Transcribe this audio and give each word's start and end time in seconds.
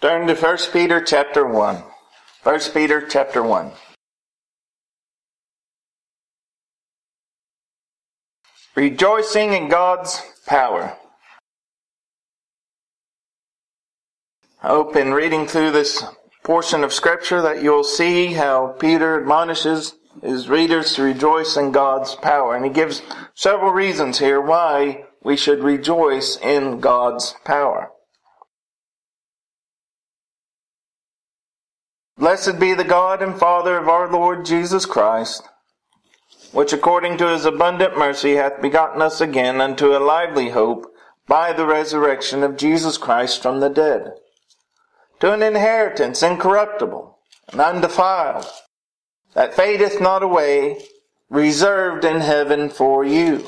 Turn 0.00 0.26
to 0.26 0.34
1 0.34 0.58
Peter 0.72 1.00
chapter 1.00 1.46
1. 1.46 1.82
1 2.42 2.60
Peter 2.74 3.06
chapter 3.06 3.42
1. 3.42 3.72
Rejoicing 8.74 9.52
in 9.52 9.68
God's 9.68 10.22
power. 10.46 10.96
I 14.62 14.68
hope 14.68 14.96
in 14.96 15.14
reading 15.14 15.46
through 15.46 15.70
this 15.70 16.04
portion 16.42 16.84
of 16.84 16.92
Scripture 16.92 17.40
that 17.42 17.62
you'll 17.62 17.84
see 17.84 18.34
how 18.34 18.76
Peter 18.78 19.20
admonishes 19.20 19.94
his 20.22 20.48
readers 20.48 20.94
to 20.94 21.02
rejoice 21.02 21.56
in 21.56 21.72
God's 21.72 22.14
power. 22.16 22.54
And 22.54 22.64
he 22.64 22.70
gives 22.70 23.02
several 23.34 23.72
reasons 23.72 24.18
here 24.18 24.40
why 24.40 25.04
we 25.22 25.36
should 25.36 25.60
rejoice 25.60 26.36
in 26.36 26.80
God's 26.80 27.34
power. 27.44 27.90
Blessed 32.18 32.58
be 32.58 32.72
the 32.72 32.82
God 32.82 33.20
and 33.20 33.38
Father 33.38 33.76
of 33.76 33.88
our 33.90 34.10
Lord 34.10 34.46
Jesus 34.46 34.86
Christ, 34.86 35.46
which 36.50 36.72
according 36.72 37.18
to 37.18 37.28
his 37.28 37.44
abundant 37.44 37.98
mercy 37.98 38.36
hath 38.36 38.62
begotten 38.62 39.02
us 39.02 39.20
again 39.20 39.60
unto 39.60 39.94
a 39.94 39.98
lively 39.98 40.48
hope 40.48 40.90
by 41.28 41.52
the 41.52 41.66
resurrection 41.66 42.42
of 42.42 42.56
Jesus 42.56 42.96
Christ 42.96 43.42
from 43.42 43.60
the 43.60 43.68
dead, 43.68 44.14
to 45.20 45.30
an 45.34 45.42
inheritance 45.42 46.22
incorruptible 46.22 47.18
and 47.52 47.60
undefiled, 47.60 48.46
that 49.34 49.52
fadeth 49.52 50.00
not 50.00 50.22
away, 50.22 50.86
reserved 51.28 52.06
in 52.06 52.20
heaven 52.20 52.70
for 52.70 53.04
you, 53.04 53.46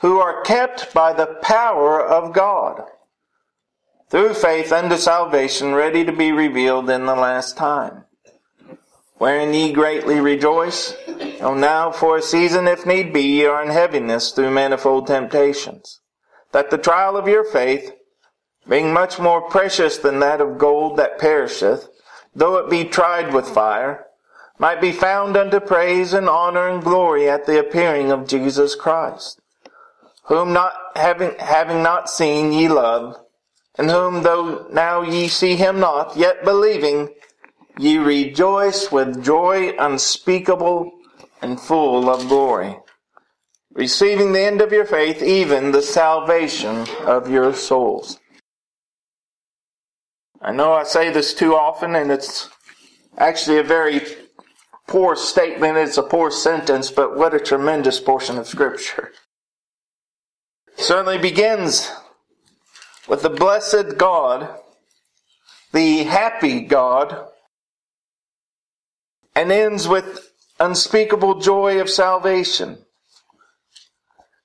who 0.00 0.18
are 0.18 0.40
kept 0.44 0.94
by 0.94 1.12
the 1.12 1.38
power 1.42 2.02
of 2.02 2.32
God 2.32 2.86
through 4.08 4.34
faith 4.34 4.72
unto 4.72 4.96
salvation, 4.96 5.74
ready 5.74 6.04
to 6.04 6.12
be 6.12 6.30
revealed 6.32 6.88
in 6.88 7.06
the 7.06 7.14
last 7.14 7.56
time. 7.56 8.04
Wherein 9.18 9.54
ye 9.54 9.72
greatly 9.72 10.20
rejoice, 10.20 10.94
though 11.40 11.54
now 11.54 11.90
for 11.90 12.18
a 12.18 12.22
season, 12.22 12.68
if 12.68 12.86
need 12.86 13.12
be, 13.12 13.22
ye 13.22 13.46
are 13.46 13.62
in 13.62 13.70
heaviness 13.70 14.30
through 14.30 14.50
manifold 14.50 15.06
temptations, 15.06 16.00
that 16.52 16.70
the 16.70 16.78
trial 16.78 17.16
of 17.16 17.26
your 17.26 17.44
faith, 17.44 17.92
being 18.68 18.92
much 18.92 19.18
more 19.18 19.48
precious 19.48 19.96
than 19.98 20.20
that 20.20 20.40
of 20.40 20.58
gold 20.58 20.98
that 20.98 21.18
perisheth, 21.18 21.88
though 22.34 22.56
it 22.58 22.70
be 22.70 22.84
tried 22.84 23.32
with 23.32 23.48
fire, 23.48 24.04
might 24.58 24.80
be 24.80 24.92
found 24.92 25.36
unto 25.36 25.60
praise 25.60 26.12
and 26.12 26.28
honor 26.28 26.68
and 26.68 26.82
glory 26.82 27.28
at 27.28 27.46
the 27.46 27.58
appearing 27.58 28.12
of 28.12 28.28
Jesus 28.28 28.74
Christ, 28.74 29.40
whom 30.24 30.52
not 30.52 30.72
having, 30.94 31.34
having 31.38 31.82
not 31.82 32.10
seen 32.10 32.52
ye 32.52 32.68
love, 32.68 33.16
in 33.78 33.88
whom 33.88 34.22
though 34.22 34.66
now 34.72 35.02
ye 35.02 35.28
see 35.28 35.56
him 35.56 35.80
not, 35.80 36.16
yet 36.16 36.44
believing, 36.44 37.14
ye 37.78 37.98
rejoice 37.98 38.90
with 38.90 39.22
joy 39.22 39.74
unspeakable 39.78 40.90
and 41.42 41.60
full 41.60 42.08
of 42.08 42.28
glory, 42.28 42.76
receiving 43.72 44.32
the 44.32 44.40
end 44.40 44.60
of 44.60 44.72
your 44.72 44.86
faith, 44.86 45.22
even 45.22 45.72
the 45.72 45.82
salvation 45.82 46.86
of 47.00 47.30
your 47.30 47.52
souls. 47.52 48.18
I 50.40 50.52
know 50.52 50.72
I 50.72 50.84
say 50.84 51.10
this 51.10 51.34
too 51.34 51.54
often, 51.54 51.94
and 51.94 52.10
it's 52.10 52.48
actually 53.18 53.58
a 53.58 53.62
very 53.62 54.00
poor 54.86 55.16
statement. 55.16 55.76
It's 55.76 55.98
a 55.98 56.02
poor 56.02 56.30
sentence, 56.30 56.90
but 56.90 57.16
what 57.16 57.34
a 57.34 57.40
tremendous 57.40 58.00
portion 58.00 58.38
of 58.38 58.46
Scripture. 58.46 59.12
It 60.78 60.84
certainly 60.84 61.18
begins 61.18 61.90
with 63.06 63.22
the 63.22 63.30
blessed 63.30 63.98
God, 63.98 64.60
the 65.72 66.04
happy 66.04 66.60
God, 66.60 67.26
and 69.34 69.52
ends 69.52 69.86
with 69.86 70.32
unspeakable 70.58 71.40
joy 71.40 71.80
of 71.80 71.90
salvation. 71.90 72.78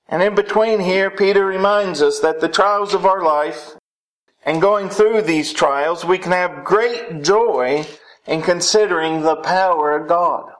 And 0.08 0.22
in 0.22 0.34
between 0.34 0.80
here, 0.80 1.10
Peter 1.10 1.46
reminds 1.46 2.02
us 2.02 2.20
that 2.20 2.40
the 2.40 2.48
trials 2.48 2.92
of 2.92 3.06
our 3.06 3.22
life 3.22 3.70
and 4.44 4.60
going 4.60 4.90
through 4.90 5.22
these 5.22 5.52
trials, 5.52 6.04
we 6.04 6.18
can 6.18 6.32
have 6.32 6.64
great 6.64 7.22
joy 7.22 7.86
in 8.26 8.42
considering 8.42 9.22
the 9.22 9.36
power 9.36 9.96
of 9.96 10.08
God. 10.08 10.50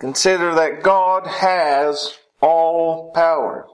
Consider 0.00 0.54
that 0.54 0.82
God 0.82 1.26
has 1.26 2.14
all 2.40 3.12
power. 3.12 3.66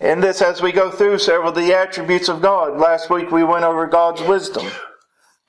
In 0.00 0.20
this, 0.20 0.40
as 0.40 0.62
we 0.62 0.70
go 0.70 0.92
through 0.92 1.18
several 1.18 1.48
of 1.48 1.56
the 1.56 1.74
attributes 1.74 2.28
of 2.28 2.40
God, 2.40 2.78
last 2.78 3.10
week 3.10 3.32
we 3.32 3.42
went 3.42 3.64
over 3.64 3.86
God's 3.86 4.22
wisdom. 4.22 4.66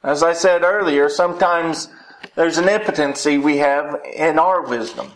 As 0.04 0.24
I 0.24 0.34
said 0.34 0.64
earlier, 0.64 1.08
sometimes 1.08 1.90
there's 2.36 2.58
an 2.58 2.68
impotency 2.68 3.38
we 3.38 3.58
have 3.58 4.02
in 4.12 4.40
our 4.40 4.64
wisdom. 4.68 5.12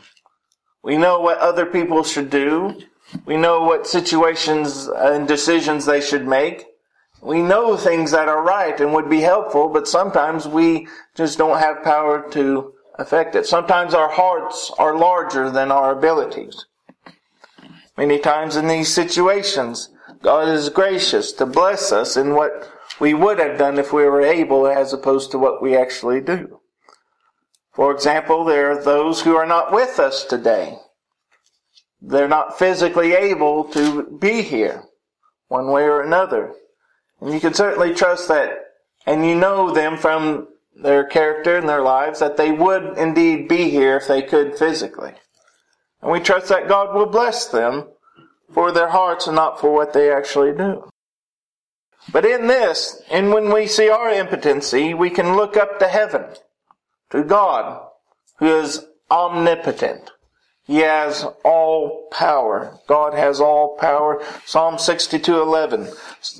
We 0.83 0.97
know 0.97 1.19
what 1.19 1.39
other 1.39 1.65
people 1.65 2.03
should 2.03 2.29
do. 2.29 2.79
We 3.25 3.35
know 3.35 3.63
what 3.63 3.87
situations 3.87 4.87
and 4.87 5.27
decisions 5.27 5.85
they 5.85 6.01
should 6.01 6.27
make. 6.27 6.65
We 7.19 7.41
know 7.41 7.75
things 7.75 8.11
that 8.11 8.27
are 8.27 8.43
right 8.43 8.79
and 8.79 8.93
would 8.93 9.09
be 9.09 9.21
helpful, 9.21 9.69
but 9.69 9.87
sometimes 9.87 10.47
we 10.47 10.87
just 11.15 11.39
don't 11.39 11.59
have 11.59 11.83
power 11.83 12.29
to 12.31 12.73
affect 12.99 13.35
it. 13.35 13.47
Sometimes 13.47 13.95
our 13.95 14.09
hearts 14.09 14.71
are 14.77 14.95
larger 14.95 15.49
than 15.49 15.71
our 15.71 15.97
abilities. 15.97 16.65
Many 17.97 18.17
times 18.19 18.55
in 18.55 18.67
these 18.67 18.93
situations, 18.93 19.89
God 20.21 20.47
is 20.47 20.69
gracious 20.69 21.31
to 21.33 21.45
bless 21.45 21.91
us 21.91 22.17
in 22.17 22.33
what 22.33 22.69
we 22.99 23.13
would 23.13 23.39
have 23.39 23.57
done 23.57 23.77
if 23.77 23.93
we 23.93 24.03
were 24.03 24.21
able 24.21 24.67
as 24.67 24.93
opposed 24.93 25.31
to 25.31 25.37
what 25.37 25.61
we 25.61 25.75
actually 25.75 26.21
do. 26.21 26.59
For 27.73 27.91
example, 27.91 28.45
there 28.45 28.71
are 28.71 28.83
those 28.83 29.21
who 29.21 29.35
are 29.35 29.45
not 29.45 29.71
with 29.71 29.99
us 29.99 30.23
today. 30.23 30.77
They're 32.01 32.27
not 32.27 32.59
physically 32.59 33.13
able 33.13 33.65
to 33.65 34.17
be 34.19 34.41
here 34.41 34.83
one 35.47 35.67
way 35.67 35.83
or 35.83 36.01
another. 36.01 36.53
And 37.21 37.33
you 37.33 37.39
can 37.39 37.53
certainly 37.53 37.93
trust 37.93 38.27
that, 38.27 38.51
and 39.05 39.25
you 39.25 39.35
know 39.35 39.71
them 39.71 39.97
from 39.97 40.47
their 40.75 41.03
character 41.03 41.57
and 41.57 41.69
their 41.69 41.81
lives 41.81 42.19
that 42.19 42.37
they 42.37 42.51
would 42.51 42.97
indeed 42.97 43.47
be 43.47 43.69
here 43.69 43.97
if 43.97 44.07
they 44.07 44.21
could 44.21 44.57
physically. 44.57 45.13
And 46.03 46.11
we 46.11 46.19
trust 46.19 46.49
that 46.49 46.67
God 46.67 46.93
will 46.93 47.05
bless 47.05 47.47
them 47.47 47.87
for 48.53 48.71
their 48.71 48.89
hearts 48.89 49.25
and 49.25 49.37
not 49.37 49.59
for 49.59 49.73
what 49.73 49.93
they 49.93 50.11
actually 50.11 50.51
do. 50.51 50.89
But 52.11 52.25
in 52.25 52.47
this, 52.47 53.01
and 53.09 53.31
when 53.31 53.53
we 53.53 53.67
see 53.67 53.89
our 53.89 54.11
impotency, 54.11 54.93
we 54.93 55.09
can 55.09 55.37
look 55.37 55.55
up 55.55 55.79
to 55.79 55.87
heaven, 55.87 56.25
to 57.11 57.23
God, 57.23 57.87
who 58.39 58.47
is 58.47 58.85
omnipotent. 59.09 60.11
He 60.65 60.79
has 60.79 61.25
all 61.43 62.07
power. 62.11 62.77
God 62.87 63.13
has 63.13 63.39
all 63.39 63.77
power. 63.77 64.21
Psalm 64.45 64.75
62:11. 64.77 65.89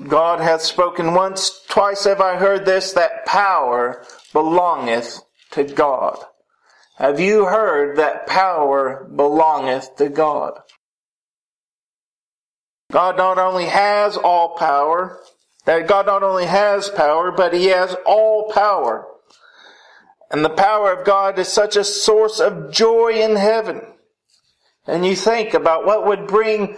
God 0.07 0.41
hath 0.41 0.61
spoken 0.61 1.13
once, 1.13 1.61
twice 1.67 2.03
have 2.03 2.21
I 2.21 2.35
heard 2.35 2.65
this, 2.65 2.93
that 2.93 3.25
power 3.25 4.05
belongeth 4.33 5.21
to 5.51 5.63
God. 5.63 6.25
Have 6.97 7.19
you 7.19 7.45
heard 7.45 7.97
that 7.97 8.27
power 8.27 9.07
belongeth 9.15 9.95
to 9.97 10.09
God? 10.09 10.59
God 12.91 13.17
not 13.17 13.39
only 13.39 13.65
has 13.65 14.15
all 14.15 14.55
power, 14.55 15.19
that 15.65 15.87
God 15.87 16.05
not 16.05 16.21
only 16.21 16.45
has 16.45 16.89
power, 16.89 17.31
but 17.31 17.53
He 17.53 17.65
has 17.67 17.95
all 18.05 18.51
power. 18.51 19.07
And 20.29 20.45
the 20.45 20.49
power 20.49 20.93
of 20.93 21.05
God 21.05 21.39
is 21.39 21.47
such 21.47 21.75
a 21.75 21.83
source 21.83 22.39
of 22.39 22.71
joy 22.71 23.13
in 23.13 23.35
heaven. 23.35 23.81
And 24.85 25.05
you 25.05 25.15
think 25.15 25.53
about 25.53 25.85
what 25.85 26.05
would 26.05 26.27
bring 26.27 26.77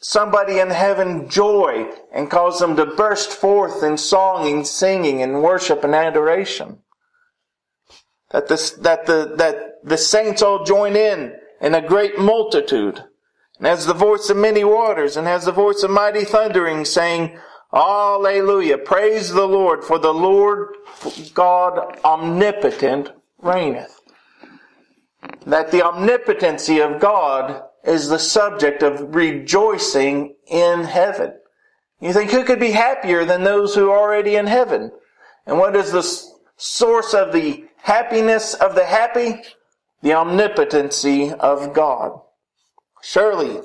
somebody 0.00 0.58
in 0.58 0.70
heaven 0.70 1.28
joy 1.28 1.90
and 2.12 2.30
cause 2.30 2.58
them 2.58 2.76
to 2.76 2.86
burst 2.86 3.30
forth 3.30 3.82
in 3.82 3.96
song 3.96 4.50
and 4.50 4.66
singing 4.66 5.22
and 5.22 5.42
worship 5.42 5.84
and 5.84 5.94
adoration. 5.94 6.78
That 8.30 8.48
the, 8.48 8.74
that 8.82 9.06
the, 9.06 9.34
that 9.36 9.84
the 9.84 9.96
saints 9.96 10.42
all 10.42 10.64
join 10.64 10.96
in 10.96 11.34
in 11.60 11.74
a 11.74 11.86
great 11.86 12.18
multitude, 12.18 13.02
and 13.58 13.66
has 13.66 13.86
the 13.86 13.94
voice 13.94 14.30
of 14.30 14.36
many 14.36 14.64
waters, 14.64 15.16
and 15.16 15.26
has 15.26 15.44
the 15.44 15.52
voice 15.52 15.82
of 15.82 15.90
mighty 15.90 16.24
thundering, 16.24 16.84
saying, 16.84 17.38
Alleluia, 17.72 18.78
praise 18.78 19.30
the 19.30 19.46
Lord, 19.46 19.84
for 19.84 19.98
the 19.98 20.14
Lord 20.14 20.76
God 21.34 21.98
omnipotent 22.04 23.10
reigneth. 23.38 24.00
That 25.46 25.70
the 25.70 25.82
omnipotency 25.82 26.80
of 26.80 27.00
God 27.00 27.62
is 27.84 28.08
the 28.08 28.18
subject 28.18 28.82
of 28.82 29.14
rejoicing 29.14 30.34
in 30.46 30.84
heaven. 30.84 31.34
You 32.00 32.12
think 32.12 32.30
who 32.30 32.44
could 32.44 32.60
be 32.60 32.70
happier 32.70 33.24
than 33.24 33.42
those 33.42 33.74
who 33.74 33.90
are 33.90 33.98
already 33.98 34.36
in 34.36 34.46
heaven? 34.46 34.92
And 35.46 35.58
what 35.58 35.74
is 35.74 35.92
the 35.92 36.06
source 36.56 37.12
of 37.12 37.32
the 37.32 37.67
happiness 37.82 38.54
of 38.54 38.74
the 38.74 38.84
happy? 38.84 39.42
The 40.02 40.14
omnipotency 40.14 41.32
of 41.32 41.72
God. 41.72 42.20
Surely, 43.02 43.60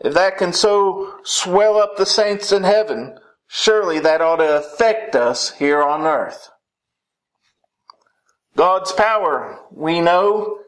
if 0.00 0.14
that 0.14 0.38
can 0.38 0.52
so 0.52 1.18
swell 1.24 1.78
up 1.78 1.96
the 1.96 2.06
saints 2.06 2.52
in 2.52 2.64
heaven, 2.64 3.18
surely 3.46 3.98
that 4.00 4.20
ought 4.20 4.36
to 4.36 4.58
affect 4.58 5.16
us 5.16 5.52
here 5.52 5.82
on 5.82 6.02
earth. 6.02 6.50
God's 8.56 8.92
power, 8.92 9.60
we 9.70 10.00
know, 10.00 10.58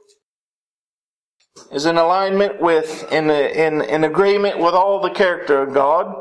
is 1.72 1.86
in 1.86 1.96
alignment 1.96 2.60
with, 2.60 3.10
in, 3.12 3.30
in, 3.30 3.82
in 3.82 4.04
agreement 4.04 4.58
with 4.58 4.74
all 4.74 5.00
the 5.00 5.10
character 5.10 5.62
of 5.62 5.74
God. 5.74 6.14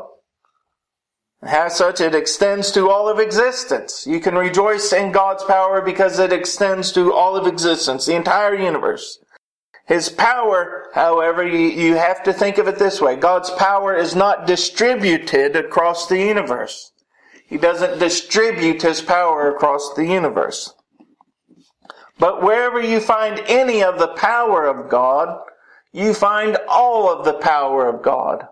As 1.42 1.76
such, 1.76 2.00
it 2.00 2.14
extends 2.14 2.70
to 2.72 2.90
all 2.90 3.08
of 3.08 3.18
existence. 3.18 4.06
You 4.06 4.20
can 4.20 4.34
rejoice 4.34 4.92
in 4.92 5.10
God's 5.10 5.42
power 5.44 5.80
because 5.80 6.18
it 6.18 6.32
extends 6.32 6.92
to 6.92 7.12
all 7.14 7.34
of 7.34 7.46
existence, 7.46 8.06
the 8.06 8.14
entire 8.14 8.54
universe. 8.54 9.18
His 9.86 10.08
power, 10.08 10.88
however, 10.94 11.46
you, 11.46 11.58
you 11.58 11.94
have 11.96 12.22
to 12.24 12.32
think 12.32 12.58
of 12.58 12.68
it 12.68 12.78
this 12.78 13.00
way. 13.00 13.16
God's 13.16 13.50
power 13.50 13.96
is 13.96 14.14
not 14.14 14.46
distributed 14.46 15.56
across 15.56 16.06
the 16.06 16.18
universe. 16.18 16.92
He 17.46 17.56
doesn't 17.56 17.98
distribute 17.98 18.82
His 18.82 19.02
power 19.02 19.50
across 19.50 19.94
the 19.94 20.06
universe. 20.06 20.72
But 22.18 22.42
wherever 22.42 22.80
you 22.80 23.00
find 23.00 23.42
any 23.46 23.82
of 23.82 23.98
the 23.98 24.14
power 24.14 24.66
of 24.66 24.90
God, 24.90 25.40
you 25.92 26.14
find 26.14 26.56
all 26.68 27.10
of 27.10 27.24
the 27.24 27.32
power 27.32 27.88
of 27.88 28.02
God. 28.02 28.46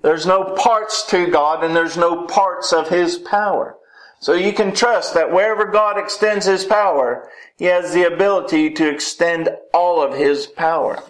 There's 0.00 0.26
no 0.26 0.44
parts 0.44 1.06
to 1.10 1.26
God 1.26 1.64
and 1.64 1.74
there's 1.74 1.96
no 1.96 2.24
parts 2.26 2.72
of 2.72 2.88
His 2.88 3.18
power. 3.18 3.76
So 4.20 4.34
you 4.34 4.52
can 4.52 4.74
trust 4.74 5.14
that 5.14 5.32
wherever 5.32 5.64
God 5.64 5.98
extends 5.98 6.46
His 6.46 6.64
power, 6.64 7.28
He 7.56 7.66
has 7.66 7.92
the 7.92 8.04
ability 8.04 8.70
to 8.74 8.88
extend 8.88 9.50
all 9.72 10.02
of 10.02 10.14
His 10.14 10.46
power. 10.46 11.02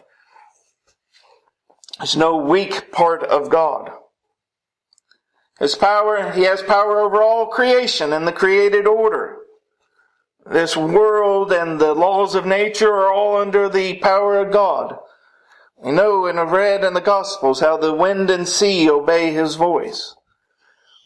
There's 1.98 2.16
no 2.16 2.36
weak 2.36 2.92
part 2.92 3.22
of 3.24 3.50
God. 3.50 3.90
His 5.58 5.74
power, 5.74 6.32
He 6.32 6.42
has 6.42 6.62
power 6.62 7.00
over 7.00 7.22
all 7.22 7.46
creation 7.46 8.12
and 8.12 8.26
the 8.26 8.32
created 8.32 8.86
order. 8.86 9.36
This 10.46 10.76
world 10.76 11.52
and 11.52 11.78
the 11.78 11.92
laws 11.92 12.34
of 12.34 12.46
nature 12.46 12.92
are 12.92 13.12
all 13.12 13.36
under 13.36 13.68
the 13.68 13.96
power 13.96 14.38
of 14.40 14.52
God. 14.52 14.98
We 15.82 15.92
know 15.92 16.26
and 16.26 16.38
have 16.38 16.50
read 16.50 16.82
in 16.82 16.94
the 16.94 17.00
Gospels 17.00 17.60
how 17.60 17.76
the 17.76 17.94
wind 17.94 18.30
and 18.30 18.48
sea 18.48 18.90
obey 18.90 19.32
His 19.32 19.54
voice. 19.54 20.14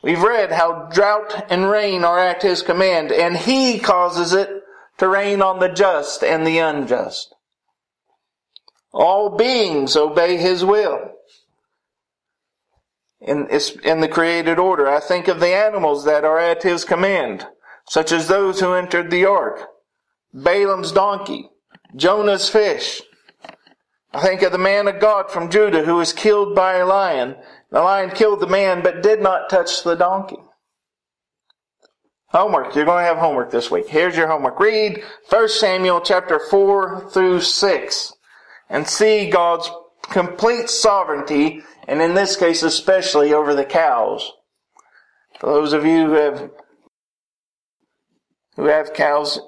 We've 0.02 0.22
read 0.22 0.52
how 0.52 0.88
drought 0.92 1.46
and 1.50 1.70
rain 1.70 2.04
are 2.04 2.18
at 2.18 2.42
His 2.42 2.62
command, 2.62 3.12
and 3.12 3.36
He 3.36 3.78
causes 3.78 4.32
it 4.32 4.48
to 4.98 5.08
rain 5.08 5.42
on 5.42 5.58
the 5.58 5.68
just 5.68 6.24
and 6.24 6.46
the 6.46 6.58
unjust. 6.58 7.34
All 8.92 9.36
beings 9.36 9.96
obey 9.96 10.38
His 10.38 10.64
will. 10.64 11.10
In, 13.20 13.48
in 13.84 14.00
the 14.00 14.08
created 14.08 14.58
order, 14.58 14.88
I 14.88 14.98
think 14.98 15.28
of 15.28 15.38
the 15.38 15.54
animals 15.54 16.04
that 16.06 16.24
are 16.24 16.38
at 16.38 16.62
His 16.62 16.84
command, 16.84 17.46
such 17.88 18.10
as 18.10 18.26
those 18.26 18.60
who 18.60 18.72
entered 18.72 19.10
the 19.10 19.26
ark, 19.26 19.68
Balaam's 20.32 20.92
donkey, 20.92 21.50
Jonah's 21.94 22.48
fish, 22.48 23.02
I 24.14 24.20
think 24.20 24.42
of 24.42 24.52
the 24.52 24.58
man 24.58 24.88
of 24.88 25.00
God 25.00 25.30
from 25.30 25.50
Judah 25.50 25.84
who 25.84 25.96
was 25.96 26.12
killed 26.12 26.54
by 26.54 26.74
a 26.74 26.86
lion. 26.86 27.36
The 27.70 27.80
lion 27.80 28.10
killed 28.10 28.40
the 28.40 28.46
man 28.46 28.82
but 28.82 29.02
did 29.02 29.22
not 29.22 29.48
touch 29.48 29.82
the 29.82 29.94
donkey. 29.94 30.36
Homework. 32.26 32.74
You're 32.74 32.84
going 32.84 33.02
to 33.02 33.08
have 33.08 33.18
homework 33.18 33.50
this 33.50 33.70
week. 33.70 33.88
Here's 33.88 34.16
your 34.16 34.26
homework. 34.26 34.60
Read 34.60 35.02
1 35.28 35.48
Samuel 35.48 36.00
chapter 36.00 36.38
4 36.38 37.10
through 37.10 37.40
6 37.40 38.12
and 38.68 38.86
see 38.86 39.30
God's 39.30 39.70
complete 40.02 40.68
sovereignty 40.68 41.62
and 41.88 42.02
in 42.02 42.14
this 42.14 42.36
case 42.36 42.62
especially 42.62 43.32
over 43.32 43.54
the 43.54 43.64
cows. 43.64 44.30
For 45.40 45.46
those 45.46 45.72
of 45.72 45.86
you 45.86 46.06
who 46.06 46.12
have 46.12 46.50
who 48.56 48.66
have 48.66 48.92
cows, 48.92 49.40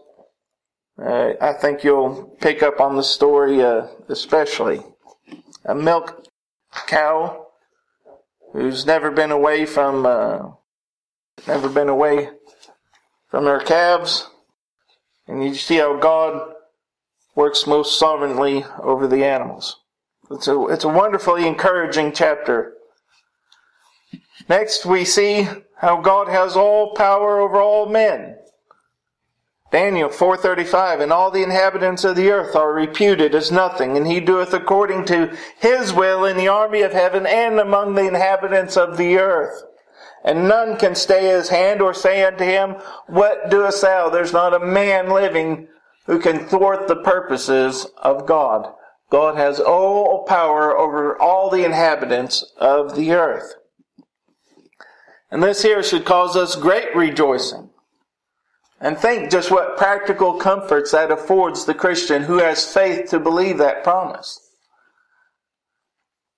uh, 1.00 1.32
I 1.40 1.52
think 1.54 1.82
you'll 1.82 2.36
pick 2.40 2.62
up 2.62 2.80
on 2.80 2.96
the 2.96 3.02
story, 3.02 3.62
uh, 3.62 3.88
especially. 4.08 4.82
A 5.64 5.74
milk 5.74 6.26
cow 6.86 7.46
who's 8.52 8.86
never 8.86 9.10
been 9.10 9.32
away 9.32 9.66
from, 9.66 10.06
uh, 10.06 10.50
never 11.48 11.68
been 11.68 11.88
away 11.88 12.30
from 13.28 13.44
her 13.46 13.58
calves. 13.60 14.28
And 15.26 15.42
you 15.42 15.54
see 15.54 15.78
how 15.78 15.98
God 15.98 16.54
works 17.34 17.66
most 17.66 17.98
sovereignly 17.98 18.64
over 18.80 19.08
the 19.08 19.24
animals. 19.24 19.80
It's 20.30 20.46
a, 20.46 20.66
it's 20.68 20.84
a 20.84 20.88
wonderfully 20.88 21.46
encouraging 21.46 22.12
chapter. 22.12 22.74
Next, 24.48 24.86
we 24.86 25.04
see 25.04 25.48
how 25.76 26.00
God 26.00 26.28
has 26.28 26.56
all 26.56 26.94
power 26.94 27.40
over 27.40 27.60
all 27.60 27.86
men. 27.86 28.36
Daniel 29.74 30.08
4:35 30.08 31.00
and 31.00 31.12
all 31.12 31.32
the 31.32 31.42
inhabitants 31.42 32.04
of 32.04 32.14
the 32.14 32.30
earth 32.30 32.54
are 32.54 32.72
reputed 32.72 33.34
as 33.34 33.50
nothing 33.50 33.96
and 33.96 34.06
he 34.06 34.20
doeth 34.20 34.54
according 34.54 35.04
to 35.06 35.36
his 35.58 35.92
will 35.92 36.24
in 36.24 36.36
the 36.36 36.46
army 36.46 36.82
of 36.82 36.92
heaven 36.92 37.26
and 37.26 37.58
among 37.58 37.96
the 37.96 38.06
inhabitants 38.06 38.76
of 38.76 38.96
the 38.96 39.18
earth. 39.18 39.64
And 40.22 40.46
none 40.46 40.76
can 40.76 40.94
stay 40.94 41.26
his 41.26 41.48
hand 41.48 41.82
or 41.82 41.92
say 41.92 42.22
unto 42.22 42.44
him 42.44 42.76
what 43.08 43.50
doest 43.50 43.82
thou 43.82 44.10
there's 44.10 44.32
not 44.32 44.54
a 44.54 44.64
man 44.64 45.10
living 45.10 45.66
who 46.06 46.20
can 46.20 46.46
thwart 46.46 46.86
the 46.86 47.02
purposes 47.02 47.88
of 47.96 48.26
God. 48.26 48.72
God 49.10 49.36
has 49.36 49.58
all 49.58 50.22
power 50.22 50.78
over 50.78 51.20
all 51.20 51.50
the 51.50 51.64
inhabitants 51.64 52.44
of 52.58 52.94
the 52.94 53.10
earth. 53.10 53.54
And 55.32 55.42
this 55.42 55.64
here 55.64 55.82
should 55.82 56.04
cause 56.04 56.36
us 56.36 56.54
great 56.54 56.94
rejoicing 56.94 57.70
and 58.84 58.98
think 58.98 59.30
just 59.30 59.50
what 59.50 59.78
practical 59.78 60.34
comforts 60.34 60.92
that 60.92 61.10
affords 61.10 61.64
the 61.64 61.72
Christian 61.72 62.24
who 62.24 62.36
has 62.36 62.70
faith 62.70 63.08
to 63.08 63.18
believe 63.18 63.56
that 63.56 63.82
promise. 63.82 64.38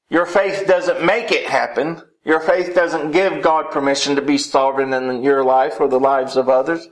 Your 0.09 0.27
faith 0.27 0.65
doesn't 0.65 1.05
make 1.05 1.33
it 1.33 1.47
happen. 1.47 2.03
Your 2.25 2.39
faith 2.39 2.73
doesn't 2.73 3.11
give 3.11 3.43
God 3.43 3.73
permission 3.73 4.15
to 4.15 4.23
be 4.23 4.39
sovereign 4.39 4.93
in 4.93 5.25
your 5.25 5.43
life 5.43 5.81
or 5.81 5.89
the 5.89 5.99
lives 5.99 6.37
of 6.37 6.49
others. 6.49 6.87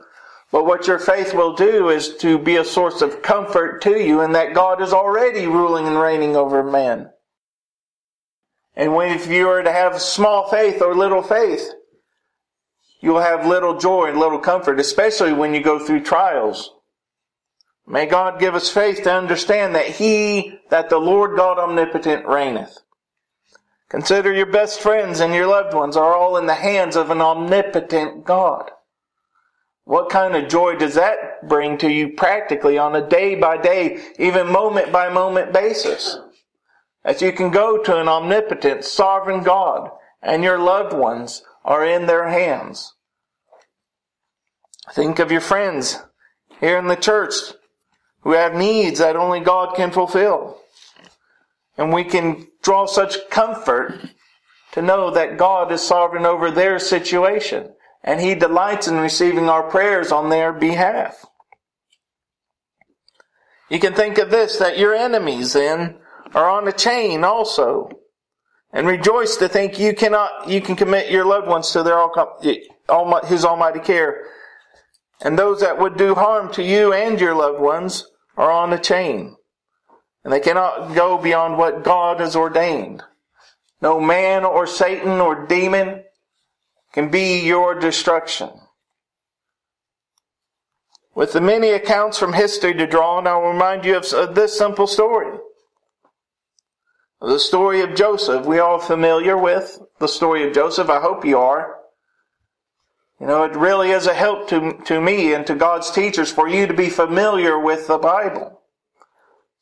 But 0.50 0.66
what 0.66 0.88
your 0.88 0.98
faith 0.98 1.32
will 1.32 1.54
do 1.54 1.88
is 1.88 2.16
to 2.16 2.36
be 2.36 2.56
a 2.56 2.64
source 2.64 3.00
of 3.00 3.22
comfort 3.22 3.80
to 3.82 4.04
you 4.04 4.22
in 4.22 4.32
that 4.32 4.54
God 4.54 4.82
is 4.82 4.92
already 4.92 5.46
ruling 5.46 5.86
and 5.86 6.00
reigning 6.00 6.34
over 6.34 6.64
men. 6.64 7.10
And 8.74 8.92
when 8.92 9.12
if 9.12 9.28
you 9.28 9.48
are 9.48 9.62
to 9.62 9.70
have 9.70 10.02
small 10.02 10.48
faith 10.48 10.82
or 10.82 10.96
little 10.96 11.22
faith, 11.22 11.70
you 13.04 13.12
will 13.12 13.20
have 13.20 13.46
little 13.46 13.78
joy 13.78 14.06
and 14.06 14.18
little 14.18 14.38
comfort, 14.38 14.80
especially 14.80 15.34
when 15.34 15.52
you 15.52 15.62
go 15.62 15.78
through 15.78 16.00
trials. 16.00 16.70
May 17.86 18.06
God 18.06 18.40
give 18.40 18.54
us 18.54 18.70
faith 18.70 19.02
to 19.02 19.12
understand 19.12 19.74
that 19.74 19.84
He, 19.84 20.58
that 20.70 20.88
the 20.88 20.96
Lord 20.96 21.36
God 21.36 21.58
omnipotent 21.58 22.24
reigneth. 22.24 22.78
Consider 23.90 24.32
your 24.32 24.46
best 24.46 24.80
friends 24.80 25.20
and 25.20 25.34
your 25.34 25.46
loved 25.46 25.74
ones 25.74 25.98
are 25.98 26.14
all 26.14 26.38
in 26.38 26.46
the 26.46 26.54
hands 26.54 26.96
of 26.96 27.10
an 27.10 27.20
omnipotent 27.20 28.24
God. 28.24 28.70
What 29.84 30.08
kind 30.08 30.34
of 30.34 30.48
joy 30.48 30.76
does 30.76 30.94
that 30.94 31.46
bring 31.46 31.76
to 31.78 31.90
you 31.90 32.14
practically 32.14 32.78
on 32.78 32.96
a 32.96 33.06
day 33.06 33.34
by 33.34 33.58
day, 33.58 34.02
even 34.18 34.50
moment 34.50 34.92
by 34.92 35.10
moment 35.10 35.52
basis? 35.52 36.18
That 37.04 37.20
you 37.20 37.32
can 37.32 37.50
go 37.50 37.82
to 37.82 38.00
an 38.00 38.08
omnipotent, 38.08 38.82
sovereign 38.82 39.42
God 39.42 39.90
and 40.22 40.42
your 40.42 40.58
loved 40.58 40.94
ones 40.94 41.42
are 41.66 41.84
in 41.84 42.06
their 42.06 42.30
hands. 42.30 42.93
Think 44.94 45.18
of 45.18 45.32
your 45.32 45.40
friends 45.40 46.00
here 46.60 46.78
in 46.78 46.86
the 46.86 46.94
church 46.94 47.34
who 48.20 48.32
have 48.32 48.54
needs 48.54 49.00
that 49.00 49.16
only 49.16 49.40
God 49.40 49.74
can 49.74 49.90
fulfill. 49.90 50.60
And 51.76 51.92
we 51.92 52.04
can 52.04 52.46
draw 52.62 52.86
such 52.86 53.28
comfort 53.28 54.00
to 54.70 54.82
know 54.82 55.10
that 55.10 55.36
God 55.36 55.72
is 55.72 55.82
sovereign 55.82 56.24
over 56.24 56.52
their 56.52 56.78
situation 56.78 57.74
and 58.04 58.20
He 58.20 58.36
delights 58.36 58.86
in 58.86 58.98
receiving 58.98 59.48
our 59.48 59.64
prayers 59.64 60.12
on 60.12 60.30
their 60.30 60.52
behalf. 60.52 61.24
You 63.68 63.80
can 63.80 63.94
think 63.94 64.18
of 64.18 64.30
this, 64.30 64.58
that 64.58 64.78
your 64.78 64.94
enemies 64.94 65.54
then 65.54 65.96
are 66.34 66.48
on 66.48 66.68
a 66.68 66.72
chain 66.72 67.24
also. 67.24 67.90
And 68.72 68.86
rejoice 68.86 69.36
to 69.38 69.48
think 69.48 69.80
you 69.80 69.92
cannot, 69.92 70.48
you 70.48 70.60
can 70.60 70.76
commit 70.76 71.10
your 71.10 71.24
loved 71.24 71.48
ones 71.48 71.72
to 71.72 71.82
their 71.82 71.98
all, 71.98 73.20
His 73.26 73.44
almighty 73.44 73.80
care 73.80 74.24
and 75.22 75.38
those 75.38 75.60
that 75.60 75.78
would 75.78 75.96
do 75.96 76.14
harm 76.14 76.52
to 76.52 76.62
you 76.62 76.92
and 76.92 77.20
your 77.20 77.34
loved 77.34 77.60
ones 77.60 78.06
are 78.36 78.50
on 78.50 78.72
a 78.72 78.78
chain. 78.78 79.36
And 80.24 80.32
they 80.32 80.40
cannot 80.40 80.94
go 80.94 81.18
beyond 81.18 81.58
what 81.58 81.84
God 81.84 82.20
has 82.20 82.34
ordained. 82.34 83.02
No 83.80 84.00
man 84.00 84.44
or 84.44 84.66
Satan 84.66 85.20
or 85.20 85.46
demon 85.46 86.04
can 86.92 87.10
be 87.10 87.40
your 87.40 87.78
destruction. 87.78 88.50
With 91.14 91.32
the 91.32 91.40
many 91.40 91.70
accounts 91.70 92.18
from 92.18 92.32
history 92.32 92.74
to 92.74 92.86
draw 92.86 93.18
on, 93.18 93.26
I'll 93.26 93.42
remind 93.42 93.84
you 93.84 93.96
of 93.96 94.34
this 94.34 94.56
simple 94.56 94.86
story. 94.86 95.38
The 97.20 97.38
story 97.38 97.80
of 97.82 97.94
Joseph, 97.94 98.44
we 98.44 98.58
all 98.58 98.78
familiar 98.78 99.38
with 99.38 99.78
the 100.00 100.08
story 100.08 100.46
of 100.46 100.54
Joseph. 100.54 100.90
I 100.90 101.00
hope 101.00 101.24
you 101.24 101.38
are. 101.38 101.73
You 103.24 103.30
know, 103.30 103.44
it 103.44 103.56
really 103.56 103.90
is 103.90 104.06
a 104.06 104.12
help 104.12 104.50
to, 104.50 104.74
to 104.84 105.00
me 105.00 105.32
and 105.32 105.46
to 105.46 105.54
God's 105.54 105.90
teachers 105.90 106.30
for 106.30 106.46
you 106.46 106.66
to 106.66 106.74
be 106.74 106.90
familiar 106.90 107.58
with 107.58 107.86
the 107.86 107.96
Bible. 107.96 108.60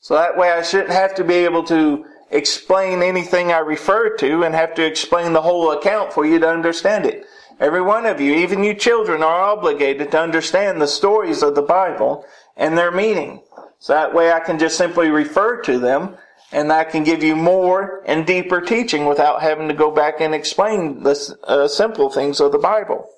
So 0.00 0.14
that 0.14 0.36
way 0.36 0.50
I 0.50 0.62
shouldn't 0.62 0.90
have 0.90 1.14
to 1.14 1.22
be 1.22 1.34
able 1.34 1.62
to 1.66 2.04
explain 2.32 3.04
anything 3.04 3.52
I 3.52 3.58
refer 3.58 4.16
to 4.16 4.42
and 4.42 4.52
have 4.52 4.74
to 4.74 4.84
explain 4.84 5.32
the 5.32 5.42
whole 5.42 5.70
account 5.70 6.12
for 6.12 6.26
you 6.26 6.40
to 6.40 6.48
understand 6.48 7.06
it. 7.06 7.24
Every 7.60 7.80
one 7.80 8.04
of 8.04 8.20
you, 8.20 8.34
even 8.34 8.64
you 8.64 8.74
children, 8.74 9.22
are 9.22 9.42
obligated 9.42 10.10
to 10.10 10.18
understand 10.18 10.82
the 10.82 10.88
stories 10.88 11.40
of 11.44 11.54
the 11.54 11.62
Bible 11.62 12.24
and 12.56 12.76
their 12.76 12.90
meaning. 12.90 13.44
So 13.78 13.92
that 13.92 14.12
way 14.12 14.32
I 14.32 14.40
can 14.40 14.58
just 14.58 14.76
simply 14.76 15.08
refer 15.08 15.62
to 15.62 15.78
them 15.78 16.16
and 16.50 16.72
I 16.72 16.82
can 16.82 17.04
give 17.04 17.22
you 17.22 17.36
more 17.36 18.02
and 18.06 18.26
deeper 18.26 18.60
teaching 18.60 19.06
without 19.06 19.40
having 19.40 19.68
to 19.68 19.74
go 19.74 19.92
back 19.92 20.20
and 20.20 20.34
explain 20.34 21.04
the 21.04 21.36
uh, 21.44 21.68
simple 21.68 22.10
things 22.10 22.40
of 22.40 22.50
the 22.50 22.58
Bible. 22.58 23.08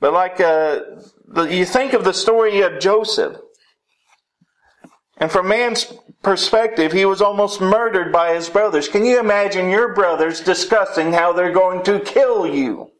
But 0.00 0.12
like 0.12 0.40
uh, 0.40 0.80
the, 1.26 1.44
you 1.44 1.64
think 1.64 1.92
of 1.92 2.04
the 2.04 2.12
story 2.12 2.60
of 2.60 2.80
Joseph, 2.80 3.36
and 5.18 5.30
from 5.30 5.48
man's 5.48 5.92
perspective, 6.22 6.92
he 6.92 7.06
was 7.06 7.22
almost 7.22 7.60
murdered 7.60 8.12
by 8.12 8.34
his 8.34 8.50
brothers. 8.50 8.88
Can 8.88 9.04
you 9.04 9.18
imagine 9.18 9.70
your 9.70 9.94
brothers 9.94 10.40
discussing 10.40 11.12
how 11.12 11.32
they're 11.32 11.52
going 11.52 11.82
to 11.84 12.00
kill 12.00 12.46
you? 12.46 12.90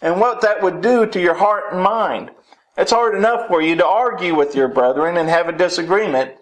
And 0.00 0.20
what 0.20 0.40
that 0.42 0.62
would 0.62 0.80
do 0.80 1.06
to 1.06 1.20
your 1.20 1.34
heart 1.34 1.72
and 1.72 1.82
mind. 1.82 2.30
It's 2.78 2.92
hard 2.92 3.14
enough 3.14 3.48
for 3.48 3.60
you 3.60 3.76
to 3.76 3.86
argue 3.86 4.34
with 4.34 4.54
your 4.54 4.68
brethren 4.68 5.16
and 5.16 5.28
have 5.28 5.48
a 5.48 5.52
disagreement, 5.52 6.36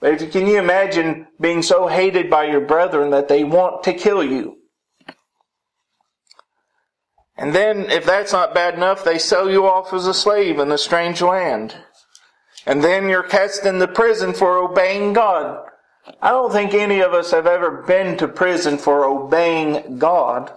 but 0.00 0.20
if 0.20 0.32
can 0.32 0.46
you 0.46 0.58
imagine 0.58 1.28
being 1.40 1.62
so 1.62 1.86
hated 1.86 2.28
by 2.28 2.44
your 2.44 2.60
brethren 2.60 3.10
that 3.10 3.28
they 3.28 3.44
want 3.44 3.84
to 3.84 3.92
kill 3.92 4.24
you? 4.24 4.58
And 7.38 7.54
then, 7.54 7.90
if 7.90 8.06
that's 8.06 8.32
not 8.32 8.54
bad 8.54 8.74
enough, 8.74 9.04
they 9.04 9.18
sell 9.18 9.50
you 9.50 9.66
off 9.66 9.92
as 9.92 10.06
a 10.06 10.14
slave 10.14 10.58
in 10.58 10.72
a 10.72 10.78
strange 10.78 11.20
land. 11.20 11.74
And 12.66 12.82
then 12.82 13.08
you're 13.08 13.22
cast 13.22 13.66
into 13.66 13.86
prison 13.86 14.32
for 14.32 14.58
obeying 14.58 15.12
God. 15.12 15.68
I 16.22 16.30
don't 16.30 16.52
think 16.52 16.72
any 16.72 17.00
of 17.00 17.12
us 17.12 17.32
have 17.32 17.46
ever 17.46 17.82
been 17.82 18.16
to 18.18 18.28
prison 18.28 18.78
for 18.78 19.04
obeying 19.04 19.98
God. 19.98 20.52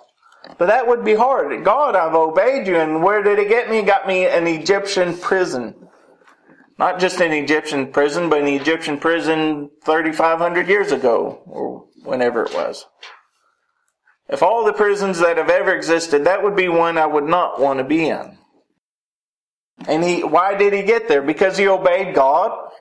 But 0.57 0.67
that 0.67 0.87
would 0.87 1.03
be 1.03 1.15
hard. 1.15 1.63
God, 1.63 1.95
I've 1.95 2.15
obeyed 2.15 2.65
you, 2.65 2.77
and 2.77 3.03
where 3.03 3.21
did 3.21 3.39
it 3.39 3.49
get 3.49 3.69
me? 3.69 3.79
It 3.79 3.85
got 3.85 4.07
me 4.07 4.25
an 4.25 4.47
Egyptian 4.47 5.17
prison. 5.17 5.75
Not 6.77 6.99
just 6.99 7.19
an 7.19 7.33
Egyptian 7.33 7.91
prison, 7.91 8.29
but 8.29 8.41
an 8.41 8.47
Egyptian 8.47 8.97
prison 8.97 9.69
3,500 9.83 10.69
years 10.69 10.93
ago, 10.93 11.41
or 11.45 11.85
whenever 12.03 12.45
it 12.45 12.53
was. 12.53 12.85
If 14.29 14.43
all 14.43 14.63
the 14.63 14.73
prisons 14.73 15.19
that 15.19 15.37
have 15.37 15.49
ever 15.49 15.73
existed, 15.73 16.25
that 16.25 16.43
would 16.43 16.55
be 16.55 16.69
one 16.69 16.97
I 16.97 17.07
would 17.07 17.25
not 17.25 17.59
want 17.59 17.79
to 17.79 17.83
be 17.83 18.07
in. 18.07 18.37
And 19.87 20.03
he, 20.03 20.23
why 20.23 20.55
did 20.55 20.73
he 20.73 20.83
get 20.83 21.07
there? 21.07 21.21
Because 21.21 21.57
he 21.57 21.67
obeyed 21.67 22.13
God. 22.13 22.71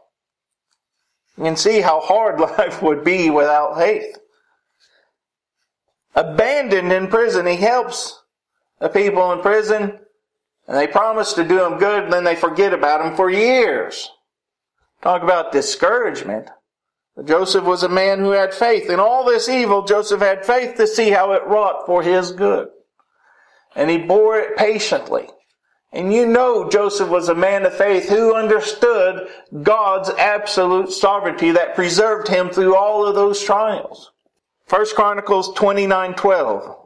You 1.36 1.44
can 1.44 1.56
see 1.56 1.80
how 1.80 2.00
hard 2.00 2.38
life 2.58 2.82
would 2.82 3.04
be 3.04 3.30
without 3.30 3.78
faith. 3.78 4.18
Abandoned 6.14 6.92
in 6.92 7.08
prison, 7.08 7.46
he 7.46 7.56
helps 7.56 8.20
the 8.80 8.88
people 8.88 9.32
in 9.32 9.40
prison 9.40 9.98
and 10.68 10.76
they 10.76 10.86
promise 10.86 11.32
to 11.32 11.44
do 11.44 11.64
him 11.64 11.78
good, 11.78 12.04
and 12.04 12.12
then 12.12 12.24
they 12.24 12.36
forget 12.36 12.74
about 12.74 13.04
him 13.04 13.16
for 13.16 13.30
years. 13.30 14.10
Talk 15.00 15.22
about 15.22 15.50
discouragement. 15.50 16.50
Joseph 17.24 17.64
was 17.64 17.82
a 17.82 17.88
man 17.88 18.20
who 18.20 18.30
had 18.30 18.54
faith. 18.54 18.90
In 18.90 19.00
all 19.00 19.24
this 19.24 19.48
evil, 19.48 19.84
Joseph 19.84 20.20
had 20.20 20.46
faith 20.46 20.76
to 20.76 20.86
see 20.86 21.10
how 21.10 21.32
it 21.32 21.46
wrought 21.46 21.86
for 21.86 22.02
his 22.02 22.32
good. 22.32 22.68
And 23.74 23.90
he 23.90 23.98
bore 23.98 24.38
it 24.38 24.56
patiently. 24.56 25.28
And 25.92 26.12
you 26.12 26.26
know 26.26 26.68
Joseph 26.68 27.08
was 27.08 27.28
a 27.28 27.34
man 27.34 27.64
of 27.64 27.74
faith 27.74 28.08
who 28.08 28.34
understood 28.34 29.28
God's 29.62 30.10
absolute 30.10 30.92
sovereignty 30.92 31.50
that 31.52 31.74
preserved 31.74 32.28
him 32.28 32.50
through 32.50 32.76
all 32.76 33.06
of 33.06 33.14
those 33.14 33.42
trials. 33.42 34.12
First 34.66 34.94
Chronicles 34.94 35.54
29:12 35.54 36.76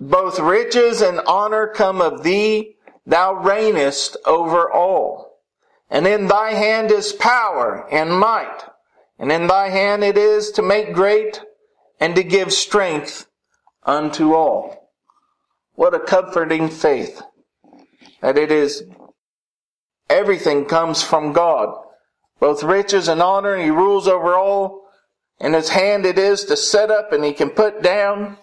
both 0.00 0.40
riches 0.40 1.00
and 1.00 1.20
honor 1.20 1.68
come 1.68 2.00
of 2.00 2.22
thee. 2.22 2.76
Thou 3.06 3.34
reignest 3.34 4.16
over 4.26 4.70
all. 4.70 5.38
And 5.90 6.06
in 6.06 6.26
thy 6.26 6.52
hand 6.52 6.90
is 6.90 7.12
power 7.12 7.86
and 7.90 8.18
might. 8.18 8.64
And 9.18 9.30
in 9.30 9.46
thy 9.46 9.68
hand 9.68 10.02
it 10.02 10.18
is 10.18 10.50
to 10.52 10.62
make 10.62 10.92
great 10.92 11.40
and 12.00 12.14
to 12.16 12.22
give 12.22 12.52
strength 12.52 13.26
unto 13.84 14.34
all. 14.34 14.90
What 15.74 15.94
a 15.94 16.00
comforting 16.00 16.68
faith 16.68 17.22
that 18.20 18.38
it 18.38 18.52
is 18.52 18.84
everything 20.08 20.64
comes 20.66 21.02
from 21.02 21.32
God. 21.32 21.74
Both 22.40 22.62
riches 22.62 23.08
and 23.08 23.22
honor, 23.22 23.54
and 23.54 23.62
he 23.62 23.70
rules 23.70 24.08
over 24.08 24.34
all. 24.34 24.82
In 25.40 25.52
his 25.52 25.70
hand 25.70 26.06
it 26.06 26.18
is 26.18 26.44
to 26.46 26.56
set 26.56 26.90
up 26.90 27.12
and 27.12 27.24
he 27.24 27.32
can 27.32 27.50
put 27.50 27.82
down. 27.82 28.38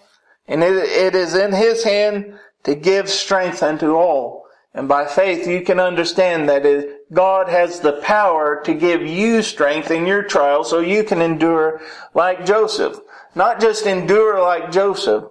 And 0.50 0.64
it, 0.64 0.74
it 0.74 1.14
is 1.14 1.36
in 1.36 1.52
His 1.52 1.84
hand 1.84 2.34
to 2.64 2.74
give 2.74 3.08
strength 3.08 3.62
unto 3.62 3.94
all. 3.94 4.44
And 4.72 4.88
by 4.88 5.06
faith, 5.06 5.48
you 5.48 5.62
can 5.62 5.80
understand 5.80 6.48
that 6.48 7.00
God 7.12 7.48
has 7.48 7.80
the 7.80 8.00
power 8.02 8.62
to 8.64 8.72
give 8.72 9.02
you 9.02 9.42
strength 9.42 9.90
in 9.90 10.06
your 10.06 10.22
trial 10.22 10.62
so 10.62 10.78
you 10.78 11.02
can 11.02 11.20
endure 11.20 11.80
like 12.14 12.46
Joseph. 12.46 12.98
Not 13.34 13.60
just 13.60 13.84
endure 13.84 14.40
like 14.40 14.70
Joseph, 14.70 15.24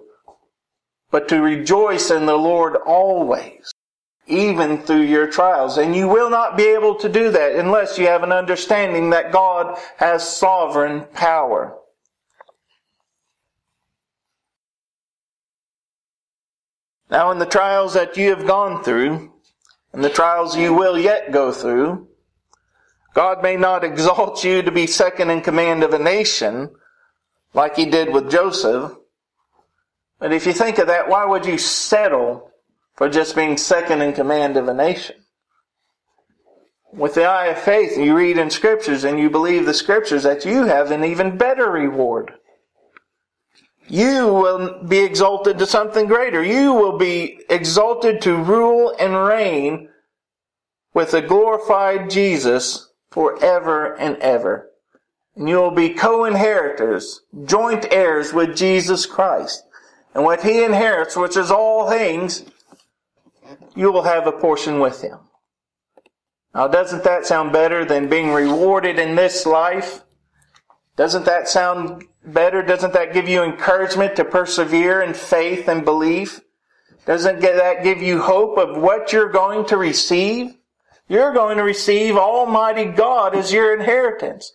but 1.10 1.28
to 1.28 1.40
rejoice 1.40 2.10
in 2.10 2.26
the 2.26 2.36
Lord 2.36 2.76
always, 2.76 3.72
even 4.26 4.82
through 4.82 5.02
your 5.02 5.26
trials. 5.26 5.78
And 5.78 5.96
you 5.96 6.06
will 6.06 6.28
not 6.28 6.56
be 6.56 6.64
able 6.64 6.96
to 6.96 7.08
do 7.08 7.30
that 7.30 7.56
unless 7.56 7.98
you 7.98 8.06
have 8.08 8.22
an 8.22 8.32
understanding 8.32 9.10
that 9.10 9.32
God 9.32 9.78
has 9.96 10.28
sovereign 10.28 11.06
power. 11.14 11.79
Now, 17.10 17.32
in 17.32 17.38
the 17.38 17.46
trials 17.46 17.94
that 17.94 18.16
you 18.16 18.30
have 18.30 18.46
gone 18.46 18.84
through, 18.84 19.32
and 19.92 20.04
the 20.04 20.10
trials 20.10 20.56
you 20.56 20.72
will 20.72 20.96
yet 20.96 21.32
go 21.32 21.50
through, 21.50 22.08
God 23.14 23.42
may 23.42 23.56
not 23.56 23.82
exalt 23.90 24.44
you 24.44 24.62
to 24.62 24.70
be 24.70 24.86
second 24.86 25.30
in 25.30 25.40
command 25.40 25.82
of 25.82 25.92
a 25.92 25.98
nation, 25.98 26.70
like 27.52 27.76
He 27.76 27.86
did 27.86 28.12
with 28.12 28.30
Joseph. 28.30 28.92
But 30.20 30.32
if 30.32 30.46
you 30.46 30.52
think 30.52 30.78
of 30.78 30.86
that, 30.86 31.08
why 31.08 31.24
would 31.24 31.46
you 31.46 31.58
settle 31.58 32.52
for 32.94 33.08
just 33.08 33.34
being 33.34 33.56
second 33.56 34.02
in 34.02 34.12
command 34.12 34.56
of 34.56 34.68
a 34.68 34.74
nation? 34.74 35.16
With 36.92 37.14
the 37.14 37.24
eye 37.24 37.46
of 37.46 37.58
faith, 37.58 37.96
you 37.96 38.16
read 38.16 38.36
in 38.36 38.50
scriptures 38.50 39.04
and 39.04 39.18
you 39.18 39.30
believe 39.30 39.64
the 39.64 39.74
scriptures 39.74 40.24
that 40.24 40.44
you 40.44 40.64
have 40.64 40.90
an 40.90 41.04
even 41.04 41.38
better 41.38 41.70
reward 41.70 42.34
you 43.90 44.32
will 44.32 44.84
be 44.84 44.98
exalted 44.98 45.58
to 45.58 45.66
something 45.66 46.06
greater. 46.06 46.44
You 46.44 46.72
will 46.72 46.96
be 46.96 47.40
exalted 47.50 48.22
to 48.22 48.36
rule 48.36 48.94
and 49.00 49.16
reign 49.16 49.88
with 50.94 51.10
the 51.10 51.20
glorified 51.20 52.08
Jesus 52.08 52.92
forever 53.10 53.98
and 53.98 54.16
ever. 54.18 54.70
And 55.34 55.48
you 55.48 55.56
will 55.56 55.72
be 55.72 55.90
co-inheritors, 55.90 57.22
joint 57.44 57.86
heirs 57.90 58.32
with 58.32 58.56
Jesus 58.56 59.06
Christ. 59.06 59.64
And 60.14 60.22
what 60.22 60.42
he 60.44 60.62
inherits, 60.62 61.16
which 61.16 61.36
is 61.36 61.50
all 61.50 61.90
things, 61.90 62.44
you 63.74 63.90
will 63.90 64.02
have 64.02 64.28
a 64.28 64.32
portion 64.32 64.78
with 64.78 65.02
him. 65.02 65.18
Now, 66.54 66.68
doesn't 66.68 67.02
that 67.02 67.26
sound 67.26 67.52
better 67.52 67.84
than 67.84 68.08
being 68.08 68.30
rewarded 68.30 69.00
in 69.00 69.16
this 69.16 69.46
life? 69.46 70.02
Doesn't 70.96 71.24
that 71.24 71.48
sound 71.48 72.04
better? 72.24 72.62
Doesn't 72.62 72.92
that 72.92 73.12
give 73.12 73.28
you 73.28 73.42
encouragement 73.42 74.16
to 74.16 74.24
persevere 74.24 75.02
in 75.02 75.14
faith 75.14 75.68
and 75.68 75.84
belief? 75.84 76.40
Doesn't 77.06 77.40
that 77.40 77.82
give 77.82 78.02
you 78.02 78.20
hope 78.20 78.58
of 78.58 78.80
what 78.80 79.12
you're 79.12 79.30
going 79.30 79.66
to 79.66 79.76
receive? 79.76 80.56
You're 81.08 81.32
going 81.32 81.56
to 81.56 81.64
receive 81.64 82.16
Almighty 82.16 82.84
God 82.84 83.34
as 83.34 83.52
your 83.52 83.74
inheritance. 83.74 84.52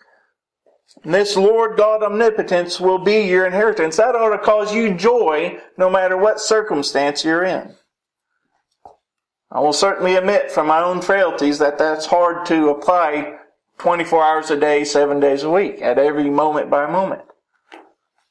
And 1.03 1.13
this 1.13 1.35
Lord 1.35 1.77
God 1.77 2.01
omnipotence 2.01 2.79
will 2.79 2.99
be 2.99 3.21
your 3.21 3.45
inheritance. 3.45 3.97
That 3.97 4.15
ought 4.15 4.29
to 4.29 4.37
cause 4.37 4.73
you 4.73 4.93
joy 4.93 5.59
no 5.77 5.89
matter 5.89 6.17
what 6.17 6.39
circumstance 6.39 7.25
you're 7.25 7.43
in. 7.43 7.75
I 9.51 9.59
will 9.59 9.73
certainly 9.73 10.15
admit 10.15 10.51
from 10.51 10.67
my 10.67 10.81
own 10.81 11.01
frailties 11.01 11.59
that 11.59 11.77
that's 11.77 12.05
hard 12.05 12.45
to 12.47 12.69
apply 12.69 13.37
24 13.77 14.23
hours 14.23 14.51
a 14.51 14.59
day, 14.59 14.83
seven 14.83 15.19
days 15.19 15.43
a 15.43 15.49
week, 15.49 15.81
at 15.81 15.97
every 15.97 16.29
moment 16.29 16.69
by 16.69 16.89
moment. 16.89 17.21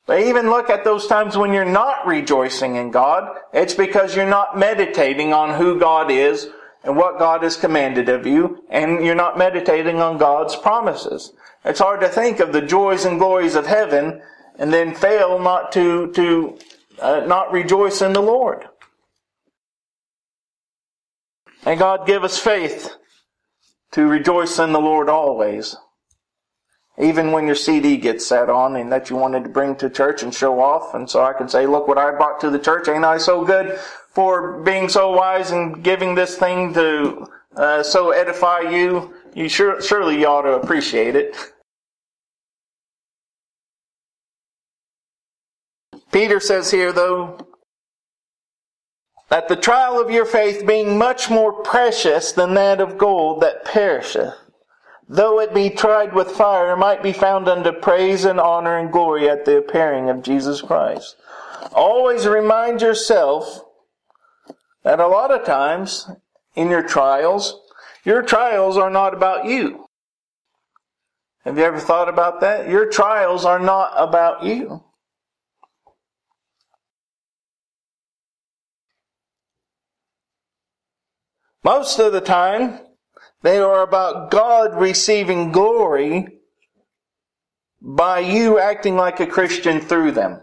But 0.06 0.20
even 0.20 0.50
look 0.50 0.68
at 0.68 0.84
those 0.84 1.06
times 1.06 1.37
when 1.37 1.52
you're 1.52 1.64
not 1.64 2.06
rejoicing 2.06 2.76
in 2.76 2.90
God. 2.90 3.38
It's 3.52 3.75
because 3.75 4.14
you're 4.14 4.28
not 4.28 4.58
meditating 4.58 5.32
on 5.32 5.58
who 5.58 5.78
God 5.78 6.11
is 6.11 6.49
and 6.82 6.96
what 6.96 7.18
God 7.18 7.42
has 7.42 7.56
commanded 7.56 8.11
of 8.11 8.26
you, 8.26 8.62
and 8.68 9.02
you're 9.02 9.14
not 9.14 9.38
meditating 9.38 10.02
on 10.02 10.18
God's 10.18 10.54
promises. 10.54 11.32
It's 11.64 11.80
hard 11.80 12.00
to 12.00 12.08
think 12.08 12.40
of 12.40 12.52
the 12.52 12.61
joys 12.61 13.06
and 13.06 13.18
glories 13.18 13.54
of 13.54 13.66
heaven 13.66 14.20
and 14.58 14.73
then 14.73 14.94
fail 14.94 15.38
not 15.38 15.73
to, 15.73 16.12
to 16.12 16.58
uh, 17.00 17.20
not 17.26 17.52
rejoice 17.52 18.02
in 18.02 18.12
the 18.12 18.20
Lord. 18.20 18.68
And 21.64 21.78
God 21.78 22.06
give 22.06 22.23
us 22.23 22.38
faith 22.38 22.94
to 23.92 24.06
rejoice 24.06 24.58
in 24.58 24.73
the 24.73 24.80
Lord 24.80 25.08
always. 25.08 25.76
Even 26.98 27.32
when 27.32 27.46
your 27.46 27.56
CD 27.56 27.96
gets 27.96 28.26
set 28.26 28.48
on 28.48 28.76
and 28.76 28.92
that 28.92 29.10
you 29.10 29.16
wanted 29.16 29.42
to 29.42 29.50
bring 29.50 29.74
to 29.76 29.90
church 29.90 30.22
and 30.22 30.32
show 30.32 30.60
off. 30.60 30.94
And 30.94 31.10
so 31.10 31.24
I 31.24 31.32
can 31.32 31.48
say, 31.48 31.66
look 31.66 31.88
what 31.88 31.98
I 31.98 32.12
brought 32.12 32.40
to 32.40 32.50
the 32.50 32.58
church. 32.58 32.88
Ain't 32.88 33.04
I 33.04 33.18
so 33.18 33.44
good 33.44 33.78
for 34.12 34.62
being 34.62 34.88
so 34.88 35.10
wise 35.10 35.50
and 35.50 35.82
giving 35.82 36.14
this 36.14 36.36
thing 36.36 36.72
to 36.74 37.26
uh, 37.56 37.82
so 37.82 38.12
edify 38.12 38.60
you? 38.60 39.12
You 39.34 39.48
sure, 39.48 39.82
surely 39.82 40.20
you 40.20 40.26
ought 40.26 40.42
to 40.42 40.52
appreciate 40.52 41.16
it. 41.16 41.36
Peter 46.12 46.38
says 46.38 46.70
here, 46.70 46.92
though, 46.92 47.44
that 49.30 49.48
the 49.48 49.56
trial 49.56 50.00
of 50.00 50.12
your 50.12 50.24
faith 50.24 50.64
being 50.64 50.96
much 50.96 51.28
more 51.28 51.52
precious 51.64 52.30
than 52.30 52.54
that 52.54 52.80
of 52.80 52.96
gold 52.96 53.40
that 53.40 53.64
perisheth, 53.64 54.32
though 55.08 55.40
it 55.40 55.54
be 55.54 55.70
tried 55.70 56.14
with 56.14 56.30
fire, 56.30 56.76
might 56.76 57.02
be 57.02 57.12
found 57.12 57.49
unto 57.49 57.73
praise 57.73 58.25
and 58.25 58.40
honor 58.40 58.78
and 58.78 58.92
glory 58.92 59.28
at 59.28 59.44
the 59.44 59.58
appearing 59.58 60.08
of 60.11 60.23
Jesus 60.23 60.62
Christ. 60.62 61.16
Always 61.73 62.26
remind 62.26 62.80
yourself 62.82 63.64
that 64.82 65.00
a 65.00 65.06
lot 65.06 65.30
of 65.30 65.44
times 65.44 66.11
in 66.54 66.70
your 66.70 66.82
trials, 66.82 67.61
your 68.04 68.23
trials 68.23 68.76
are 68.76 68.90
not 68.90 69.14
about 69.14 69.46
you. 69.46 69.87
Have 71.44 71.58
you 71.58 71.64
ever 71.64 71.80
thought 71.80 72.08
about 72.08 72.40
that? 72.40 72.68
Your 72.68 72.88
trials 72.88 73.44
are 73.44 73.58
not 73.58 73.92
about 73.96 74.44
you. 74.44 74.82
Most 81.62 81.99
of 81.99 82.12
the 82.12 82.20
time, 82.20 82.78
they 83.44 83.58
are 83.58 83.82
about 83.82 84.30
God 84.30 84.74
receiving 84.74 85.52
glory 85.52 86.26
by 87.78 88.20
you 88.20 88.58
acting 88.58 88.96
like 88.96 89.20
a 89.20 89.26
Christian 89.26 89.82
through 89.82 90.12
them. 90.12 90.40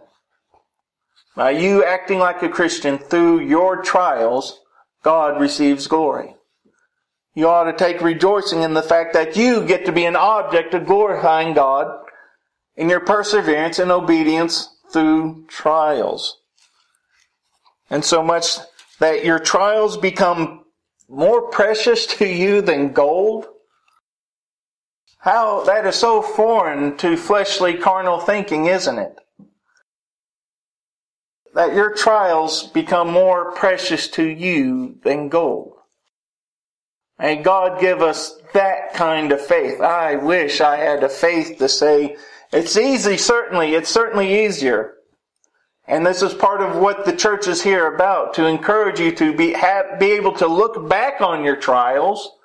By 1.35 1.49
you 1.49 1.83
acting 1.83 2.19
like 2.19 2.43
a 2.43 2.49
Christian 2.49 2.99
through 2.99 3.39
your 3.39 3.81
trials, 3.81 4.59
God 5.01 5.41
receives 5.41 5.87
glory. 5.87 6.35
You 7.33 7.47
ought 7.49 7.63
to 7.63 7.73
take 7.73 8.01
rejoicing 8.01 8.61
in 8.61 8.75
the 8.75 8.83
fact 8.83 9.13
that 9.13 9.35
you 9.35 9.65
get 9.65 9.83
to 9.87 9.91
be 9.91 10.05
an 10.05 10.15
object 10.15 10.75
of 10.75 10.85
glorifying 10.85 11.55
God 11.55 11.87
in 12.75 12.87
your 12.87 12.99
perseverance 12.99 13.79
and 13.79 13.91
obedience 13.91 14.75
through 14.93 15.45
trials. 15.47 16.37
And 17.89 18.05
so 18.05 18.21
much 18.21 18.57
that 18.99 19.25
your 19.25 19.39
trials 19.39 19.97
become 19.97 20.60
more 21.11 21.49
precious 21.49 22.05
to 22.07 22.25
you 22.25 22.61
than 22.61 22.93
gold? 22.93 23.45
How 25.19 25.63
that 25.65 25.85
is 25.85 25.95
so 25.95 26.21
foreign 26.21 26.97
to 26.97 27.17
fleshly 27.17 27.75
carnal 27.75 28.19
thinking, 28.19 28.65
isn't 28.65 28.97
it? 28.97 29.19
That 31.53 31.75
your 31.75 31.93
trials 31.93 32.63
become 32.63 33.11
more 33.11 33.51
precious 33.51 34.07
to 34.11 34.23
you 34.23 34.97
than 35.03 35.29
gold. 35.29 35.73
May 37.19 37.35
God 37.35 37.79
give 37.79 38.01
us 38.01 38.37
that 38.53 38.93
kind 38.93 39.31
of 39.31 39.45
faith. 39.45 39.79
I 39.79 40.15
wish 40.15 40.59
I 40.59 40.77
had 40.77 41.03
a 41.03 41.09
faith 41.09 41.59
to 41.59 41.69
say, 41.69 42.17
it's 42.51 42.77
easy, 42.77 43.17
certainly, 43.17 43.75
it's 43.75 43.91
certainly 43.91 44.45
easier 44.45 44.95
and 45.87 46.05
this 46.05 46.21
is 46.21 46.33
part 46.33 46.61
of 46.61 46.77
what 46.77 47.05
the 47.05 47.15
church 47.15 47.47
is 47.47 47.63
here 47.63 47.93
about, 47.93 48.33
to 48.35 48.45
encourage 48.45 48.99
you 48.99 49.11
to 49.13 49.35
be, 49.35 49.53
have, 49.53 49.99
be 49.99 50.11
able 50.11 50.33
to 50.33 50.47
look 50.47 50.87
back 50.87 51.21
on 51.21 51.43
your 51.43 51.55
trials 51.55 52.37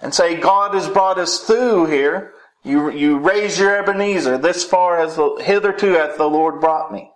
and 0.00 0.14
say, 0.14 0.38
God 0.38 0.74
has 0.74 0.88
brought 0.88 1.18
us 1.18 1.40
through 1.40 1.86
here. 1.86 2.34
You, 2.62 2.90
you 2.90 3.18
raise 3.18 3.58
your 3.58 3.76
Ebenezer. 3.76 4.38
This 4.38 4.64
far 4.64 5.00
as 5.00 5.16
the, 5.16 5.36
hitherto 5.42 5.92
hath 5.92 6.16
the 6.16 6.28
Lord 6.28 6.60
brought 6.60 6.92
me. 6.92 7.10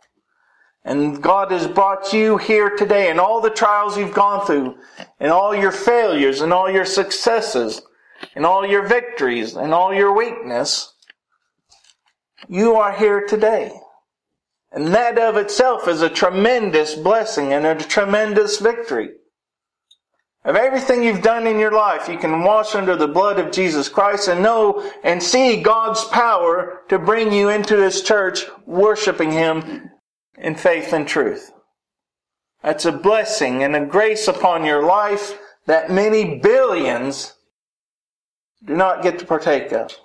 And 0.85 1.23
God 1.23 1.51
has 1.51 1.67
brought 1.67 2.15
you 2.15 2.39
here 2.39 2.71
today 2.71 3.11
and 3.11 3.21
all 3.21 3.41
the 3.41 3.51
trials 3.51 3.99
you've 3.99 4.15
gone 4.15 4.47
through 4.47 4.79
and 5.21 5.31
all 5.31 5.55
your 5.55 5.73
failures 5.73 6.41
and 6.41 6.53
all 6.53 6.71
your 6.71 6.87
successes 6.87 7.83
and 8.35 8.47
all 8.47 8.67
your 8.67 8.87
victories 8.87 9.55
and 9.55 9.75
all 9.75 9.93
your 9.93 10.17
weakness. 10.17 10.95
You 12.49 12.77
are 12.77 12.93
here 12.93 13.27
today. 13.27 13.73
And 14.71 14.89
that 14.89 15.19
of 15.19 15.37
itself 15.37 15.89
is 15.89 16.03
a 16.03 16.11
tremendous 16.11 16.95
blessing 16.95 17.53
and 17.53 17.67
a 17.67 17.75
tremendous 17.75 18.59
victory. 18.59 19.11
Of 20.45 20.57
everything 20.57 21.03
you've 21.03 21.23
done 21.23 21.47
in 21.47 21.59
your 21.59 21.73
life, 21.73 22.09
you 22.09 22.17
can 22.17 22.43
wash 22.43 22.75
under 22.75 22.97
the 22.97 23.09
blood 23.09 23.39
of 23.39 23.51
Jesus 23.51 23.89
Christ 23.89 24.29
and 24.29 24.43
know 24.43 24.91
and 25.03 25.23
see 25.23 25.61
God's 25.61 26.05
power 26.05 26.83
to 26.89 26.99
bring 26.99 27.33
you 27.33 27.49
into 27.49 27.77
His 27.83 28.03
church, 28.03 28.45
worshiping 28.65 29.33
Him 29.33 29.91
in 30.39 30.55
faith 30.55 30.93
and 30.93 31.07
truth. 31.07 31.51
That's 32.63 32.85
a 32.85 32.93
blessing 32.93 33.63
and 33.63 33.77
a 33.77 33.85
grace 33.85 34.29
upon 34.29 34.65
your 34.65 34.83
life 34.85 35.39
that 35.67 35.91
many 35.91 36.39
billions 36.39 37.35
do 38.65 38.75
not 38.75 39.03
get 39.03 39.19
to 39.19 39.27
partake 39.27 39.73
of. 39.73 39.97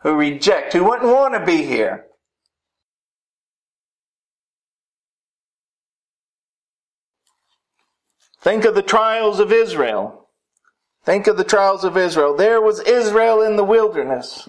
Who 0.00 0.14
reject, 0.14 0.72
who 0.72 0.84
wouldn't 0.84 1.12
want 1.12 1.34
to 1.34 1.44
be 1.44 1.62
here. 1.64 2.05
Think 8.46 8.64
of 8.64 8.76
the 8.76 8.82
trials 8.82 9.40
of 9.40 9.50
Israel. 9.50 10.28
Think 11.04 11.26
of 11.26 11.36
the 11.36 11.42
trials 11.42 11.82
of 11.82 11.96
Israel. 11.96 12.36
There 12.36 12.60
was 12.60 12.78
Israel 12.78 13.42
in 13.42 13.56
the 13.56 13.64
wilderness. 13.64 14.48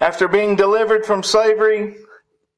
After 0.00 0.28
being 0.28 0.54
delivered 0.54 1.06
from 1.06 1.22
slavery, 1.22 1.96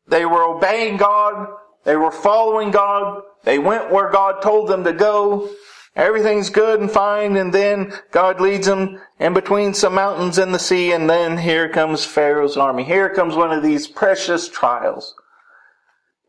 they 0.09 0.25
were 0.25 0.43
obeying 0.43 0.97
God. 0.97 1.47
They 1.85 1.95
were 1.95 2.11
following 2.11 2.73
God. 2.73 3.23
They 3.45 3.61
went 3.61 3.93
where 3.93 4.11
God 4.11 4.43
told 4.43 4.69
them 4.69 4.83
to 4.83 4.93
go. 4.93 5.49
Everything's 5.95 6.51
good 6.51 6.81
and 6.81 6.91
fine. 6.91 7.37
And 7.37 7.55
then 7.55 7.93
God 8.11 8.41
leads 8.41 8.67
them 8.67 9.01
in 9.21 9.33
between 9.33 9.75
some 9.75 9.95
mountains 9.95 10.39
and 10.39 10.53
the 10.53 10.59
sea. 10.59 10.91
And 10.91 11.09
then 11.09 11.39
here 11.39 11.69
comes 11.69 12.05
Pharaoh's 12.05 12.57
army. 12.57 12.83
Here 12.83 13.15
comes 13.15 13.37
one 13.37 13.53
of 13.53 13.63
these 13.63 13.87
precious 13.87 14.49
trials. 14.49 15.15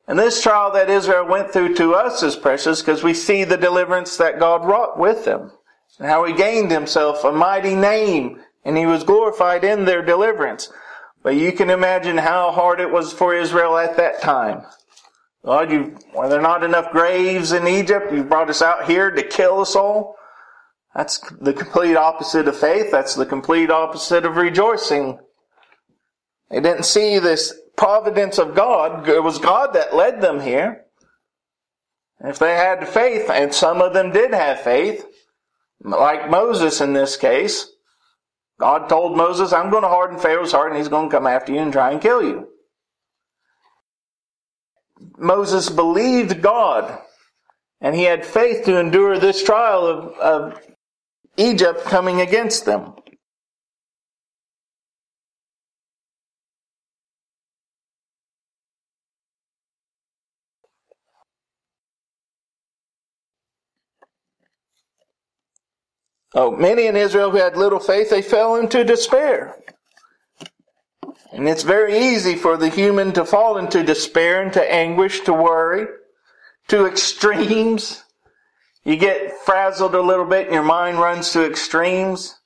And 0.09 0.17
this 0.17 0.41
trial 0.41 0.71
that 0.71 0.89
Israel 0.89 1.27
went 1.27 1.53
through 1.53 1.75
to 1.75 1.93
us 1.93 2.23
is 2.23 2.35
precious 2.35 2.81
because 2.81 3.03
we 3.03 3.13
see 3.13 3.43
the 3.43 3.57
deliverance 3.57 4.17
that 4.17 4.39
God 4.39 4.65
wrought 4.65 4.97
with 4.97 5.23
them 5.23 5.51
and 5.99 6.07
how 6.07 6.25
he 6.25 6.33
gained 6.33 6.71
himself 6.71 7.23
a 7.23 7.31
mighty 7.31 7.75
name 7.75 8.41
and 8.65 8.75
he 8.75 8.87
was 8.87 9.03
glorified 9.03 9.63
in 9.63 9.85
their 9.85 10.03
deliverance. 10.03 10.71
But 11.21 11.35
you 11.35 11.51
can 11.51 11.69
imagine 11.69 12.17
how 12.17 12.51
hard 12.51 12.79
it 12.79 12.89
was 12.89 13.13
for 13.13 13.35
Israel 13.35 13.77
at 13.77 13.97
that 13.97 14.19
time. 14.19 14.63
Lord, 15.43 15.71
you, 15.71 15.95
were 16.15 16.27
there 16.27 16.41
not 16.41 16.63
enough 16.63 16.91
graves 16.91 17.51
in 17.51 17.67
Egypt? 17.67 18.11
You 18.11 18.23
brought 18.23 18.49
us 18.49 18.63
out 18.63 18.89
here 18.89 19.11
to 19.11 19.21
kill 19.21 19.61
us 19.61 19.75
all? 19.75 20.15
That's 20.95 21.19
the 21.39 21.53
complete 21.53 21.95
opposite 21.95 22.47
of 22.47 22.57
faith. 22.57 22.89
That's 22.89 23.13
the 23.13 23.27
complete 23.27 23.69
opposite 23.69 24.25
of 24.25 24.37
rejoicing. 24.37 25.19
They 26.49 26.61
didn't 26.61 26.83
see 26.83 27.19
this 27.19 27.53
providence 27.79 28.37
of 28.37 28.53
God. 28.55 29.07
It 29.07 29.23
was 29.23 29.39
God 29.39 29.73
that 29.73 29.95
led 29.95 30.19
them 30.19 30.41
here. 30.41 30.85
If 32.21 32.37
they 32.37 32.53
had 32.53 32.85
faith, 32.85 33.29
and 33.29 33.53
some 33.53 33.81
of 33.81 33.93
them 33.93 34.11
did 34.11 34.33
have 34.33 34.59
faith, 34.59 35.05
like 35.81 36.29
Moses 36.29 36.81
in 36.81 36.91
this 36.91 37.15
case, 37.15 37.71
God 38.59 38.89
told 38.89 39.15
Moses, 39.15 39.53
I'm 39.53 39.69
going 39.69 39.83
to 39.83 39.89
harden 39.89 40.19
Pharaoh's 40.19 40.51
heart 40.51 40.71
and 40.71 40.77
he's 40.77 40.89
going 40.89 41.09
to 41.09 41.15
come 41.15 41.25
after 41.25 41.53
you 41.53 41.59
and 41.59 41.71
try 41.71 41.91
and 41.91 42.01
kill 42.01 42.21
you. 42.21 42.49
Moses 45.17 45.69
believed 45.69 46.41
God 46.41 46.99
and 47.79 47.95
he 47.95 48.03
had 48.03 48.25
faith 48.25 48.65
to 48.65 48.77
endure 48.77 49.17
this 49.17 49.41
trial 49.41 49.87
of, 49.87 50.13
of 50.15 50.61
Egypt 51.37 51.85
coming 51.85 52.19
against 52.19 52.65
them. 52.65 52.95
Oh, 66.33 66.51
many 66.51 66.85
in 66.85 66.95
Israel 66.95 67.31
who 67.31 67.37
had 67.37 67.57
little 67.57 67.79
faith, 67.79 68.09
they 68.09 68.21
fell 68.21 68.55
into 68.55 68.83
despair. 68.83 69.57
And 71.31 71.47
it's 71.47 71.63
very 71.63 71.97
easy 71.97 72.35
for 72.35 72.57
the 72.57 72.69
human 72.69 73.13
to 73.13 73.25
fall 73.25 73.57
into 73.57 73.83
despair, 73.83 74.41
into 74.43 74.71
anguish, 74.71 75.21
to 75.21 75.33
worry, 75.33 75.87
to 76.67 76.85
extremes. 76.85 78.03
You 78.83 78.95
get 78.95 79.33
frazzled 79.45 79.95
a 79.95 80.01
little 80.01 80.25
bit 80.25 80.45
and 80.45 80.53
your 80.53 80.63
mind 80.63 80.99
runs 80.99 81.31
to 81.33 81.45
extremes. 81.45 82.39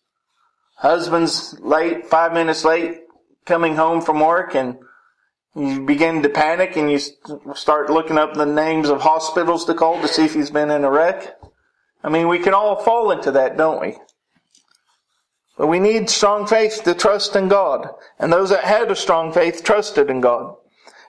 Husband's 0.76 1.58
late, 1.60 2.08
five 2.08 2.34
minutes 2.34 2.66
late, 2.66 3.02
coming 3.46 3.76
home 3.76 4.02
from 4.02 4.20
work 4.20 4.56
and 4.56 4.78
you 5.56 5.86
begin 5.86 6.24
to 6.24 6.30
panic 6.30 6.76
and 6.76 6.92
you 6.92 7.00
start 7.54 7.90
looking 7.90 8.18
up 8.18 8.34
the 8.34 8.46
names 8.46 8.90
of 8.90 9.02
hospitals 9.02 9.66
to 9.66 9.74
call 9.74 10.02
to 10.02 10.08
see 10.08 10.26
if 10.26 10.34
he's 10.34 10.50
been 10.50 10.72
in 10.72 10.84
a 10.84 10.90
wreck. 10.90 11.38
I 12.04 12.10
mean, 12.10 12.28
we 12.28 12.40
can 12.40 12.54
all 12.54 12.76
fall 12.84 13.12
into 13.12 13.32
that, 13.32 13.58
don't 13.58 13.82
we? 13.82 13.98
But 15.58 15.68
we 15.68 15.80
need 15.80 16.10
strong 16.10 16.48
faith 16.48 16.82
to 16.84 16.94
trust 16.94 17.36
in 17.36 17.48
God. 17.48 17.88
And 18.20 18.34
those 18.34 18.50
that 18.50 18.64
had 18.64 18.92
a 18.92 18.96
strong 18.96 19.32
faith 19.32 19.64
trusted 19.64 20.10
in 20.10 20.20
God. 20.20 20.56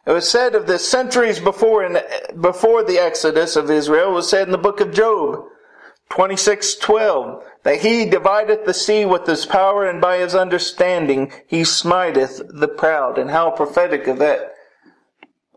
It 0.07 0.12
was 0.12 0.28
said 0.28 0.54
of 0.54 0.66
this 0.66 0.87
centuries 0.87 1.40
before 1.40 1.83
in, 1.83 1.98
before 2.40 2.85
the 2.85 2.98
exodus 2.98 3.57
of 3.57 3.70
Israel, 3.70 4.11
it 4.11 4.14
was 4.14 4.28
said 4.28 4.46
in 4.46 4.52
the 4.52 4.59
book 4.59 4.80
of 4.80 4.92
Job, 4.92 5.46
26:12, 6.11 7.42
that 7.62 7.80
he 7.80 8.04
divideth 8.04 8.66
the 8.66 8.74
sea 8.74 9.07
with 9.07 9.26
his 9.26 9.46
power 9.46 9.88
and 9.88 10.02
by 10.02 10.18
his 10.18 10.35
understanding 10.35 11.33
he 11.46 11.64
smiteth 11.64 12.42
the 12.52 12.68
proud. 12.68 13.16
And 13.16 13.30
how 13.30 13.50
prophetic 13.50 14.07
of 14.07 14.18
that. 14.18 14.52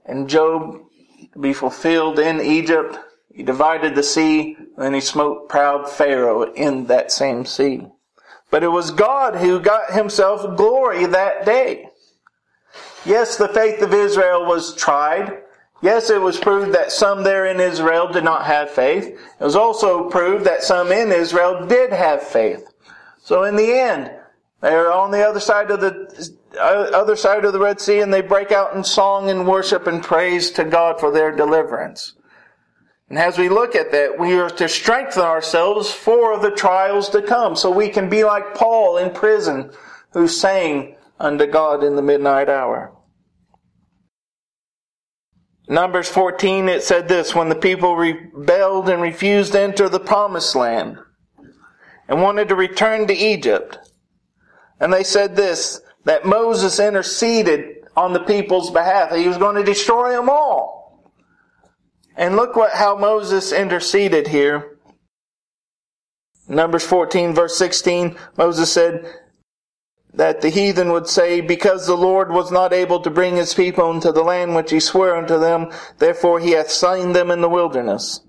And 0.05 0.29
Job 0.29 0.79
be 1.39 1.51
fulfilled 1.51 2.17
in 2.17 2.39
Egypt, 2.39 2.97
he 3.37 3.43
divided 3.43 3.93
the 3.93 4.01
sea, 4.01 4.57
and 4.77 4.95
he 4.95 4.99
smote 4.99 5.47
proud 5.47 5.87
Pharaoh 5.87 6.51
in 6.53 6.87
that 6.87 7.11
same 7.11 7.45
sea. 7.45 7.85
But 8.49 8.63
it 8.63 8.69
was 8.69 8.89
God 8.89 9.35
who 9.35 9.59
got 9.59 9.93
himself 9.93 10.57
glory 10.57 11.05
that 11.05 11.45
day. 11.45 11.89
Yes, 13.05 13.37
the 13.37 13.47
faith 13.47 13.83
of 13.83 13.93
Israel 13.93 14.47
was 14.47 14.75
tried. 14.75 15.43
Yes, 15.83 16.09
it 16.09 16.19
was 16.19 16.39
proved 16.39 16.73
that 16.73 16.91
some 16.91 17.23
there 17.23 17.45
in 17.45 17.59
Israel 17.59 18.11
did 18.11 18.23
not 18.23 18.45
have 18.45 18.71
faith. 18.71 19.05
It 19.05 19.43
was 19.43 19.55
also 19.55 20.09
proved 20.09 20.43
that 20.45 20.63
some 20.63 20.91
in 20.91 21.11
Israel 21.11 21.67
did 21.67 21.93
have 21.93 22.23
faith. 22.23 22.67
So 23.19 23.43
in 23.43 23.55
the 23.55 23.71
end, 23.71 24.11
they're 24.61 24.91
on 24.91 25.11
the 25.11 25.21
other 25.21 25.39
side 25.39 25.69
of 25.69 25.79
the 25.79 26.33
other 26.59 27.15
side 27.15 27.45
of 27.45 27.53
the 27.53 27.59
Red 27.59 27.79
Sea 27.79 27.99
and 27.99 28.11
they 28.11 28.21
break 28.21 28.51
out 28.51 28.75
in 28.75 28.83
song 28.83 29.29
and 29.29 29.47
worship 29.47 29.85
and 29.85 30.03
praise 30.03 30.49
to 30.51 30.63
God 30.63 30.99
for 30.99 31.11
their 31.11 31.35
deliverance. 31.35 32.13
And 33.09 33.17
as 33.17 33.37
we 33.37 33.47
look 33.47 33.75
at 33.75 33.91
that, 33.93 34.19
we 34.19 34.33
are 34.37 34.49
to 34.49 34.67
strengthen 34.67 35.23
ourselves 35.23 35.91
for 35.91 36.39
the 36.39 36.51
trials 36.51 37.09
to 37.09 37.21
come. 37.21 37.55
So 37.55 37.71
we 37.71 37.89
can 37.89 38.09
be 38.09 38.23
like 38.23 38.53
Paul 38.53 38.97
in 38.97 39.11
prison 39.11 39.71
who 40.11 40.27
sang 40.27 40.95
unto 41.19 41.45
God 41.45 41.83
in 41.83 41.95
the 41.95 42.01
midnight 42.01 42.49
hour. 42.49 42.93
Numbers 45.69 46.07
14, 46.09 46.69
it 46.69 46.83
said 46.83 47.07
this, 47.07 47.35
when 47.35 47.49
the 47.49 47.55
people 47.55 47.95
rebelled 47.95 48.89
and 48.89 49.01
refused 49.01 49.53
to 49.53 49.61
enter 49.61 49.89
the 49.89 49.99
promised 49.99 50.55
land 50.55 50.97
and 52.07 52.21
wanted 52.21 52.49
to 52.49 52.55
return 52.55 53.07
to 53.07 53.13
Egypt. 53.13 53.77
And 54.79 54.93
they 54.93 55.03
said 55.03 55.35
this, 55.35 55.81
that 56.05 56.25
Moses 56.25 56.79
interceded 56.79 57.85
on 57.97 58.13
the 58.13 58.21
people's 58.21 58.71
behalf. 58.71 59.13
He 59.13 59.27
was 59.27 59.37
going 59.37 59.55
to 59.55 59.63
destroy 59.63 60.11
them 60.11 60.29
all. 60.29 60.76
And 62.17 62.35
look 62.35 62.55
what 62.55 62.73
how 62.73 62.97
Moses 62.97 63.53
interceded 63.53 64.27
here. 64.27 64.77
Numbers 66.49 66.83
14 66.83 67.35
verse 67.35 67.57
16, 67.57 68.17
Moses 68.37 68.71
said 68.71 69.05
that 70.13 70.41
the 70.41 70.49
heathen 70.49 70.91
would 70.91 71.07
say, 71.07 71.41
because 71.41 71.85
the 71.85 71.95
Lord 71.95 72.31
was 72.31 72.51
not 72.51 72.73
able 72.73 72.99
to 73.01 73.11
bring 73.11 73.35
his 73.35 73.53
people 73.53 73.91
into 73.91 74.11
the 74.11 74.23
land 74.23 74.55
which 74.55 74.71
he 74.71 74.79
swore 74.79 75.15
unto 75.15 75.37
them, 75.39 75.71
therefore 75.99 76.39
he 76.39 76.51
hath 76.51 76.71
slain 76.71 77.11
them 77.13 77.29
in 77.29 77.41
the 77.41 77.49
wilderness. 77.49 78.21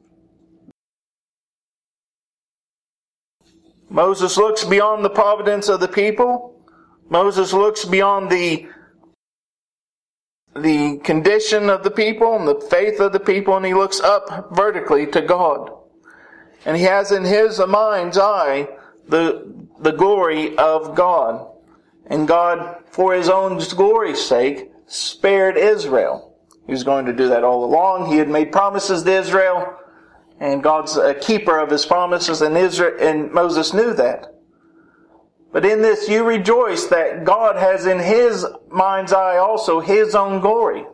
Moses 3.88 4.36
looks 4.36 4.64
beyond 4.64 5.02
the 5.02 5.10
providence 5.10 5.68
of 5.68 5.80
the 5.80 5.88
people. 5.88 6.62
Moses 7.08 7.54
looks 7.54 7.86
beyond 7.86 8.28
the 8.28 8.68
the 10.54 10.98
condition 10.98 11.70
of 11.70 11.82
the 11.84 11.90
people 11.90 12.36
and 12.36 12.48
the 12.48 12.60
faith 12.60 13.00
of 13.00 13.12
the 13.12 13.20
people, 13.20 13.56
and 13.56 13.66
he 13.66 13.74
looks 13.74 14.00
up 14.00 14.48
vertically 14.52 15.06
to 15.08 15.20
God. 15.20 15.70
And 16.64 16.76
he 16.76 16.84
has 16.84 17.12
in 17.12 17.24
his 17.24 17.60
mind's 17.60 18.18
eye 18.18 18.68
the, 19.08 19.54
the 19.80 19.92
glory 19.92 20.56
of 20.56 20.94
God. 20.94 21.46
And 22.06 22.26
God, 22.26 22.82
for 22.90 23.14
his 23.14 23.28
own 23.28 23.58
glory's 23.76 24.20
sake, 24.20 24.70
spared 24.86 25.56
Israel. 25.56 26.36
He 26.66 26.72
was 26.72 26.84
going 26.84 27.06
to 27.06 27.12
do 27.12 27.28
that 27.28 27.44
all 27.44 27.64
along. 27.64 28.10
He 28.10 28.18
had 28.18 28.28
made 28.28 28.52
promises 28.52 29.02
to 29.02 29.12
Israel, 29.12 29.76
and 30.40 30.62
God's 30.62 30.96
a 30.96 31.14
keeper 31.14 31.58
of 31.58 31.70
his 31.70 31.86
promises, 31.86 32.42
and 32.42 32.56
Israel, 32.56 32.96
and 33.00 33.32
Moses 33.32 33.72
knew 33.72 33.94
that. 33.94 34.37
But 35.52 35.64
in 35.64 35.80
this 35.82 36.08
you 36.08 36.24
rejoice 36.24 36.86
that 36.86 37.24
God 37.24 37.56
has 37.56 37.86
in 37.86 37.98
His 37.98 38.46
mind's 38.70 39.12
eye 39.12 39.38
also 39.38 39.80
His 39.80 40.14
own 40.14 40.40
glory. 40.40 40.84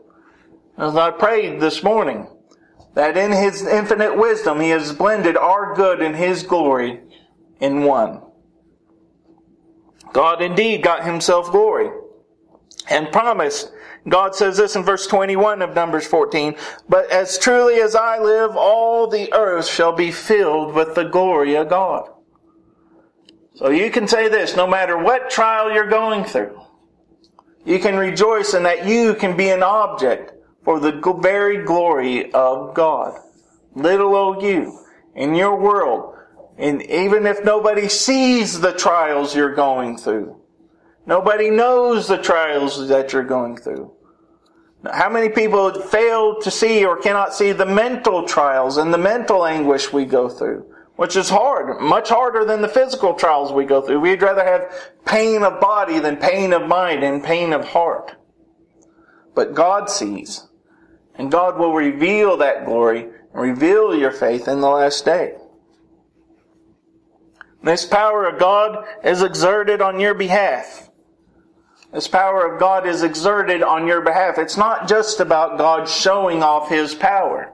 As 0.79 0.97
I 0.97 1.11
prayed 1.11 1.61
this 1.61 1.83
morning, 1.83 2.29
that 2.95 3.17
in 3.17 3.33
His 3.33 3.67
infinite 3.67 4.17
wisdom 4.17 4.61
He 4.61 4.71
has 4.71 4.93
blended 4.93 5.37
our 5.37 5.75
good 5.75 6.01
and 6.01 6.15
His 6.15 6.43
glory 6.43 7.01
in 7.61 7.83
one. 7.83 8.23
God 10.13 10.41
indeed 10.41 10.83
got 10.83 11.05
Himself 11.05 11.51
glory 11.51 11.91
and 12.89 13.11
promised. 13.11 13.73
God 14.09 14.35
says 14.35 14.57
this 14.57 14.77
in 14.77 14.83
verse 14.83 15.07
21 15.07 15.63
of 15.63 15.75
Numbers 15.75 16.07
14, 16.07 16.55
But 16.89 17.11
as 17.11 17.39
truly 17.39 17.81
as 17.81 17.97
I 17.97 18.19
live, 18.19 18.55
all 18.55 19.09
the 19.09 19.33
earth 19.33 19.67
shall 19.67 19.93
be 19.93 20.11
filled 20.11 20.75
with 20.75 20.95
the 20.95 21.05
glory 21.05 21.57
of 21.57 21.71
God. 21.71 22.11
So 23.55 23.71
you 23.71 23.91
can 23.91 24.09
say 24.09 24.29
this, 24.29 24.57
no 24.57 24.67
matter 24.67 24.99
what 24.99 25.31
trial 25.31 25.73
you're 25.73 25.89
going 25.89 26.25
through, 26.25 26.61
you 27.65 27.79
can 27.79 27.97
rejoice 27.97 28.53
in 28.53 28.65
that 28.65 28.87
you 28.87 29.15
can 29.15 29.37
be 29.37 29.49
an 29.49 29.63
object 29.63 30.33
for 30.65 30.81
the 30.81 30.93
very 31.21 31.65
glory 31.65 32.33
of 32.33 32.75
God. 32.75 33.19
Little 33.75 34.15
old 34.17 34.43
you 34.43 34.79
in 35.15 35.35
your 35.35 35.57
world. 35.57 36.17
And 36.59 36.83
even 36.83 37.27
if 37.27 37.45
nobody 37.45 37.89
sees 37.89 38.61
the 38.61 38.73
trials 38.73 39.35
you're 39.35 39.55
going 39.55 39.99
through, 39.99 40.41
nobody 41.07 41.51
knows 41.51 42.09
the 42.09 42.19
trials 42.19 42.89
that 42.89 43.13
you're 43.13 43.23
going 43.23 43.57
through. 43.57 43.93
How 44.93 45.09
many 45.09 45.29
people 45.29 45.73
fail 45.81 46.41
to 46.41 46.51
see 46.51 46.85
or 46.85 47.01
cannot 47.01 47.35
see 47.35 47.53
the 47.53 47.67
mental 47.67 48.27
trials 48.27 48.77
and 48.77 48.93
the 48.93 48.99
mental 48.99 49.47
anguish 49.47 49.93
we 49.93 50.05
go 50.05 50.29
through? 50.29 50.74
Which 50.97 51.17
is 51.17 51.29
hard, 51.29 51.81
much 51.81 52.09
harder 52.09 52.45
than 52.45 52.63
the 52.63 52.69
physical 52.69 53.15
trials 53.15 53.53
we 53.53 53.65
go 53.65 53.81
through. 53.81 54.01
We'd 54.01 54.23
rather 54.23 54.45
have 54.45 54.73
pain 55.05 55.43
of 55.43 55.61
body 55.61 55.99
than 55.99 56.17
pain 56.17 56.53
of 56.53 56.69
mind 56.69 57.03
and 57.03 57.23
pain 57.23 57.53
of 57.53 57.65
heart. 57.65 58.15
But 59.35 59.55
God 59.55 59.91
sees, 59.91 60.47
and 61.17 61.33
God 61.33 61.59
will 61.59 61.73
reveal 61.73 62.37
that 62.37 62.65
glory 62.65 63.09
and 63.33 63.43
reveal 63.43 63.95
your 63.95 64.13
faith 64.13 64.47
in 64.47 64.61
the 64.61 64.69
last 64.69 65.05
day. 65.05 65.35
This 67.65 67.87
power 67.87 68.27
of 68.27 68.39
God 68.39 68.85
is 69.03 69.23
exerted 69.23 69.81
on 69.81 69.99
your 69.99 70.15
behalf. 70.15 70.91
This 71.93 72.07
power 72.07 72.53
of 72.53 72.61
God 72.61 72.87
is 72.87 73.03
exerted 73.03 73.63
on 73.63 73.87
your 73.87 74.03
behalf. 74.03 74.37
It's 74.37 74.57
not 74.57 74.87
just 74.87 75.19
about 75.19 75.59
God 75.59 75.89
showing 75.89 76.43
off 76.43 76.69
His 76.69 76.95
power. 76.95 77.54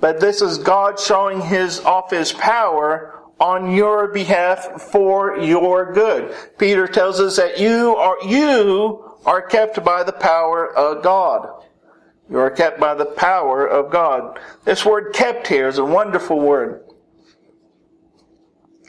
But 0.00 0.20
this 0.20 0.40
is 0.40 0.58
God 0.58 0.98
showing 0.98 1.40
his 1.40 1.80
off 1.80 2.10
his 2.10 2.32
power 2.32 3.20
on 3.38 3.74
your 3.74 4.08
behalf 4.08 4.82
for 4.82 5.38
your 5.38 5.92
good. 5.92 6.34
Peter 6.58 6.86
tells 6.86 7.20
us 7.20 7.36
that 7.36 7.58
you 7.58 7.96
are 7.96 8.22
you 8.24 9.04
are 9.24 9.42
kept 9.42 9.82
by 9.84 10.02
the 10.02 10.12
power 10.12 10.74
of 10.74 11.02
God. 11.02 11.64
You 12.30 12.38
are 12.38 12.50
kept 12.50 12.78
by 12.78 12.94
the 12.94 13.06
power 13.06 13.66
of 13.66 13.90
God. 13.90 14.38
This 14.64 14.84
word 14.84 15.12
kept 15.12 15.48
here 15.48 15.68
is 15.68 15.78
a 15.78 15.84
wonderful 15.84 16.38
word. 16.38 16.84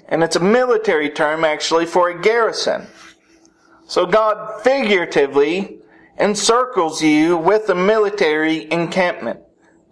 And 0.07 0.23
it's 0.23 0.35
a 0.35 0.41
military 0.41 1.09
term 1.09 1.43
actually 1.43 1.85
for 1.85 2.09
a 2.09 2.21
garrison. 2.21 2.87
So 3.87 4.05
God 4.05 4.61
figuratively 4.61 5.79
encircles 6.19 7.01
you 7.01 7.37
with 7.37 7.69
a 7.69 7.75
military 7.75 8.71
encampment. 8.71 9.39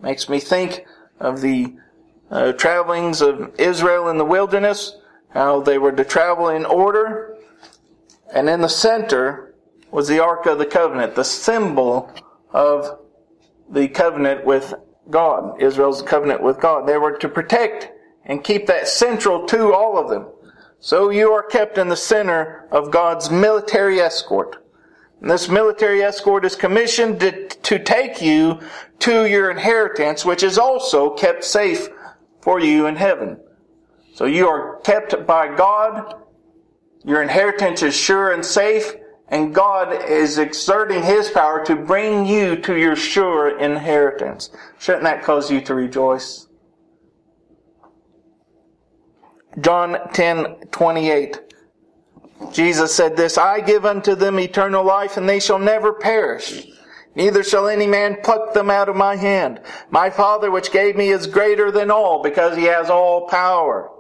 Makes 0.02 0.30
me 0.30 0.40
think 0.40 0.86
of 1.20 1.42
the 1.42 1.76
uh, 2.32 2.54
travelings 2.54 3.22
of 3.22 3.54
Israel 3.60 4.10
in 4.10 4.18
the 4.18 4.26
wilderness, 4.26 4.98
how 5.30 5.62
they 5.62 5.78
were 5.78 5.92
to 5.92 6.06
travel 6.06 6.50
in 6.50 6.66
order, 6.66 7.38
and 8.34 8.50
in 8.50 8.62
the 8.62 8.70
center 8.70 9.56
was 9.92 10.08
the 10.08 10.20
Ark 10.20 10.46
of 10.46 10.60
the 10.60 10.66
Covenant, 10.66 11.16
the 11.16 11.24
symbol 11.24 12.12
of 12.52 13.00
the 13.70 13.88
covenant 13.88 14.46
with 14.46 14.74
God, 15.10 15.62
Israel's 15.62 16.02
covenant 16.02 16.42
with 16.42 16.60
God. 16.60 16.88
They 16.88 16.98
were 16.98 17.18
to 17.18 17.30
protect 17.30 17.92
and 18.26 18.44
keep 18.44 18.68
that 18.68 18.88
central 18.88 19.46
to 19.48 19.74
all 19.74 19.98
of 19.98 20.10
them. 20.10 20.28
So 20.80 21.10
you 21.10 21.32
are 21.32 21.44
kept 21.44 21.78
in 21.78 21.90
the 21.90 21.98
center 21.98 22.68
of 22.72 22.92
God's 22.92 23.30
military 23.30 24.00
escort. 24.00 24.64
This 25.22 25.50
military 25.50 26.02
escort 26.02 26.46
is 26.46 26.56
commissioned 26.56 27.20
to, 27.20 27.48
to 27.48 27.80
take 27.80 28.22
you 28.22 28.60
to 29.00 29.26
your 29.26 29.52
inheritance, 29.52 30.24
which 30.24 30.44
is 30.44 30.58
also 30.58 31.10
kept 31.12 31.44
safe 31.44 31.90
for 32.42 32.60
you 32.60 32.86
in 32.86 32.96
heaven. 32.96 33.40
So 34.16 34.26
you 34.26 34.48
are 34.48 34.80
kept 34.82 35.28
by 35.28 35.56
God. 35.56 36.16
Your 37.04 37.22
inheritance 37.22 37.84
is 37.84 37.96
sure 37.96 38.32
and 38.32 38.46
safe, 38.46 38.96
And 39.28 39.54
God 39.54 40.10
is 40.10 40.38
exerting 40.38 41.04
His 41.04 41.30
power 41.30 41.64
to 41.66 41.76
bring 41.76 42.26
you 42.26 42.56
to 42.58 42.76
your 42.76 42.96
sure 42.96 43.60
inheritance. 43.60 44.50
Shouldn't 44.80 45.04
that 45.04 45.24
cause 45.24 45.52
you 45.52 45.62
to 45.62 45.76
rejoice? 45.76 46.48
John 49.60 49.98
10, 50.14 50.68
28. 50.72 51.49
Jesus 52.52 52.94
said 52.94 53.16
this, 53.16 53.38
I 53.38 53.62
give 53.62 53.86
unto 53.86 54.16
them 54.16 54.40
eternal 54.40 54.84
life 54.84 55.18
and 55.18 55.28
they 55.28 55.40
shall 55.40 55.60
never 55.60 55.94
perish. 55.94 56.68
Neither 57.16 57.44
shall 57.44 57.68
any 57.68 57.88
man 57.88 58.18
pluck 58.24 58.54
them 58.54 58.70
out 58.70 58.90
of 58.90 58.96
my 58.96 59.16
hand. 59.16 59.62
My 59.90 60.10
Father 60.10 60.52
which 60.52 60.72
gave 60.72 60.96
me 60.96 61.10
is 61.10 61.28
greater 61.28 61.72
than 61.72 61.92
all 61.92 62.22
because 62.22 62.56
he 62.56 62.64
has 62.66 62.90
all 62.90 63.28
power. 63.28 63.92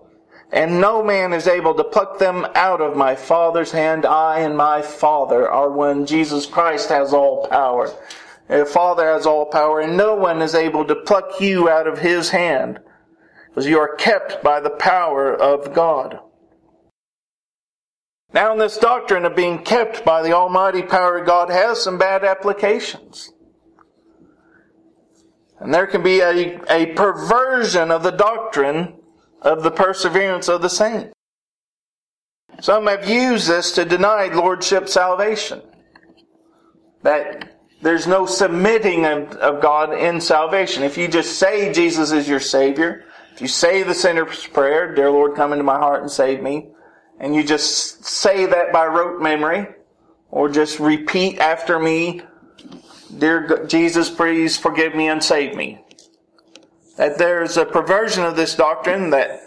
And 0.52 0.82
no 0.82 1.04
man 1.04 1.34
is 1.34 1.48
able 1.48 1.76
to 1.76 1.84
pluck 1.84 2.18
them 2.18 2.48
out 2.56 2.82
of 2.82 2.98
my 2.98 3.16
Father's 3.16 3.72
hand. 3.72 4.06
I 4.06 4.40
and 4.40 4.58
my 4.58 4.82
Father 4.82 5.50
are 5.50 5.70
one. 5.70 6.06
Jesus 6.06 6.46
Christ 6.46 6.90
has 6.90 7.14
all 7.14 7.48
power. 7.48 7.92
The 8.48 8.66
Father 8.66 9.06
has 9.12 9.26
all 9.26 9.46
power 9.46 9.80
and 9.82 9.96
no 9.96 10.16
one 10.16 10.42
is 10.42 10.56
able 10.56 10.86
to 10.86 10.96
pluck 10.96 11.40
you 11.40 11.70
out 11.70 11.88
of 11.88 12.00
his 12.00 12.30
hand 12.30 12.80
because 13.50 13.68
you 13.68 13.78
are 13.80 13.96
kept 13.96 14.44
by 14.44 14.60
the 14.60 14.72
power 14.72 15.36
of 15.36 15.74
God. 15.74 16.20
Now, 18.32 18.52
in 18.52 18.60
this 18.60 18.78
doctrine 18.78 19.26
of 19.26 19.36
being 19.36 19.64
kept 19.64 20.06
by 20.06 20.22
the 20.22 20.34
almighty 20.34 20.84
power 20.84 21.18
of 21.18 21.26
God 21.26 21.50
has 21.50 21.82
some 21.84 21.98
bad 21.98 22.24
applications. 22.24 23.32
And 25.60 25.74
there 25.74 25.88
can 25.88 26.04
be 26.04 26.22
a, 26.22 26.60
a 26.70 26.94
perversion 26.94 27.92
of 27.92 28.04
the 28.04 28.12
doctrine 28.12 28.96
of 29.42 29.64
the 29.64 29.72
perseverance 29.72 30.48
of 30.48 30.62
the 30.62 30.70
saints. 30.70 31.14
Some 32.62 32.88
have 32.88 33.10
used 33.10 33.48
this 33.48 33.72
to 33.74 33.86
deny 33.86 34.28
lordship 34.28 34.90
salvation. 34.90 35.62
That 37.04 37.60
there's 37.82 38.08
no 38.08 38.26
submitting 38.26 39.06
of, 39.06 39.32
of 39.38 39.62
God 39.62 39.94
in 39.94 40.20
salvation. 40.20 40.84
If 40.84 40.98
you 40.98 41.08
just 41.08 41.40
say 41.40 41.74
Jesus 41.74 42.12
is 42.12 42.28
your 42.28 42.42
Savior, 42.42 43.06
if 43.34 43.42
you 43.42 43.48
say 43.48 43.84
the 43.84 43.94
sinner's 43.94 44.46
prayer, 44.48 44.94
Dear 44.94 45.12
Lord, 45.12 45.36
come 45.36 45.54
into 45.54 45.64
my 45.64 45.78
heart 45.78 46.02
and 46.02 46.12
save 46.12 46.42
me, 46.42 46.70
and 47.20 47.36
you 47.36 47.44
just 47.44 48.06
say 48.06 48.46
that 48.46 48.72
by 48.72 48.86
rote 48.86 49.22
memory, 49.22 49.68
or 50.32 50.50
just 50.50 50.80
repeat 50.80 51.40
after 51.40 51.80
me, 51.80 52.22
Dear 53.18 53.66
Jesus, 53.66 54.10
please 54.10 54.58
forgive 54.58 54.94
me 54.94 55.08
and 55.08 55.24
save 55.24 55.56
me. 55.56 55.84
That 56.98 57.18
there's 57.18 57.58
a 57.58 57.66
perversion 57.66 58.24
of 58.24 58.36
this 58.36 58.56
doctrine 58.56 59.10
that 59.10 59.42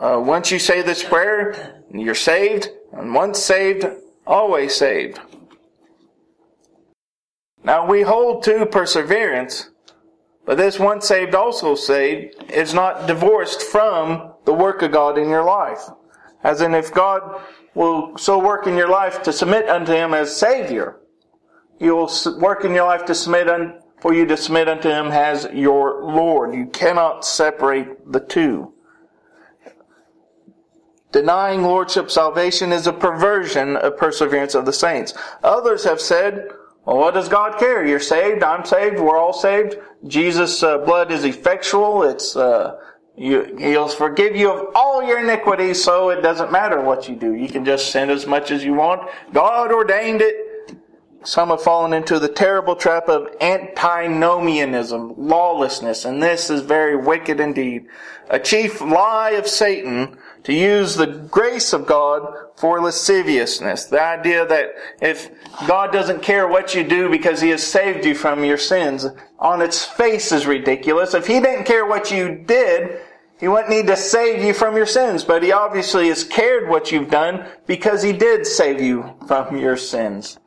uh, 0.00 0.20
once 0.24 0.50
you 0.50 0.58
say 0.58 0.82
this 0.82 1.04
prayer, 1.04 1.82
you're 1.92 2.14
saved, 2.16 2.70
and 2.92 3.14
once 3.14 3.38
saved, 3.38 3.86
always 4.26 4.74
saved. 4.74 5.20
Now 7.62 7.86
we 7.86 8.02
hold 8.02 8.42
to 8.44 8.66
perseverance, 8.66 9.70
but 10.44 10.58
this 10.58 10.78
once 10.78 11.06
saved, 11.06 11.34
also 11.34 11.76
saved 11.76 12.50
is 12.52 12.74
not 12.74 13.06
divorced 13.06 13.62
from 13.62 14.32
the 14.44 14.52
work 14.52 14.82
of 14.82 14.92
God 14.92 15.16
in 15.18 15.28
your 15.28 15.44
life. 15.44 15.82
As 16.44 16.60
in, 16.60 16.74
if 16.74 16.92
God 16.92 17.42
will 17.74 18.16
so 18.18 18.38
work 18.38 18.66
in 18.66 18.76
your 18.76 18.88
life 18.88 19.22
to 19.22 19.32
submit 19.32 19.68
unto 19.68 19.92
Him 19.92 20.12
as 20.12 20.36
Savior, 20.36 21.00
He 21.78 21.90
will 21.90 22.10
work 22.38 22.64
in 22.64 22.74
your 22.74 22.86
life 22.86 23.06
to 23.06 23.14
submit 23.14 23.48
un, 23.48 23.80
for 23.98 24.12
you 24.12 24.26
to 24.26 24.36
submit 24.36 24.68
unto 24.68 24.90
Him 24.90 25.06
as 25.06 25.48
your 25.52 26.04
Lord. 26.04 26.54
You 26.54 26.66
cannot 26.66 27.24
separate 27.24 28.12
the 28.12 28.20
two. 28.20 28.74
Denying 31.12 31.62
lordship 31.62 32.10
salvation 32.10 32.72
is 32.72 32.86
a 32.86 32.92
perversion 32.92 33.76
of 33.76 33.96
perseverance 33.96 34.54
of 34.54 34.66
the 34.66 34.72
saints. 34.72 35.14
Others 35.44 35.84
have 35.84 36.00
said, 36.00 36.48
well, 36.84 36.98
what 36.98 37.14
does 37.14 37.28
God 37.28 37.58
care? 37.58 37.86
You're 37.86 38.00
saved, 38.00 38.42
I'm 38.42 38.64
saved, 38.64 38.98
we're 38.98 39.16
all 39.16 39.32
saved. 39.32 39.76
Jesus' 40.06 40.62
uh, 40.62 40.78
blood 40.78 41.10
is 41.10 41.24
effectual, 41.24 42.02
it's 42.02 42.36
uh, 42.36 42.76
you, 43.16 43.56
he'll 43.58 43.88
forgive 43.88 44.34
you 44.34 44.50
of 44.50 44.72
all 44.74 45.02
your 45.02 45.20
iniquities, 45.20 45.82
so 45.82 46.10
it 46.10 46.20
doesn't 46.20 46.50
matter 46.50 46.80
what 46.80 47.08
you 47.08 47.14
do. 47.14 47.34
You 47.34 47.48
can 47.48 47.64
just 47.64 47.90
sin 47.92 48.10
as 48.10 48.26
much 48.26 48.50
as 48.50 48.64
you 48.64 48.74
want. 48.74 49.08
God 49.32 49.70
ordained 49.72 50.20
it. 50.20 50.36
Some 51.22 51.48
have 51.48 51.62
fallen 51.62 51.94
into 51.94 52.18
the 52.18 52.28
terrible 52.28 52.76
trap 52.76 53.08
of 53.08 53.28
antinomianism, 53.40 55.14
lawlessness, 55.16 56.04
and 56.04 56.22
this 56.22 56.50
is 56.50 56.60
very 56.60 56.96
wicked 56.96 57.40
indeed. 57.40 57.86
A 58.28 58.38
chief 58.38 58.80
lie 58.82 59.30
of 59.30 59.46
Satan 59.46 60.18
to 60.44 60.52
use 60.52 60.94
the 60.94 61.06
grace 61.06 61.72
of 61.72 61.86
God 61.86 62.34
for 62.56 62.80
lasciviousness. 62.80 63.86
The 63.86 64.00
idea 64.00 64.46
that 64.46 64.74
if 65.00 65.30
God 65.66 65.90
doesn't 65.90 66.22
care 66.22 66.46
what 66.46 66.74
you 66.74 66.84
do 66.84 67.08
because 67.10 67.40
He 67.40 67.48
has 67.48 67.66
saved 67.66 68.04
you 68.04 68.14
from 68.14 68.44
your 68.44 68.58
sins, 68.58 69.06
on 69.38 69.62
its 69.62 69.84
face 69.84 70.32
is 70.32 70.46
ridiculous. 70.46 71.14
If 71.14 71.26
He 71.26 71.40
didn't 71.40 71.64
care 71.64 71.86
what 71.86 72.10
you 72.10 72.44
did, 72.46 73.00
He 73.40 73.48
wouldn't 73.48 73.70
need 73.70 73.86
to 73.86 73.96
save 73.96 74.44
you 74.44 74.52
from 74.52 74.76
your 74.76 74.86
sins, 74.86 75.24
but 75.24 75.42
He 75.42 75.50
obviously 75.50 76.08
has 76.08 76.24
cared 76.24 76.68
what 76.68 76.92
you've 76.92 77.10
done 77.10 77.46
because 77.66 78.02
He 78.02 78.12
did 78.12 78.46
save 78.46 78.82
you 78.82 79.14
from 79.26 79.56
your 79.56 79.78
sins. 79.78 80.38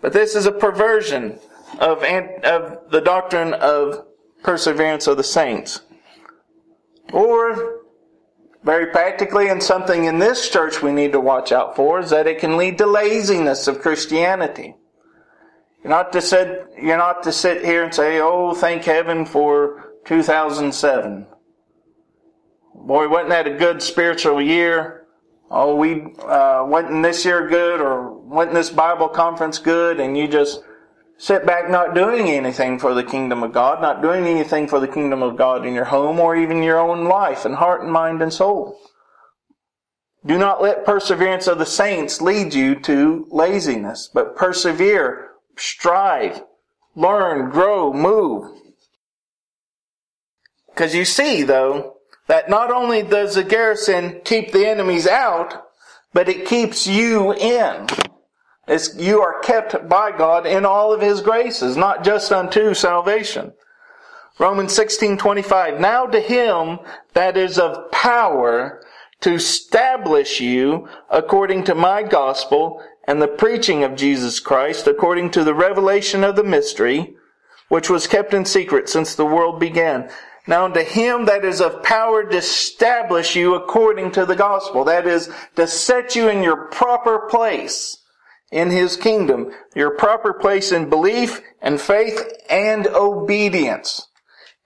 But 0.00 0.12
this 0.12 0.36
is 0.36 0.46
a 0.46 0.52
perversion 0.52 1.40
of, 1.80 2.04
of 2.04 2.90
the 2.90 3.00
doctrine 3.00 3.52
of 3.54 4.06
perseverance 4.44 5.08
of 5.08 5.16
the 5.16 5.24
saints. 5.24 5.80
Or 7.12 7.83
very 8.64 8.86
practically, 8.86 9.48
and 9.48 9.62
something 9.62 10.04
in 10.06 10.18
this 10.18 10.48
church 10.48 10.82
we 10.82 10.90
need 10.90 11.12
to 11.12 11.20
watch 11.20 11.52
out 11.52 11.76
for 11.76 12.00
is 12.00 12.10
that 12.10 12.26
it 12.26 12.38
can 12.38 12.56
lead 12.56 12.78
to 12.78 12.86
laziness 12.86 13.68
of 13.68 13.80
Christianity. 13.80 14.74
You're 15.82 15.90
not 15.90 16.12
to 16.14 16.22
sit, 16.22 16.72
you're 16.80 16.96
not 16.96 17.22
to 17.24 17.32
sit 17.32 17.62
here 17.62 17.84
and 17.84 17.94
say, 17.94 18.20
oh, 18.20 18.54
thank 18.54 18.84
heaven 18.84 19.26
for 19.26 19.92
2007. 20.06 21.26
Boy, 22.74 23.08
wasn't 23.08 23.28
that 23.28 23.46
a 23.46 23.54
good 23.54 23.82
spiritual 23.82 24.40
year? 24.40 25.06
Oh, 25.50 25.76
we, 25.76 26.14
uh, 26.20 26.64
wasn't 26.66 27.02
this 27.02 27.22
year 27.24 27.46
good 27.46 27.82
or 27.82 28.12
wasn't 28.12 28.54
this 28.54 28.70
Bible 28.70 29.08
conference 29.08 29.58
good? 29.58 30.00
And 30.00 30.16
you 30.16 30.26
just 30.26 30.62
sit 31.18 31.46
back 31.46 31.70
not 31.70 31.94
doing 31.94 32.28
anything 32.28 32.78
for 32.78 32.94
the 32.94 33.04
kingdom 33.04 33.42
of 33.42 33.52
God, 33.52 33.80
not 33.80 34.02
doing 34.02 34.26
anything 34.26 34.68
for 34.68 34.80
the 34.80 34.88
kingdom 34.88 35.22
of 35.22 35.36
God 35.36 35.66
in 35.66 35.74
your 35.74 35.86
home 35.86 36.20
or 36.20 36.36
even 36.36 36.62
your 36.62 36.78
own 36.78 37.04
life 37.04 37.44
and 37.44 37.54
heart 37.54 37.82
and 37.82 37.92
mind 37.92 38.22
and 38.22 38.32
soul. 38.32 38.78
Do 40.26 40.38
not 40.38 40.62
let 40.62 40.86
perseverance 40.86 41.46
of 41.46 41.58
the 41.58 41.66
saints 41.66 42.22
lead 42.22 42.54
you 42.54 42.74
to 42.80 43.26
laziness, 43.30 44.08
but 44.12 44.36
persevere, 44.36 45.32
strive, 45.56 46.42
learn, 46.94 47.50
grow, 47.50 47.92
move. 47.92 48.50
Because 50.68 50.94
you 50.94 51.04
see, 51.04 51.42
though, 51.42 51.98
that 52.26 52.48
not 52.48 52.70
only 52.70 53.02
does 53.02 53.34
the 53.34 53.44
garrison 53.44 54.20
keep 54.24 54.52
the 54.52 54.66
enemies 54.66 55.06
out, 55.06 55.62
but 56.14 56.28
it 56.28 56.46
keeps 56.46 56.86
you 56.86 57.34
in. 57.34 57.86
It's, 58.66 58.96
you 58.96 59.20
are 59.20 59.40
kept 59.40 59.88
by 59.88 60.10
God 60.16 60.46
in 60.46 60.64
all 60.64 60.92
of 60.92 61.00
His 61.00 61.20
graces, 61.20 61.76
not 61.76 62.04
just 62.04 62.32
unto 62.32 62.74
salvation. 62.74 63.52
Romans 64.38 64.76
16:25 64.76 65.78
Now 65.78 66.06
to 66.06 66.18
him 66.18 66.80
that 67.12 67.36
is 67.36 67.56
of 67.56 67.90
power 67.92 68.82
to 69.20 69.34
establish 69.34 70.40
you 70.40 70.88
according 71.08 71.64
to 71.64 71.74
my 71.74 72.02
gospel 72.02 72.82
and 73.06 73.22
the 73.22 73.28
preaching 73.28 73.84
of 73.84 73.94
Jesus 73.94 74.40
Christ 74.40 74.88
according 74.88 75.30
to 75.30 75.44
the 75.44 75.54
revelation 75.54 76.24
of 76.24 76.34
the 76.34 76.42
mystery 76.42 77.14
which 77.68 77.88
was 77.88 78.08
kept 78.08 78.34
in 78.34 78.44
secret 78.44 78.88
since 78.88 79.14
the 79.14 79.24
world 79.24 79.60
began. 79.60 80.10
Now 80.48 80.66
to 80.66 80.82
him 80.82 81.26
that 81.26 81.44
is 81.44 81.60
of 81.60 81.84
power 81.84 82.24
to 82.24 82.36
establish 82.36 83.36
you 83.36 83.54
according 83.54 84.10
to 84.12 84.26
the 84.26 84.36
gospel, 84.36 84.84
that 84.84 85.06
is 85.06 85.30
to 85.54 85.68
set 85.68 86.16
you 86.16 86.28
in 86.28 86.42
your 86.42 86.66
proper 86.66 87.28
place 87.30 87.98
in 88.54 88.70
his 88.70 88.96
kingdom, 88.96 89.50
your 89.74 89.90
proper 89.90 90.32
place 90.32 90.70
in 90.70 90.88
belief 90.88 91.40
and 91.60 91.80
faith 91.80 92.22
and 92.48 92.86
obedience. 92.86 94.06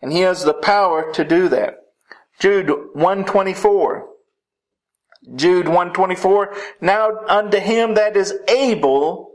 And 0.03 0.13
he 0.13 0.21
has 0.21 0.45
the 0.45 0.53
power 0.53 1.11
to 1.15 1.25
do 1.25 1.49
that. 1.49 1.79
Jude 2.39 2.69
124. 2.93 4.09
Jude 5.35 5.67
124. 5.69 6.55
Now 6.83 7.13
unto 7.29 7.59
him 7.59 7.95
that 7.95 8.15
is 8.15 8.35
able 8.47 9.31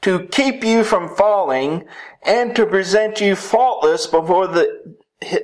to 0.00 0.26
keep 0.26 0.64
you 0.64 0.82
from 0.82 1.14
falling 1.14 1.84
and 2.24 2.56
to 2.56 2.66
present 2.66 3.20
you 3.20 3.36
faultless 3.36 4.08
before 4.08 4.48
the, 4.48 4.96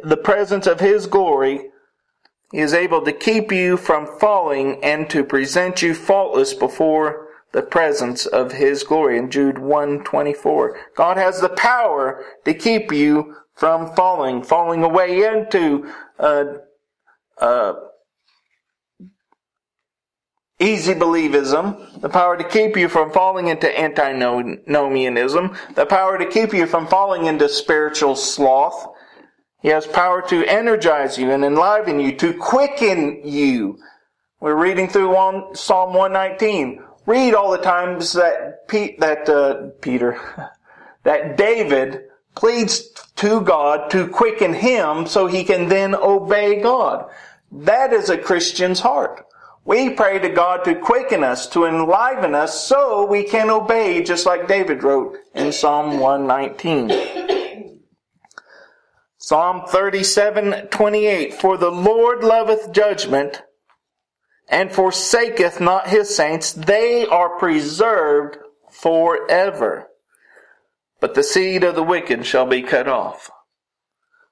the 0.02 0.16
presence 0.16 0.66
of 0.66 0.80
his 0.80 1.06
glory. 1.06 1.70
He 2.50 2.58
is 2.58 2.74
able 2.74 3.04
to 3.04 3.12
keep 3.12 3.52
you 3.52 3.76
from 3.76 4.18
falling 4.18 4.82
and 4.82 5.08
to 5.10 5.22
present 5.22 5.80
you 5.80 5.94
faultless 5.94 6.54
before 6.54 7.27
the 7.52 7.62
presence 7.62 8.26
of 8.26 8.52
his 8.52 8.84
glory 8.84 9.18
in 9.18 9.30
Jude 9.30 9.58
1:24. 9.58 10.76
God 10.94 11.16
has 11.16 11.40
the 11.40 11.48
power 11.48 12.24
to 12.44 12.54
keep 12.54 12.92
you 12.92 13.36
from 13.54 13.94
falling, 13.94 14.42
falling 14.42 14.84
away 14.84 15.22
into 15.24 15.90
uh, 16.18 16.44
uh, 17.38 17.74
easy 20.60 20.94
believism, 20.94 22.00
the 22.00 22.08
power 22.08 22.36
to 22.36 22.44
keep 22.44 22.76
you 22.76 22.88
from 22.88 23.12
falling 23.12 23.48
into 23.48 23.80
antinomianism, 23.80 25.56
the 25.74 25.86
power 25.86 26.18
to 26.18 26.26
keep 26.26 26.52
you 26.52 26.66
from 26.66 26.86
falling 26.86 27.26
into 27.26 27.48
spiritual 27.48 28.16
sloth. 28.16 28.86
He 29.60 29.68
has 29.68 29.86
power 29.86 30.22
to 30.28 30.44
energize 30.44 31.18
you 31.18 31.30
and 31.30 31.44
enliven 31.44 31.98
you, 31.98 32.16
to 32.16 32.34
quicken 32.34 33.22
you. 33.24 33.78
We're 34.40 34.54
reading 34.54 34.88
through 34.88 35.14
Psalm 35.54 35.94
119. 35.94 36.84
Read 37.08 37.32
all 37.32 37.52
the 37.52 37.56
times 37.56 38.12
that 38.12 38.68
Pete, 38.68 39.00
that 39.00 39.26
uh, 39.30 39.70
Peter, 39.80 40.20
that 41.04 41.38
David 41.38 42.02
pleads 42.34 42.90
to 43.16 43.40
God 43.40 43.90
to 43.92 44.08
quicken 44.08 44.52
him 44.52 45.06
so 45.06 45.26
he 45.26 45.42
can 45.42 45.70
then 45.70 45.94
obey 45.94 46.60
God. 46.60 47.10
That 47.50 47.94
is 47.94 48.10
a 48.10 48.18
Christian's 48.18 48.80
heart. 48.80 49.24
We 49.64 49.88
pray 49.88 50.18
to 50.18 50.28
God 50.28 50.64
to 50.64 50.74
quicken 50.74 51.24
us, 51.24 51.48
to 51.48 51.64
enliven 51.64 52.34
us, 52.34 52.66
so 52.66 53.06
we 53.06 53.24
can 53.24 53.48
obey, 53.48 54.02
just 54.02 54.26
like 54.26 54.46
David 54.46 54.82
wrote 54.82 55.16
in 55.34 55.50
Psalm 55.50 56.00
119. 56.00 57.80
Psalm 59.16 59.62
37, 59.66 60.68
28. 60.68 61.32
For 61.32 61.56
the 61.56 61.70
Lord 61.70 62.22
loveth 62.22 62.70
judgment, 62.70 63.40
and 64.48 64.72
forsaketh 64.72 65.60
not 65.60 65.88
his 65.88 66.14
saints. 66.14 66.52
They 66.52 67.06
are 67.06 67.38
preserved 67.38 68.38
forever. 68.70 69.88
But 71.00 71.14
the 71.14 71.22
seed 71.22 71.64
of 71.64 71.74
the 71.74 71.82
wicked 71.82 72.26
shall 72.26 72.46
be 72.46 72.62
cut 72.62 72.88
off. 72.88 73.30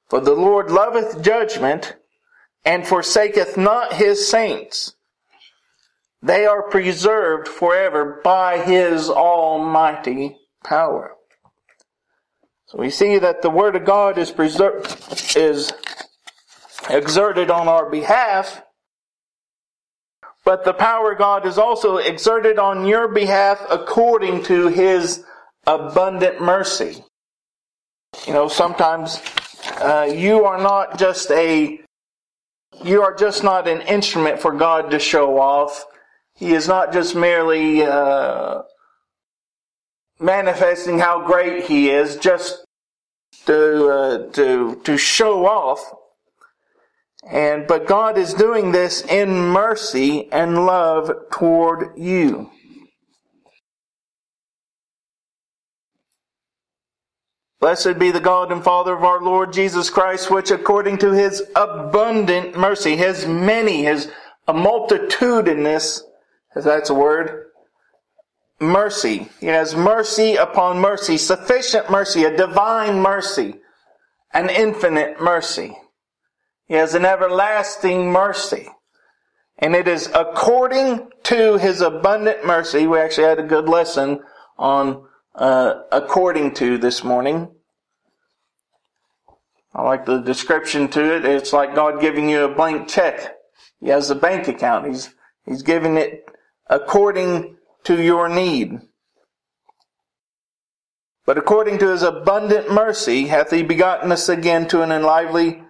For 0.09 0.21
the 0.21 0.35
Lord 0.35 0.71
loveth 0.71 1.23
judgment, 1.23 1.97
and 2.65 2.87
forsaketh 2.87 3.57
not 3.57 3.93
his 3.93 4.29
saints. 4.29 4.97
They 6.23 6.45
are 6.45 6.63
preserved 6.63 7.47
forever 7.47 8.21
by 8.25 8.59
His 8.59 9.09
almighty 9.09 10.37
power. 10.65 11.13
So 12.67 12.79
we 12.79 12.91
see 12.91 13.19
that 13.19 13.43
the 13.43 13.51
Word 13.51 13.77
of 13.77 13.85
God 13.85 14.19
is 14.19 14.33
preserved, 14.33 15.37
is 15.37 15.73
exerted 16.91 17.49
on 17.49 17.69
our 17.69 17.89
behalf, 17.89 18.63
but 20.47 20.65
the 20.65 20.73
power 20.73 21.11
of 21.11 21.19
God 21.19 21.45
is 21.45 21.59
also 21.59 21.97
exerted 21.97 22.57
on 22.57 22.87
your 22.87 23.09
behalf 23.09 23.61
according 23.69 24.45
to 24.45 24.69
His 24.69 25.25
abundant 25.67 26.41
mercy. 26.41 27.05
You 28.29 28.33
know, 28.33 28.47
sometimes 28.47 29.21
uh, 29.81 30.09
you 30.15 30.45
are 30.45 30.63
not 30.63 31.01
just 31.01 31.33
a, 31.33 31.81
you 32.85 33.03
are 33.03 33.15
just 33.17 33.43
not 33.43 33.67
an 33.67 33.81
instrument 33.83 34.41
for 34.41 34.53
God 34.53 34.93
to 34.93 35.01
show 35.01 35.41
off. 35.41 35.85
He 36.37 36.53
is 36.53 36.69
not 36.69 36.93
just 36.93 37.17
merely 37.17 37.83
uh, 37.83 38.63
manifesting 40.21 41.01
how 41.01 41.27
great 41.27 41.65
he 41.65 41.91
is, 41.91 42.19
just 42.19 42.65
to 43.47 43.89
uh, 43.89 44.31
to 44.33 44.81
to 44.85 44.97
show 44.97 45.45
off. 45.45 45.81
And 47.29 47.67
but 47.67 47.87
God 47.87 48.19
is 48.19 48.35
doing 48.35 48.73
this 48.73 49.03
in 49.03 49.31
mercy 49.31 50.31
and 50.31 50.65
love 50.65 51.11
toward 51.33 51.99
you. 51.99 52.51
Blessed 57.59 57.99
be 57.99 58.11
the 58.11 58.21
God 58.21 58.53
and 58.53 58.63
Father 58.63 58.95
of 58.95 59.03
our 59.03 59.21
Lord 59.21 59.53
Jesus 59.53 59.91
Christ, 59.91 60.31
which 60.31 60.51
according 60.51 60.99
to 60.99 61.13
his 61.13 61.43
abundant 61.57 62.57
mercy, 62.57 62.97
his 62.97 63.27
many, 63.27 63.83
his 63.83 64.11
a 64.47 64.53
multitudinous 64.53 66.03
if 66.57 66.65
that's 66.65 66.91
a 66.91 66.95
word. 66.95 67.49
Mercy. 68.59 69.29
He 69.41 69.47
has 69.47 69.77
mercy 69.77 70.37
upon 70.37 70.81
mercy, 70.81 71.19
sufficient 71.19 71.91
mercy, 71.91 72.25
a 72.25 72.35
divine 72.35 73.01
mercy, 73.01 73.57
an 74.33 74.49
infinite 74.49 75.21
mercy. 75.21 75.77
He 76.67 76.75
has 76.75 76.95
an 76.95 77.05
everlasting 77.05 78.11
mercy. 78.11 78.69
And 79.59 79.75
it 79.75 79.89
is 79.89 80.11
according 80.15 81.09
to 81.25 81.57
his 81.59 81.81
abundant 81.81 82.45
mercy. 82.45 82.87
We 82.87 82.99
actually 82.99 83.29
had 83.29 83.39
a 83.39 83.45
good 83.45 83.69
lesson 83.69 84.21
on 84.59 85.07
uh, 85.35 85.83
according 85.93 86.55
to 86.55 86.79
this 86.79 87.03
morning. 87.05 87.51
I 89.75 89.83
like 89.83 90.07
the 90.07 90.19
description 90.19 90.89
to 90.89 91.17
it. 91.17 91.25
It's 91.25 91.53
like 91.53 91.75
God 91.75 92.01
giving 92.01 92.29
you 92.29 92.45
a 92.45 92.55
blank 92.55 92.89
check. 92.89 93.35
He 93.81 93.89
has 93.89 94.11
a 94.11 94.15
bank 94.15 94.49
account. 94.49 94.87
He's, 94.87 95.15
he's 95.45 95.63
giving 95.63 95.97
it 95.97 96.25
according 96.69 97.57
to 97.85 98.03
your 98.03 98.29
need. 98.29 98.81
But 101.27 101.39
according 101.39 101.79
to 101.79 101.91
his 101.91 102.03
abundant 102.03 102.73
mercy 102.73 103.27
hath 103.27 103.51
he 103.51 103.63
begotten 103.63 104.13
us 104.13 104.29
again 104.29 104.69
to 104.69 104.83
an 104.83 105.03
lively, 105.03 105.63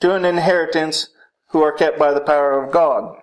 to 0.00 0.14
an 0.14 0.24
inheritance 0.24 1.08
who 1.50 1.62
are 1.62 1.72
kept 1.72 1.98
by 1.98 2.12
the 2.12 2.20
power 2.20 2.62
of 2.62 2.72
God. 2.72 3.16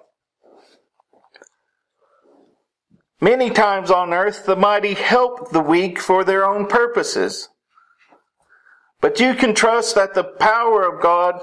Many 3.20 3.50
times 3.50 3.90
on 3.90 4.14
earth 4.14 4.46
the 4.46 4.56
mighty 4.56 4.94
help 4.94 5.52
the 5.52 5.62
weak 5.62 6.00
for 6.00 6.24
their 6.24 6.46
own 6.46 6.68
purposes. 6.68 7.50
But 9.00 9.20
you 9.20 9.34
can 9.34 9.54
trust 9.54 9.96
that 9.96 10.14
the 10.14 10.24
power 10.24 10.84
of 10.84 11.02
God 11.02 11.40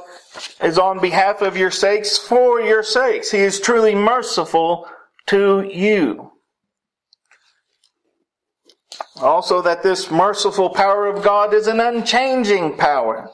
is 0.62 0.78
on 0.78 1.00
behalf 1.00 1.40
of 1.40 1.56
your 1.56 1.70
sakes 1.70 2.18
for 2.18 2.60
your 2.60 2.82
sakes. 2.82 3.30
He 3.30 3.38
is 3.38 3.60
truly 3.60 3.94
merciful 3.94 4.88
to 5.26 5.62
you. 5.62 6.32
Also, 9.20 9.62
that 9.62 9.82
this 9.82 10.10
merciful 10.10 10.70
power 10.70 11.06
of 11.06 11.22
God 11.22 11.54
is 11.54 11.66
an 11.68 11.80
unchanging 11.80 12.76
power. 12.76 13.30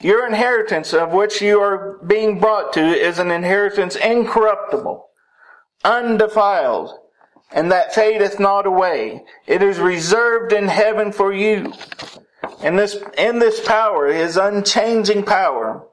Your 0.00 0.26
inheritance, 0.26 0.92
of 0.92 1.12
which 1.12 1.40
you 1.40 1.60
are 1.60 1.98
being 2.06 2.38
brought 2.38 2.72
to, 2.74 2.80
is 2.80 3.18
an 3.18 3.30
inheritance 3.30 3.96
incorruptible, 3.96 5.08
undefiled, 5.84 6.98
and 7.52 7.72
that 7.72 7.94
fadeth 7.94 8.38
not 8.38 8.66
away. 8.66 9.24
It 9.46 9.62
is 9.62 9.78
reserved 9.78 10.52
in 10.52 10.68
heaven 10.68 11.12
for 11.12 11.32
you. 11.32 11.72
And 12.62 12.78
this, 12.78 12.96
in 13.16 13.38
this 13.38 13.66
power, 13.66 14.12
his 14.12 14.36
unchanging 14.36 15.22
power, 15.22 15.86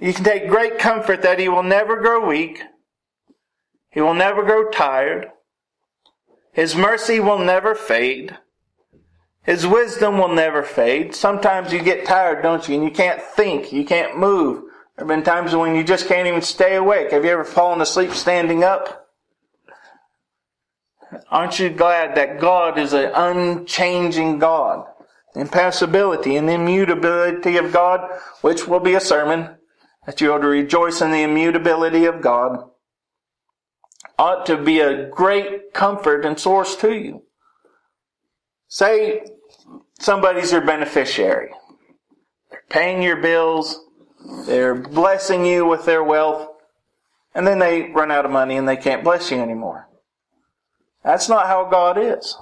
you 0.00 0.12
can 0.12 0.24
take 0.24 0.48
great 0.48 0.78
comfort 0.78 1.22
that 1.22 1.38
he 1.38 1.48
will 1.48 1.62
never 1.62 1.96
grow 1.96 2.26
weak, 2.26 2.60
he 3.90 4.00
will 4.00 4.14
never 4.14 4.42
grow 4.42 4.70
tired. 4.70 5.28
His 6.52 6.76
mercy 6.76 7.18
will 7.18 7.38
never 7.38 7.74
fade. 7.74 8.38
His 9.44 9.66
wisdom 9.66 10.18
will 10.18 10.28
never 10.28 10.62
fade. 10.62 11.14
Sometimes 11.14 11.72
you 11.72 11.82
get 11.82 12.06
tired, 12.06 12.42
don't 12.42 12.66
you? 12.66 12.76
And 12.76 12.84
you 12.84 12.90
can't 12.90 13.20
think. 13.20 13.72
You 13.72 13.84
can't 13.84 14.18
move. 14.18 14.62
There 14.96 15.06
have 15.06 15.08
been 15.08 15.22
times 15.22 15.54
when 15.54 15.74
you 15.74 15.84
just 15.84 16.08
can't 16.08 16.26
even 16.26 16.40
stay 16.40 16.76
awake. 16.76 17.10
Have 17.10 17.24
you 17.24 17.30
ever 17.30 17.44
fallen 17.44 17.80
asleep 17.80 18.12
standing 18.12 18.64
up? 18.64 19.08
Aren't 21.30 21.58
you 21.58 21.68
glad 21.68 22.16
that 22.16 22.40
God 22.40 22.78
is 22.78 22.92
an 22.92 23.10
unchanging 23.14 24.38
God? 24.38 24.86
Impassibility 25.36 26.36
and 26.36 26.48
the 26.48 26.54
immutability 26.54 27.56
of 27.56 27.72
God, 27.72 28.08
which 28.40 28.66
will 28.66 28.80
be 28.80 28.94
a 28.94 29.00
sermon, 29.00 29.56
that 30.06 30.20
you 30.20 30.32
ought 30.32 30.38
to 30.38 30.46
rejoice 30.46 31.00
in 31.00 31.10
the 31.10 31.22
immutability 31.22 32.06
of 32.06 32.20
God 32.20 32.70
ought 34.18 34.46
to 34.46 34.56
be 34.56 34.80
a 34.80 35.08
great 35.08 35.72
comfort 35.72 36.24
and 36.24 36.38
source 36.38 36.76
to 36.76 36.92
you. 36.92 37.22
Say 38.68 39.24
somebody's 40.04 40.52
your 40.52 40.60
beneficiary. 40.60 41.50
They're 42.50 42.62
paying 42.68 43.02
your 43.02 43.16
bills. 43.16 43.80
They're 44.46 44.74
blessing 44.74 45.44
you 45.44 45.66
with 45.66 45.84
their 45.84 46.04
wealth. 46.04 46.48
And 47.34 47.46
then 47.46 47.58
they 47.58 47.90
run 47.90 48.10
out 48.10 48.24
of 48.24 48.30
money 48.30 48.56
and 48.56 48.68
they 48.68 48.76
can't 48.76 49.02
bless 49.02 49.30
you 49.30 49.40
anymore. 49.40 49.88
That's 51.02 51.28
not 51.28 51.46
how 51.46 51.68
God 51.68 51.98
is. 51.98 52.36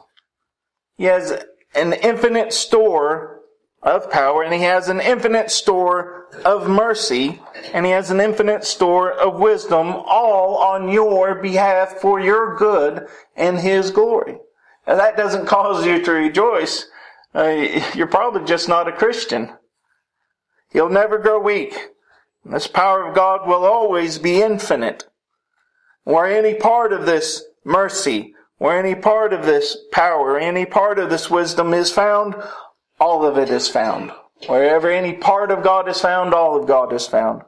He 0.96 1.04
has 1.04 1.44
an 1.74 1.94
infinite 1.94 2.52
store 2.52 3.40
of 3.82 4.08
power, 4.10 4.44
and 4.44 4.54
he 4.54 4.60
has 4.60 4.88
an 4.88 5.00
infinite 5.00 5.50
store 5.50 6.28
of 6.44 6.68
mercy, 6.68 7.42
and 7.74 7.84
he 7.84 7.90
has 7.90 8.12
an 8.12 8.20
infinite 8.20 8.62
store 8.62 9.10
of 9.10 9.40
wisdom, 9.40 9.88
all 9.88 10.56
on 10.58 10.88
your 10.88 11.34
behalf 11.42 11.94
for 11.94 12.20
your 12.20 12.56
good 12.56 13.08
and 13.34 13.58
his 13.58 13.90
glory. 13.90 14.38
Now, 14.86 14.96
that 14.96 15.16
doesn't 15.16 15.46
cause 15.46 15.84
you 15.84 16.00
to 16.04 16.12
rejoice. 16.12 16.86
Uh, 17.34 17.80
you're 17.94 18.06
probably 18.06 18.44
just 18.44 18.68
not 18.68 18.88
a 18.88 18.92
Christian. 18.92 19.52
You'll 20.72 20.90
never 20.90 21.18
grow 21.18 21.40
weak. 21.40 21.76
This 22.44 22.66
power 22.66 23.08
of 23.08 23.14
God 23.14 23.46
will 23.46 23.64
always 23.64 24.18
be 24.18 24.42
infinite. 24.42 25.04
Where 26.04 26.26
any 26.26 26.54
part 26.54 26.92
of 26.92 27.06
this 27.06 27.44
mercy, 27.64 28.34
where 28.58 28.78
any 28.78 28.94
part 28.94 29.32
of 29.32 29.44
this 29.44 29.76
power, 29.92 30.38
any 30.38 30.66
part 30.66 30.98
of 30.98 31.10
this 31.10 31.30
wisdom 31.30 31.72
is 31.72 31.90
found, 31.90 32.34
all 32.98 33.24
of 33.24 33.38
it 33.38 33.50
is 33.50 33.68
found. 33.68 34.12
Wherever 34.46 34.90
any 34.90 35.12
part 35.12 35.52
of 35.52 35.62
God 35.62 35.88
is 35.88 36.00
found, 36.00 36.34
all 36.34 36.60
of 36.60 36.66
God 36.66 36.92
is 36.92 37.06
found. 37.06 37.42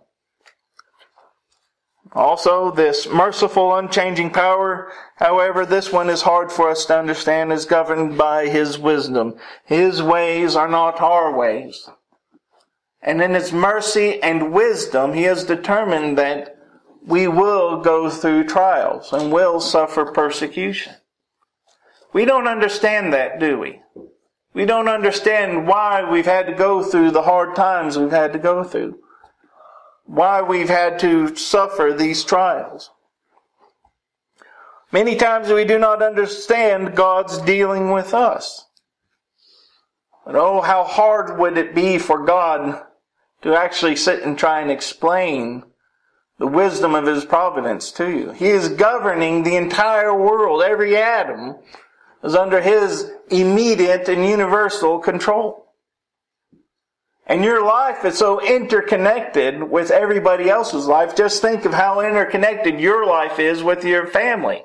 Also, 2.14 2.70
this 2.70 3.08
merciful, 3.08 3.74
unchanging 3.74 4.30
power, 4.30 4.92
however, 5.16 5.66
this 5.66 5.90
one 5.90 6.08
is 6.08 6.22
hard 6.22 6.52
for 6.52 6.70
us 6.70 6.86
to 6.86 6.96
understand, 6.96 7.52
is 7.52 7.64
governed 7.64 8.16
by 8.16 8.46
His 8.46 8.78
wisdom. 8.78 9.34
His 9.64 10.00
ways 10.00 10.54
are 10.54 10.68
not 10.68 11.00
our 11.00 11.36
ways. 11.36 11.88
And 13.02 13.20
in 13.20 13.34
His 13.34 13.52
mercy 13.52 14.22
and 14.22 14.52
wisdom, 14.52 15.12
He 15.12 15.24
has 15.24 15.42
determined 15.42 16.16
that 16.16 16.56
we 17.04 17.26
will 17.26 17.80
go 17.82 18.08
through 18.08 18.44
trials 18.44 19.12
and 19.12 19.32
will 19.32 19.60
suffer 19.60 20.04
persecution. 20.04 20.94
We 22.12 22.24
don't 22.24 22.46
understand 22.46 23.12
that, 23.12 23.40
do 23.40 23.58
we? 23.58 23.82
We 24.54 24.66
don't 24.66 24.88
understand 24.88 25.66
why 25.66 26.08
we've 26.08 26.24
had 26.24 26.46
to 26.46 26.54
go 26.54 26.82
through 26.82 27.10
the 27.10 27.22
hard 27.22 27.56
times 27.56 27.98
we've 27.98 28.12
had 28.12 28.32
to 28.34 28.38
go 28.38 28.62
through. 28.62 29.00
Why 30.04 30.42
we've 30.42 30.68
had 30.68 30.98
to 31.00 31.34
suffer 31.34 31.94
these 31.96 32.24
trials. 32.24 32.90
Many 34.92 35.16
times 35.16 35.50
we 35.50 35.64
do 35.64 35.78
not 35.78 36.02
understand 36.02 36.94
God's 36.94 37.38
dealing 37.38 37.90
with 37.90 38.14
us. 38.14 38.66
But 40.24 40.36
oh, 40.36 40.60
how 40.60 40.84
hard 40.84 41.38
would 41.38 41.58
it 41.58 41.74
be 41.74 41.98
for 41.98 42.24
God 42.24 42.82
to 43.42 43.54
actually 43.54 43.96
sit 43.96 44.22
and 44.22 44.38
try 44.38 44.60
and 44.60 44.70
explain 44.70 45.64
the 46.38 46.46
wisdom 46.46 46.94
of 46.94 47.06
His 47.06 47.24
providence 47.24 47.92
to 47.92 48.10
you. 48.10 48.30
He 48.32 48.48
is 48.48 48.70
governing 48.70 49.42
the 49.42 49.56
entire 49.56 50.14
world, 50.14 50.62
every 50.62 50.96
atom, 50.96 51.56
is 52.22 52.34
under 52.34 52.60
his 52.60 53.10
immediate 53.30 54.08
and 54.08 54.26
universal 54.26 54.98
control. 54.98 55.63
And 57.26 57.42
your 57.42 57.64
life 57.64 58.04
is 58.04 58.18
so 58.18 58.40
interconnected 58.40 59.62
with 59.62 59.90
everybody 59.90 60.50
else's 60.50 60.86
life. 60.86 61.16
Just 61.16 61.40
think 61.40 61.64
of 61.64 61.72
how 61.72 62.00
interconnected 62.00 62.78
your 62.78 63.06
life 63.06 63.38
is 63.38 63.62
with 63.62 63.84
your 63.84 64.06
family. 64.06 64.62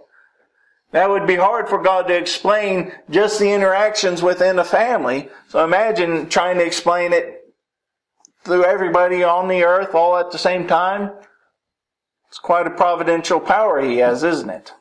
That 0.92 1.10
would 1.10 1.26
be 1.26 1.36
hard 1.36 1.70
for 1.70 1.82
God 1.82 2.08
to 2.08 2.18
explain 2.18 2.92
just 3.10 3.40
the 3.40 3.52
interactions 3.52 4.22
within 4.22 4.60
a 4.60 4.66
family. 4.66 5.30
So 5.48 5.64
imagine 5.64 6.28
trying 6.30 6.58
to 6.58 6.66
explain 6.66 7.14
it 7.14 7.54
through 8.44 8.66
everybody 8.66 9.24
on 9.24 9.48
the 9.48 9.64
earth 9.64 9.96
all 9.96 10.18
at 10.18 10.32
the 10.32 10.38
same 10.38 10.68
time. 10.68 11.12
It's 12.28 12.40
quite 12.40 12.68
a 12.68 12.72
providential 12.72 13.40
power 13.40 13.82
he 13.82 13.98
has, 13.98 14.24
isn't 14.24 14.50
it? 14.50 14.74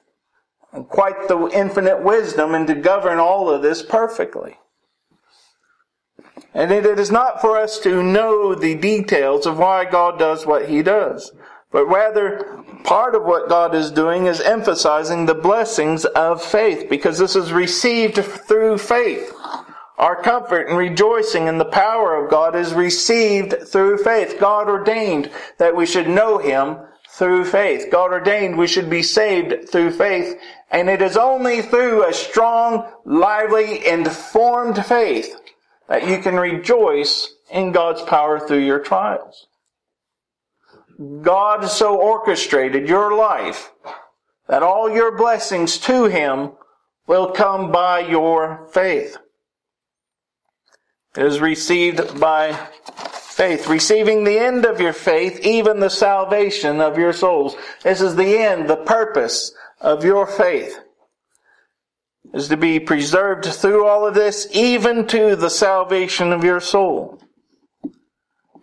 and 0.72 0.88
quite 0.88 1.28
the 1.28 1.48
infinite 1.48 2.02
wisdom 2.02 2.54
and 2.54 2.66
to 2.66 2.74
govern 2.74 3.18
all 3.18 3.50
of 3.50 3.62
this 3.62 3.82
perfectly. 3.82 4.58
And 6.58 6.72
it 6.72 6.98
is 6.98 7.12
not 7.12 7.40
for 7.40 7.56
us 7.56 7.78
to 7.84 8.02
know 8.02 8.52
the 8.52 8.74
details 8.74 9.46
of 9.46 9.58
why 9.58 9.84
God 9.84 10.18
does 10.18 10.44
what 10.44 10.68
He 10.68 10.82
does, 10.82 11.30
but 11.70 11.86
rather 11.86 12.64
part 12.82 13.14
of 13.14 13.22
what 13.22 13.48
God 13.48 13.76
is 13.76 13.92
doing 13.92 14.26
is 14.26 14.40
emphasizing 14.40 15.24
the 15.24 15.36
blessings 15.36 16.04
of 16.04 16.42
faith, 16.42 16.90
because 16.90 17.16
this 17.16 17.36
is 17.36 17.52
received 17.52 18.16
through 18.16 18.78
faith. 18.78 19.32
Our 19.98 20.20
comfort 20.20 20.66
and 20.66 20.76
rejoicing 20.76 21.46
in 21.46 21.58
the 21.58 21.64
power 21.64 22.16
of 22.16 22.28
God 22.28 22.56
is 22.56 22.74
received 22.74 23.68
through 23.68 23.98
faith. 23.98 24.40
God 24.40 24.68
ordained 24.68 25.30
that 25.58 25.76
we 25.76 25.86
should 25.86 26.08
know 26.08 26.38
Him 26.38 26.78
through 27.08 27.44
faith. 27.44 27.86
God 27.88 28.10
ordained 28.10 28.58
we 28.58 28.66
should 28.66 28.90
be 28.90 29.04
saved 29.04 29.68
through 29.70 29.92
faith, 29.92 30.36
and 30.72 30.90
it 30.90 31.02
is 31.02 31.16
only 31.16 31.62
through 31.62 32.04
a 32.04 32.12
strong, 32.12 32.84
lively, 33.04 33.86
informed 33.86 34.84
faith 34.84 35.37
that 35.88 36.06
you 36.06 36.18
can 36.18 36.36
rejoice 36.36 37.34
in 37.50 37.72
God's 37.72 38.02
power 38.02 38.38
through 38.38 38.64
your 38.64 38.78
trials. 38.78 39.46
God 41.22 41.64
so 41.66 41.96
orchestrated 41.96 42.88
your 42.88 43.16
life 43.16 43.72
that 44.48 44.62
all 44.62 44.90
your 44.90 45.16
blessings 45.16 45.78
to 45.78 46.04
Him 46.04 46.52
will 47.06 47.30
come 47.30 47.70
by 47.70 48.00
your 48.00 48.68
faith. 48.72 49.16
It 51.16 51.24
is 51.24 51.40
received 51.40 52.20
by 52.20 52.52
faith, 53.12 53.68
receiving 53.68 54.24
the 54.24 54.38
end 54.38 54.64
of 54.64 54.80
your 54.80 54.92
faith, 54.92 55.40
even 55.40 55.80
the 55.80 55.88
salvation 55.88 56.80
of 56.80 56.98
your 56.98 57.12
souls. 57.12 57.56
This 57.82 58.00
is 58.00 58.16
the 58.16 58.38
end, 58.38 58.68
the 58.68 58.76
purpose 58.76 59.52
of 59.80 60.04
your 60.04 60.26
faith 60.26 60.78
is 62.34 62.48
to 62.48 62.56
be 62.56 62.78
preserved 62.78 63.44
through 63.44 63.86
all 63.86 64.06
of 64.06 64.14
this, 64.14 64.46
even 64.52 65.06
to 65.06 65.34
the 65.36 65.50
salvation 65.50 66.32
of 66.32 66.44
your 66.44 66.60
soul. 66.60 67.20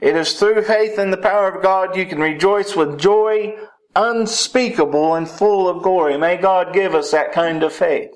It 0.01 0.15
is 0.15 0.33
through 0.33 0.61
faith 0.63 0.99
in 0.99 1.11
the 1.11 1.17
power 1.17 1.49
of 1.49 1.63
God 1.63 1.95
you 1.95 2.05
can 2.05 2.19
rejoice 2.19 2.75
with 2.75 2.99
joy 2.99 3.55
unspeakable 3.95 5.15
and 5.15 5.27
full 5.27 5.69
of 5.69 5.81
glory. 5.81 6.17
May 6.17 6.37
God 6.37 6.73
give 6.73 6.93
us 6.93 7.11
that 7.11 7.31
kind 7.31 7.63
of 7.63 7.73
faith. 7.73 8.11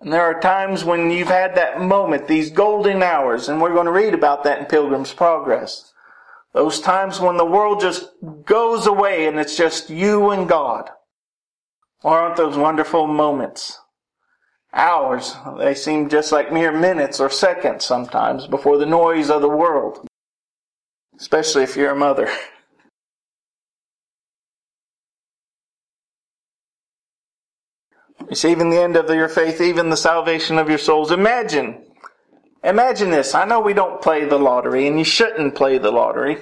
And 0.00 0.12
there 0.12 0.22
are 0.22 0.40
times 0.40 0.84
when 0.84 1.10
you've 1.10 1.28
had 1.28 1.54
that 1.54 1.80
moment, 1.80 2.26
these 2.26 2.50
golden 2.50 3.02
hours, 3.02 3.48
and 3.48 3.60
we're 3.60 3.72
going 3.72 3.86
to 3.86 3.92
read 3.92 4.14
about 4.14 4.44
that 4.44 4.58
in 4.58 4.66
Pilgrim's 4.66 5.12
Progress. 5.12 5.92
Those 6.52 6.80
times 6.80 7.20
when 7.20 7.36
the 7.36 7.46
world 7.46 7.80
just 7.80 8.08
goes 8.44 8.86
away 8.86 9.26
and 9.26 9.38
it's 9.38 9.56
just 9.56 9.88
you 9.88 10.30
and 10.30 10.48
God. 10.48 10.90
Aren't 12.04 12.36
those 12.36 12.56
wonderful 12.58 13.06
moments? 13.06 13.78
Hours. 14.74 15.36
They 15.58 15.74
seem 15.74 16.08
just 16.08 16.32
like 16.32 16.52
mere 16.52 16.72
minutes 16.72 17.20
or 17.20 17.28
seconds 17.28 17.84
sometimes 17.84 18.46
before 18.46 18.78
the 18.78 18.86
noise 18.86 19.30
of 19.30 19.42
the 19.42 19.48
world. 19.48 20.06
Especially 21.18 21.62
if 21.62 21.76
you're 21.76 21.90
a 21.90 21.96
mother. 21.96 22.30
Receiving 28.28 28.70
the 28.70 28.80
end 28.80 28.96
of 28.96 29.10
your 29.10 29.28
faith, 29.28 29.60
even 29.60 29.90
the 29.90 29.96
salvation 29.96 30.58
of 30.58 30.70
your 30.70 30.78
souls. 30.78 31.10
Imagine. 31.10 31.84
Imagine 32.64 33.10
this. 33.10 33.34
I 33.34 33.44
know 33.44 33.60
we 33.60 33.74
don't 33.74 34.00
play 34.00 34.24
the 34.24 34.38
lottery, 34.38 34.86
and 34.86 34.98
you 34.98 35.04
shouldn't 35.04 35.54
play 35.54 35.76
the 35.76 35.90
lottery. 35.90 36.38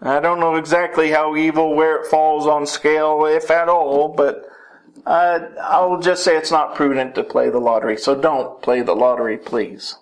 I 0.00 0.20
don't 0.20 0.38
know 0.38 0.54
exactly 0.54 1.10
how 1.10 1.34
evil, 1.34 1.74
where 1.74 1.96
it 1.96 2.06
falls 2.06 2.46
on 2.46 2.66
scale, 2.66 3.24
if 3.24 3.50
at 3.50 3.68
all, 3.68 4.14
but 4.14 4.47
uh, 5.08 5.48
I'll 5.62 5.98
just 5.98 6.22
say 6.22 6.36
it's 6.36 6.50
not 6.50 6.74
prudent 6.74 7.14
to 7.14 7.24
play 7.24 7.48
the 7.48 7.58
lottery. 7.58 7.96
So 7.96 8.14
don't 8.14 8.60
play 8.60 8.82
the 8.82 8.94
lottery, 8.94 9.38
please. 9.38 9.96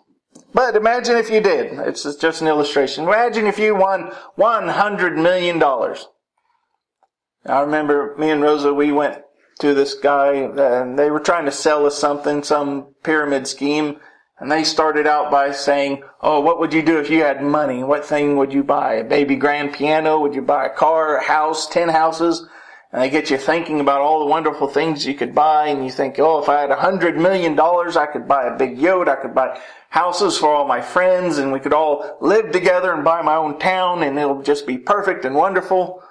But 0.52 0.74
imagine 0.74 1.16
if 1.16 1.30
you 1.30 1.40
did. 1.40 1.78
It's 1.78 2.02
just 2.16 2.40
an 2.40 2.48
illustration. 2.48 3.04
Imagine 3.04 3.46
if 3.46 3.56
you 3.56 3.76
won 3.76 4.10
$100 4.36 5.14
million. 5.22 5.62
I 5.62 7.60
remember 7.60 8.16
me 8.18 8.30
and 8.30 8.42
Rosa, 8.42 8.74
we 8.74 8.90
went 8.90 9.22
to 9.60 9.74
this 9.74 9.94
guy 9.94 10.32
and 10.32 10.98
they 10.98 11.12
were 11.12 11.20
trying 11.20 11.44
to 11.44 11.52
sell 11.52 11.86
us 11.86 11.96
something, 11.96 12.42
some 12.42 12.94
pyramid 13.04 13.46
scheme. 13.46 14.00
And 14.40 14.50
they 14.50 14.64
started 14.64 15.06
out 15.06 15.30
by 15.30 15.52
saying, 15.52 16.02
Oh, 16.20 16.40
what 16.40 16.58
would 16.58 16.74
you 16.74 16.82
do 16.82 16.98
if 16.98 17.10
you 17.10 17.22
had 17.22 17.42
money? 17.42 17.84
What 17.84 18.04
thing 18.04 18.36
would 18.36 18.52
you 18.52 18.64
buy? 18.64 18.94
A 18.94 19.04
baby 19.04 19.36
grand 19.36 19.72
piano? 19.72 20.18
Would 20.20 20.34
you 20.34 20.42
buy 20.42 20.66
a 20.66 20.74
car, 20.74 21.18
a 21.18 21.22
house, 21.24 21.68
ten 21.68 21.90
houses? 21.90 22.44
And 22.92 23.02
they 23.02 23.10
get 23.10 23.30
you 23.30 23.36
thinking 23.36 23.80
about 23.80 24.00
all 24.00 24.20
the 24.20 24.26
wonderful 24.30 24.68
things 24.68 25.06
you 25.06 25.14
could 25.14 25.34
buy. 25.34 25.68
And 25.68 25.84
you 25.84 25.90
think, 25.90 26.18
Oh, 26.18 26.42
if 26.42 26.48
I 26.48 26.60
had 26.60 26.70
a 26.70 26.76
hundred 26.76 27.16
million 27.16 27.54
dollars, 27.54 27.96
I 27.96 28.06
could 28.06 28.28
buy 28.28 28.46
a 28.46 28.56
big 28.56 28.78
yacht. 28.78 29.08
I 29.08 29.16
could 29.16 29.34
buy 29.34 29.60
houses 29.88 30.38
for 30.38 30.54
all 30.54 30.66
my 30.66 30.80
friends 30.80 31.38
and 31.38 31.52
we 31.52 31.60
could 31.60 31.72
all 31.72 32.18
live 32.20 32.52
together 32.52 32.92
and 32.92 33.04
buy 33.04 33.22
my 33.22 33.36
own 33.36 33.58
town 33.58 34.02
and 34.02 34.18
it'll 34.18 34.42
just 34.42 34.66
be 34.66 34.78
perfect 34.78 35.24
and 35.24 35.34
wonderful. 35.34 36.02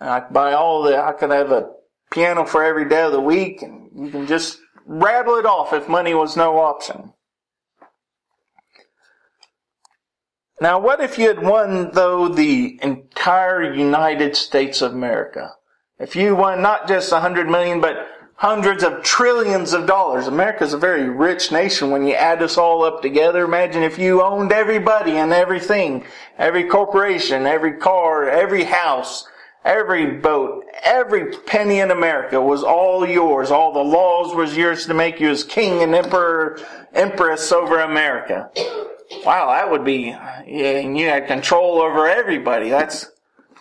And 0.00 0.10
I 0.10 0.20
could 0.20 0.34
buy 0.34 0.52
all 0.52 0.82
the, 0.82 1.02
I 1.02 1.12
could 1.12 1.30
have 1.30 1.50
a 1.50 1.70
piano 2.10 2.44
for 2.44 2.62
every 2.62 2.88
day 2.88 3.02
of 3.02 3.12
the 3.12 3.20
week 3.20 3.62
and 3.62 3.90
you 3.94 4.10
can 4.10 4.26
just 4.26 4.58
rattle 4.86 5.36
it 5.36 5.46
off 5.46 5.72
if 5.72 5.88
money 5.88 6.14
was 6.14 6.36
no 6.36 6.58
option. 6.58 7.12
Now, 10.60 10.80
what 10.80 11.00
if 11.00 11.18
you 11.18 11.28
had 11.28 11.40
won, 11.40 11.92
though, 11.92 12.28
the 12.28 12.80
entire 12.82 13.72
United 13.72 14.34
States 14.34 14.82
of 14.82 14.92
America? 14.92 15.52
If 15.98 16.14
you 16.14 16.36
won 16.36 16.62
not 16.62 16.86
just 16.86 17.10
a 17.12 17.20
hundred 17.20 17.48
million, 17.48 17.80
but 17.80 18.06
hundreds 18.38 18.84
of 18.84 19.02
trillions 19.02 19.72
of 19.72 19.84
dollars. 19.84 20.28
America's 20.28 20.72
a 20.72 20.78
very 20.78 21.08
rich 21.08 21.50
nation 21.50 21.90
when 21.90 22.06
you 22.06 22.14
add 22.14 22.40
us 22.40 22.56
all 22.56 22.84
up 22.84 23.02
together. 23.02 23.44
Imagine 23.44 23.82
if 23.82 23.98
you 23.98 24.22
owned 24.22 24.52
everybody 24.52 25.16
and 25.16 25.32
everything, 25.32 26.04
every 26.38 26.62
corporation, 26.62 27.46
every 27.46 27.72
car, 27.72 28.30
every 28.30 28.62
house, 28.62 29.26
every 29.64 30.06
boat, 30.06 30.64
every 30.84 31.32
penny 31.46 31.80
in 31.80 31.90
America 31.90 32.40
was 32.40 32.62
all 32.62 33.04
yours. 33.04 33.50
All 33.50 33.72
the 33.72 33.80
laws 33.80 34.32
was 34.36 34.56
yours 34.56 34.86
to 34.86 34.94
make 34.94 35.18
you 35.18 35.30
as 35.30 35.42
king 35.42 35.82
and 35.82 35.92
emperor, 35.92 36.60
empress 36.92 37.50
over 37.50 37.80
America. 37.80 38.50
Wow, 39.24 39.48
that 39.48 39.68
would 39.68 39.84
be, 39.84 40.14
yeah, 40.46 40.78
and 40.78 40.96
you 40.96 41.08
had 41.08 41.26
control 41.26 41.80
over 41.80 42.08
everybody. 42.08 42.68
That's 42.68 43.10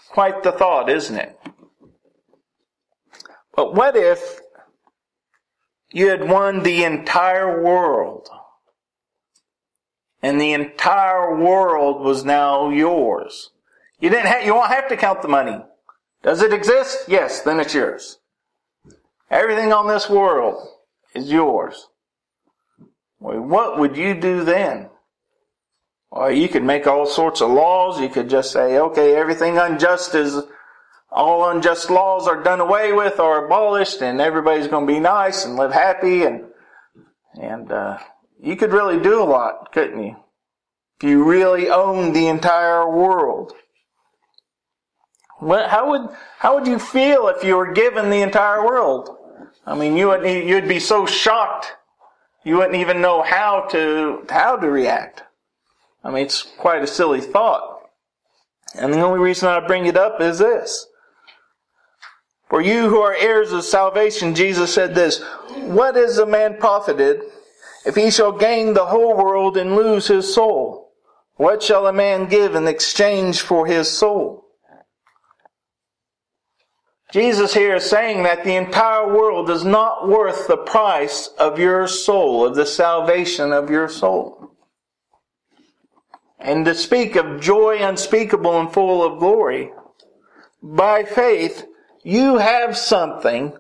quite 0.10 0.44
the 0.44 0.52
thought, 0.52 0.88
isn't 0.88 1.18
it? 1.18 1.40
But 3.58 3.74
what 3.74 3.98
if 3.98 4.40
you 5.92 6.10
had 6.10 6.30
won 6.30 6.62
the 6.62 6.84
entire 6.84 7.62
world? 7.62 8.30
And 10.22 10.40
the 10.40 10.54
entire 10.54 11.36
world 11.36 12.02
was 12.02 12.24
now 12.24 12.70
yours. 12.70 13.50
You 14.00 14.10
didn't 14.10 14.28
have, 14.28 14.46
you 14.46 14.54
won't 14.54 14.70
have 14.70 14.88
to 14.90 14.96
count 14.96 15.24
the 15.24 15.28
money. 15.28 15.60
Does 16.22 16.42
it 16.42 16.54
exist? 16.54 17.06
Yes, 17.08 17.42
then 17.42 17.60
it's 17.60 17.74
yours. 17.74 18.20
Everything 19.32 19.74
on 19.74 19.88
this 19.88 20.10
world 20.10 20.66
is 21.16 21.32
yours. 21.32 21.88
Well, 23.20 23.42
what 23.42 23.80
would 23.80 23.98
you 23.98 24.14
do 24.14 24.44
then? 24.44 24.90
Well, 26.12 26.32
you 26.32 26.48
could 26.48 26.64
make 26.64 26.86
all 26.86 27.08
sorts 27.08 27.42
of 27.42 27.50
laws. 27.50 28.00
You 28.00 28.10
could 28.10 28.30
just 28.30 28.52
say, 28.52 28.78
okay, 28.78 29.16
everything 29.16 29.58
unjust 29.58 30.14
is, 30.14 30.42
all 31.18 31.50
unjust 31.50 31.90
laws 31.90 32.28
are 32.28 32.44
done 32.44 32.60
away 32.60 32.94
with 32.94 33.20
or 33.20 33.46
abolished 33.46 34.02
and 34.02 34.22
everybody's 34.22 34.68
going 34.68 34.86
to 34.86 34.94
be 34.94 35.00
nice 35.00 35.46
and 35.46 35.56
live 35.56 35.74
happy 35.74 36.24
and, 36.24 36.44
and, 37.42 37.72
uh, 37.72 37.98
you 38.40 38.56
could 38.56 38.72
really 38.72 39.00
do 39.00 39.22
a 39.22 39.26
lot, 39.26 39.72
couldn't 39.72 40.04
you? 40.04 40.16
If 41.00 41.10
you 41.10 41.24
really 41.24 41.70
owned 41.70 42.16
the 42.16 42.28
entire 42.28 42.88
world. 42.88 43.54
What, 45.40 45.70
how 45.70 45.90
would, 45.90 46.16
how 46.40 46.56
would 46.56 46.68
you 46.68 46.80
feel 46.80 47.28
if 47.28 47.44
you 47.44 47.56
were 47.56 47.72
given 47.72 48.10
the 48.10 48.22
entire 48.22 48.64
world? 48.64 49.10
I 49.66 49.76
mean, 49.76 49.98
you 49.98 50.08
would, 50.08 50.24
you'd 50.24 50.68
be 50.68 50.80
so 50.80 51.06
shocked, 51.06 51.74
you 52.44 52.58
wouldn't 52.58 52.76
even 52.76 53.02
know 53.02 53.22
how 53.22 53.68
to, 53.72 54.26
how 54.30 54.56
to 54.56 54.70
react. 54.70 55.24
I 56.04 56.12
mean, 56.12 56.26
it's 56.26 56.44
quite 56.44 56.84
a 56.84 56.88
silly 56.88 57.22
thought. 57.22 57.82
And 58.76 58.94
the 58.94 59.02
only 59.02 59.20
reason 59.20 59.50
I 59.50 59.66
bring 59.66 59.86
it 59.86 59.98
up 59.98 60.22
is 60.22 60.40
this. 60.40 60.87
For 62.50 62.62
you 62.62 62.90
who 62.90 63.00
are 63.00 63.16
heirs 63.16 63.52
of 63.52 63.64
salvation, 63.64 64.34
Jesus 64.34 64.74
said 64.74 64.96
this, 64.96 65.22
What 65.56 65.98
is 65.98 66.18
a 66.18 66.26
man 66.26 66.58
profited 66.58 67.22
if 67.86 67.96
he 67.96 68.10
shall 68.10 68.32
gain 68.32 68.74
the 68.74 68.86
whole 68.86 69.18
world 69.18 69.58
and 69.58 69.76
lose 69.76 70.08
his 70.08 70.34
soul? 70.34 70.94
What 71.36 71.62
shall 71.62 71.88
a 71.88 71.94
man 71.94 72.28
give 72.28 72.56
in 72.56 72.68
exchange 72.68 73.42
for 73.42 73.68
his 73.68 73.90
soul? 73.90 74.46
Jesus 77.12 77.54
here 77.54 77.76
is 77.76 77.90
saying 77.90 78.24
that 78.24 78.44
the 78.44 78.56
entire 78.56 79.08
world 79.08 79.50
is 79.50 79.64
not 79.64 80.10
worth 80.10 80.48
the 80.48 80.58
price 80.58 81.28
of 81.40 81.58
your 81.58 81.88
soul, 81.88 82.46
of 82.46 82.56
the 82.56 82.66
salvation 82.66 83.54
of 83.54 83.70
your 83.70 83.88
soul. 83.88 84.52
And 86.40 86.66
to 86.66 86.76
speak 86.76 87.16
of 87.16 87.40
joy 87.40 87.78
unspeakable 87.82 88.60
and 88.60 88.72
full 88.72 89.04
of 89.04 89.20
glory, 89.20 89.72
by 90.62 91.04
faith, 91.04 91.66
you 92.08 92.38
have 92.38 92.78
something 92.78 93.52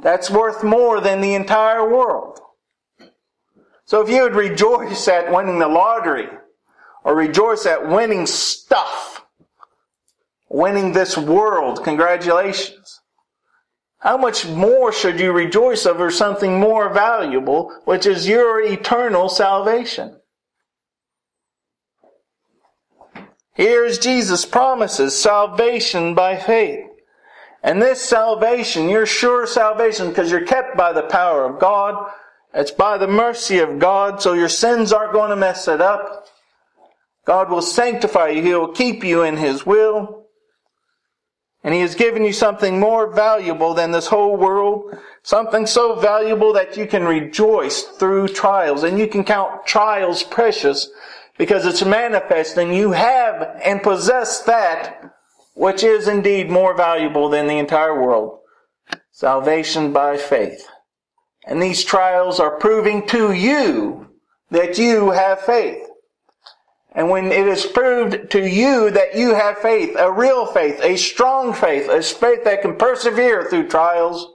that's 0.00 0.30
worth 0.30 0.64
more 0.64 1.02
than 1.02 1.20
the 1.20 1.34
entire 1.34 1.86
world. 1.86 2.40
So 3.84 4.00
if 4.00 4.08
you 4.08 4.22
would 4.22 4.34
rejoice 4.34 5.06
at 5.06 5.30
winning 5.30 5.58
the 5.58 5.68
lottery, 5.68 6.28
or 7.04 7.14
rejoice 7.14 7.66
at 7.66 7.86
winning 7.86 8.26
stuff, 8.26 9.26
winning 10.48 10.92
this 10.92 11.18
world. 11.18 11.84
Congratulations. 11.84 13.02
How 13.98 14.16
much 14.16 14.46
more 14.46 14.90
should 14.90 15.20
you 15.20 15.32
rejoice 15.32 15.84
over 15.84 16.10
something 16.10 16.58
more 16.58 16.88
valuable, 16.88 17.78
which 17.84 18.06
is 18.06 18.26
your 18.26 18.62
eternal 18.62 19.28
salvation? 19.28 20.18
Here's 23.52 23.98
Jesus' 23.98 24.46
promises 24.46 25.18
salvation 25.18 26.14
by 26.14 26.38
faith. 26.38 26.87
And 27.62 27.82
this 27.82 28.00
salvation, 28.00 28.88
your 28.88 29.06
sure 29.06 29.46
salvation, 29.46 30.08
because 30.08 30.30
you're 30.30 30.46
kept 30.46 30.76
by 30.76 30.92
the 30.92 31.02
power 31.02 31.44
of 31.44 31.58
God, 31.58 32.10
it's 32.54 32.70
by 32.70 32.98
the 32.98 33.08
mercy 33.08 33.58
of 33.58 33.78
God, 33.78 34.22
so 34.22 34.32
your 34.32 34.48
sins 34.48 34.92
aren't 34.92 35.12
going 35.12 35.30
to 35.30 35.36
mess 35.36 35.68
it 35.68 35.80
up. 35.80 36.26
God 37.26 37.50
will 37.50 37.62
sanctify 37.62 38.28
you. 38.28 38.42
He 38.42 38.54
will 38.54 38.72
keep 38.72 39.04
you 39.04 39.22
in 39.22 39.36
His 39.36 39.66
will. 39.66 40.24
And 41.62 41.74
He 41.74 41.80
has 41.80 41.94
given 41.94 42.24
you 42.24 42.32
something 42.32 42.80
more 42.80 43.12
valuable 43.12 43.74
than 43.74 43.90
this 43.90 44.06
whole 44.06 44.36
world. 44.36 44.96
Something 45.22 45.66
so 45.66 45.96
valuable 45.96 46.54
that 46.54 46.76
you 46.76 46.86
can 46.86 47.04
rejoice 47.04 47.82
through 47.82 48.28
trials. 48.28 48.82
And 48.82 48.98
you 48.98 49.08
can 49.08 49.24
count 49.24 49.66
trials 49.66 50.22
precious 50.22 50.88
because 51.36 51.66
it's 51.66 51.84
manifest 51.84 52.56
and 52.56 52.74
you 52.74 52.92
have 52.92 53.60
and 53.62 53.82
possess 53.82 54.40
that 54.44 55.17
which 55.58 55.82
is 55.82 56.06
indeed 56.06 56.48
more 56.48 56.72
valuable 56.72 57.28
than 57.28 57.48
the 57.48 57.58
entire 57.58 58.00
world. 58.00 58.38
Salvation 59.10 59.92
by 59.92 60.16
faith. 60.16 60.68
And 61.48 61.60
these 61.60 61.82
trials 61.82 62.38
are 62.38 62.58
proving 62.58 63.08
to 63.08 63.32
you 63.32 64.08
that 64.50 64.78
you 64.78 65.10
have 65.10 65.40
faith. 65.40 65.84
And 66.94 67.10
when 67.10 67.32
it 67.32 67.48
is 67.48 67.66
proved 67.66 68.30
to 68.30 68.48
you 68.48 68.90
that 68.92 69.16
you 69.16 69.34
have 69.34 69.58
faith, 69.58 69.96
a 69.98 70.12
real 70.12 70.46
faith, 70.46 70.80
a 70.80 70.96
strong 70.96 71.52
faith, 71.52 71.88
a 71.88 72.02
faith 72.02 72.44
that 72.44 72.62
can 72.62 72.76
persevere 72.76 73.50
through 73.50 73.68
trials, 73.68 74.28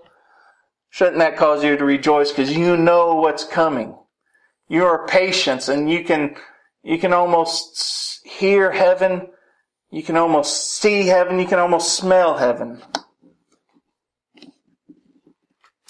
shouldn't 0.90 1.20
that 1.20 1.38
cause 1.38 1.64
you 1.64 1.78
to 1.78 1.86
rejoice 1.86 2.32
because 2.32 2.56
you 2.56 2.76
know 2.76 3.16
what's 3.16 3.46
coming? 3.46 3.98
You 4.68 4.84
are 4.84 5.08
patient 5.08 5.70
and 5.70 5.90
you 5.90 6.04
can, 6.04 6.36
you 6.84 6.98
can 6.98 7.14
almost 7.14 8.20
hear 8.26 8.74
heaven. 8.74 9.30
You 9.94 10.02
can 10.02 10.18
almost 10.18 10.72
see 10.72 11.06
heaven. 11.06 11.38
You 11.38 11.46
can 11.46 11.60
almost 11.60 11.94
smell 11.94 12.38
heaven. 12.38 12.82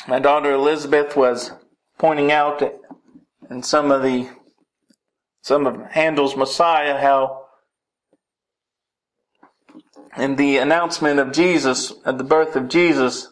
My 0.09 0.19
daughter 0.19 0.51
Elizabeth 0.51 1.15
was 1.15 1.51
pointing 1.97 2.29
out 2.29 2.61
in 3.49 3.63
some 3.63 3.91
of 3.91 4.03
the 4.03 4.29
some 5.41 5.65
of 5.65 5.79
Handel's 5.91 6.35
Messiah, 6.35 6.99
how 6.99 7.45
in 10.17 10.35
the 10.35 10.57
announcement 10.57 11.21
of 11.21 11.31
Jesus, 11.31 11.93
at 12.05 12.17
the 12.17 12.25
birth 12.25 12.57
of 12.57 12.67
Jesus, 12.67 13.29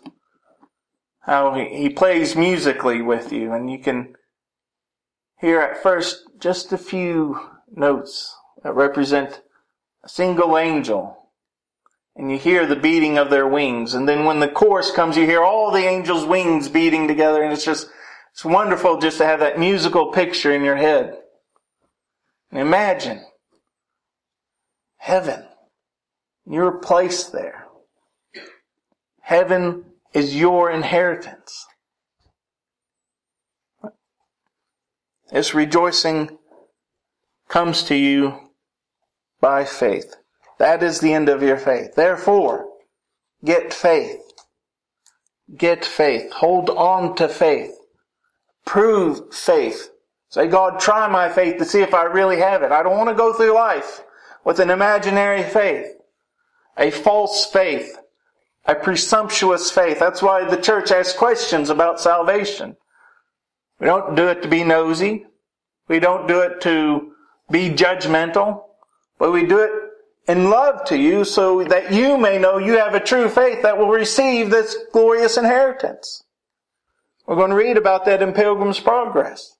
how 1.19 1.53
he, 1.53 1.65
he 1.65 1.89
plays 1.89 2.38
musically 2.38 3.01
with 3.01 3.34
you, 3.34 3.51
and 3.51 3.69
you 3.69 3.78
can 3.78 4.15
hear 5.41 5.59
at 5.59 5.84
first 5.84 6.24
just 6.39 6.72
a 6.72 6.78
few 6.78 7.38
notes 7.76 8.34
that 8.63 8.74
represent 8.74 9.41
a 10.04 10.10
single 10.10 10.58
angel. 10.58 11.18
And 12.16 12.30
you 12.30 12.38
hear 12.38 12.66
the 12.66 12.76
beating 12.76 13.18
of 13.18 13.30
their 13.30 13.47
wings. 13.47 13.93
And 13.93 14.08
then 14.08 14.26
when 14.26 14.39
the 14.39 14.49
chorus 14.49 14.91
comes, 14.91 15.16
you 15.16 15.26
hear 15.26 15.43
all 15.43 15.72
the 15.72 15.86
angels' 15.86 16.26
wings 16.26 16.68
beating 16.68 17.08
together. 17.08 17.41
And 17.41 17.54
it's 17.54 17.64
just, 17.64 17.88
it's 18.34 18.43
wonderful 18.43 18.99
just 18.99 19.18
to 19.20 19.26
have 19.26 19.39
that 19.39 19.60
musical 19.60 20.12
picture 20.12 20.54
in 20.54 20.64
your 20.64 20.76
head. 20.76 21.18
Imagine 22.52 23.26
heaven. 24.97 25.45
You're 26.45 26.80
placed 26.80 27.32
there. 27.32 27.68
Heaven 29.22 29.86
is 30.14 30.36
your 30.36 30.70
inheritance. 30.70 31.66
This 35.32 35.54
rejoicing 35.54 36.38
comes 37.47 37.84
to 37.84 37.95
you 37.95 38.51
by 39.41 39.65
faith. 39.65 40.15
That 40.59 40.83
is 40.83 40.99
the 40.99 41.13
end 41.13 41.27
of 41.27 41.43
your 41.43 41.57
faith. 41.57 41.95
Therefore, 41.95 42.69
get 43.43 43.73
faith. 43.73 44.21
Get 45.57 45.83
faith. 45.83 46.31
Hold 46.33 46.69
on 46.69 47.15
to 47.15 47.27
faith. 47.27 47.75
Prove 48.65 49.33
faith 49.33 49.91
Say, 50.31 50.47
God, 50.47 50.79
try 50.79 51.09
my 51.09 51.27
faith 51.27 51.57
to 51.57 51.65
see 51.65 51.81
if 51.81 51.93
I 51.93 52.03
really 52.03 52.37
have 52.37 52.63
it. 52.63 52.71
I 52.71 52.83
don't 52.83 52.97
want 52.97 53.09
to 53.09 53.15
go 53.15 53.33
through 53.33 53.53
life 53.53 54.01
with 54.45 54.61
an 54.61 54.69
imaginary 54.69 55.43
faith, 55.43 55.87
a 56.77 56.89
false 56.89 57.45
faith, 57.45 57.97
a 58.65 58.73
presumptuous 58.73 59.69
faith. 59.69 59.99
That's 59.99 60.21
why 60.21 60.45
the 60.45 60.55
church 60.55 60.89
asks 60.89 61.17
questions 61.17 61.69
about 61.69 61.99
salvation. 61.99 62.77
We 63.77 63.87
don't 63.87 64.15
do 64.15 64.29
it 64.29 64.41
to 64.43 64.47
be 64.47 64.63
nosy. 64.63 65.25
We 65.89 65.99
don't 65.99 66.29
do 66.29 66.39
it 66.39 66.61
to 66.61 67.11
be 67.51 67.69
judgmental, 67.69 68.63
but 69.22 69.32
we 69.32 69.45
do 69.45 69.59
it 69.59 69.72
in 70.28 70.49
love 70.49 70.84
to 70.86 70.97
you 70.97 71.24
so 71.24 71.63
that 71.65 71.93
you 71.93 72.17
may 72.17 72.39
know 72.39 72.57
you 72.57 72.80
have 72.80 72.95
a 72.95 72.99
true 72.99 73.30
faith 73.30 73.61
that 73.61 73.78
will 73.78 73.88
receive 73.88 74.49
this 74.49 74.76
glorious 74.91 75.38
inheritance. 75.38 76.24
We're 77.28 77.36
going 77.36 77.51
to 77.51 77.55
read 77.55 77.78
about 77.78 78.05
that 78.05 78.24
in 78.24 78.34
Pilgrim's 78.34 78.80
Progress. 78.80 79.57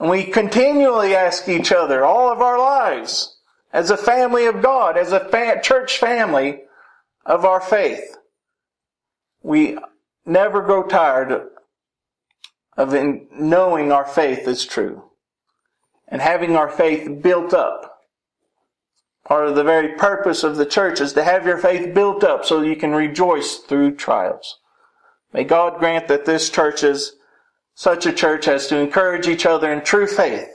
And 0.00 0.10
we 0.10 0.24
continually 0.24 1.14
ask 1.14 1.48
each 1.48 1.70
other 1.70 2.04
all 2.04 2.32
of 2.32 2.40
our 2.40 2.58
lives, 2.58 3.38
as 3.72 3.88
a 3.88 3.96
family 3.96 4.46
of 4.46 4.62
God, 4.62 4.98
as 4.98 5.12
a 5.12 5.20
fa- 5.20 5.60
church 5.62 5.98
family 5.98 6.62
of 7.24 7.44
our 7.44 7.60
faith. 7.60 8.16
We 9.44 9.78
never 10.26 10.60
grow 10.62 10.82
tired 10.82 11.50
of 12.76 12.92
knowing 13.30 13.92
our 13.92 14.04
faith 14.04 14.48
is 14.48 14.66
true 14.66 15.04
and 16.08 16.20
having 16.20 16.56
our 16.56 16.68
faith 16.68 17.22
built 17.22 17.54
up. 17.54 17.94
Of 19.30 19.54
the 19.54 19.64
very 19.64 19.88
purpose 19.94 20.42
of 20.42 20.56
the 20.56 20.66
church 20.66 21.00
is 21.00 21.12
to 21.12 21.24
have 21.24 21.46
your 21.46 21.58
faith 21.58 21.94
built 21.94 22.24
up 22.24 22.44
so 22.44 22.62
you 22.62 22.76
can 22.76 22.92
rejoice 22.92 23.56
through 23.58 23.96
trials. 23.96 24.58
May 25.32 25.44
God 25.44 25.78
grant 25.78 26.08
that 26.08 26.24
this 26.24 26.48
church 26.48 26.82
is 26.82 27.16
such 27.74 28.06
a 28.06 28.12
church 28.12 28.46
has 28.46 28.66
to 28.68 28.78
encourage 28.78 29.28
each 29.28 29.46
other 29.46 29.70
in 29.72 29.82
true 29.82 30.06
faith, 30.06 30.48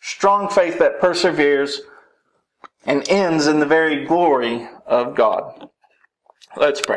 strong 0.00 0.48
faith 0.48 0.78
that 0.78 1.00
perseveres 1.00 1.82
and 2.86 3.06
ends 3.08 3.46
in 3.46 3.60
the 3.60 3.66
very 3.66 4.04
glory 4.04 4.68
of 4.86 5.14
God. 5.14 5.68
Let's 6.56 6.80
pray. 6.80 6.90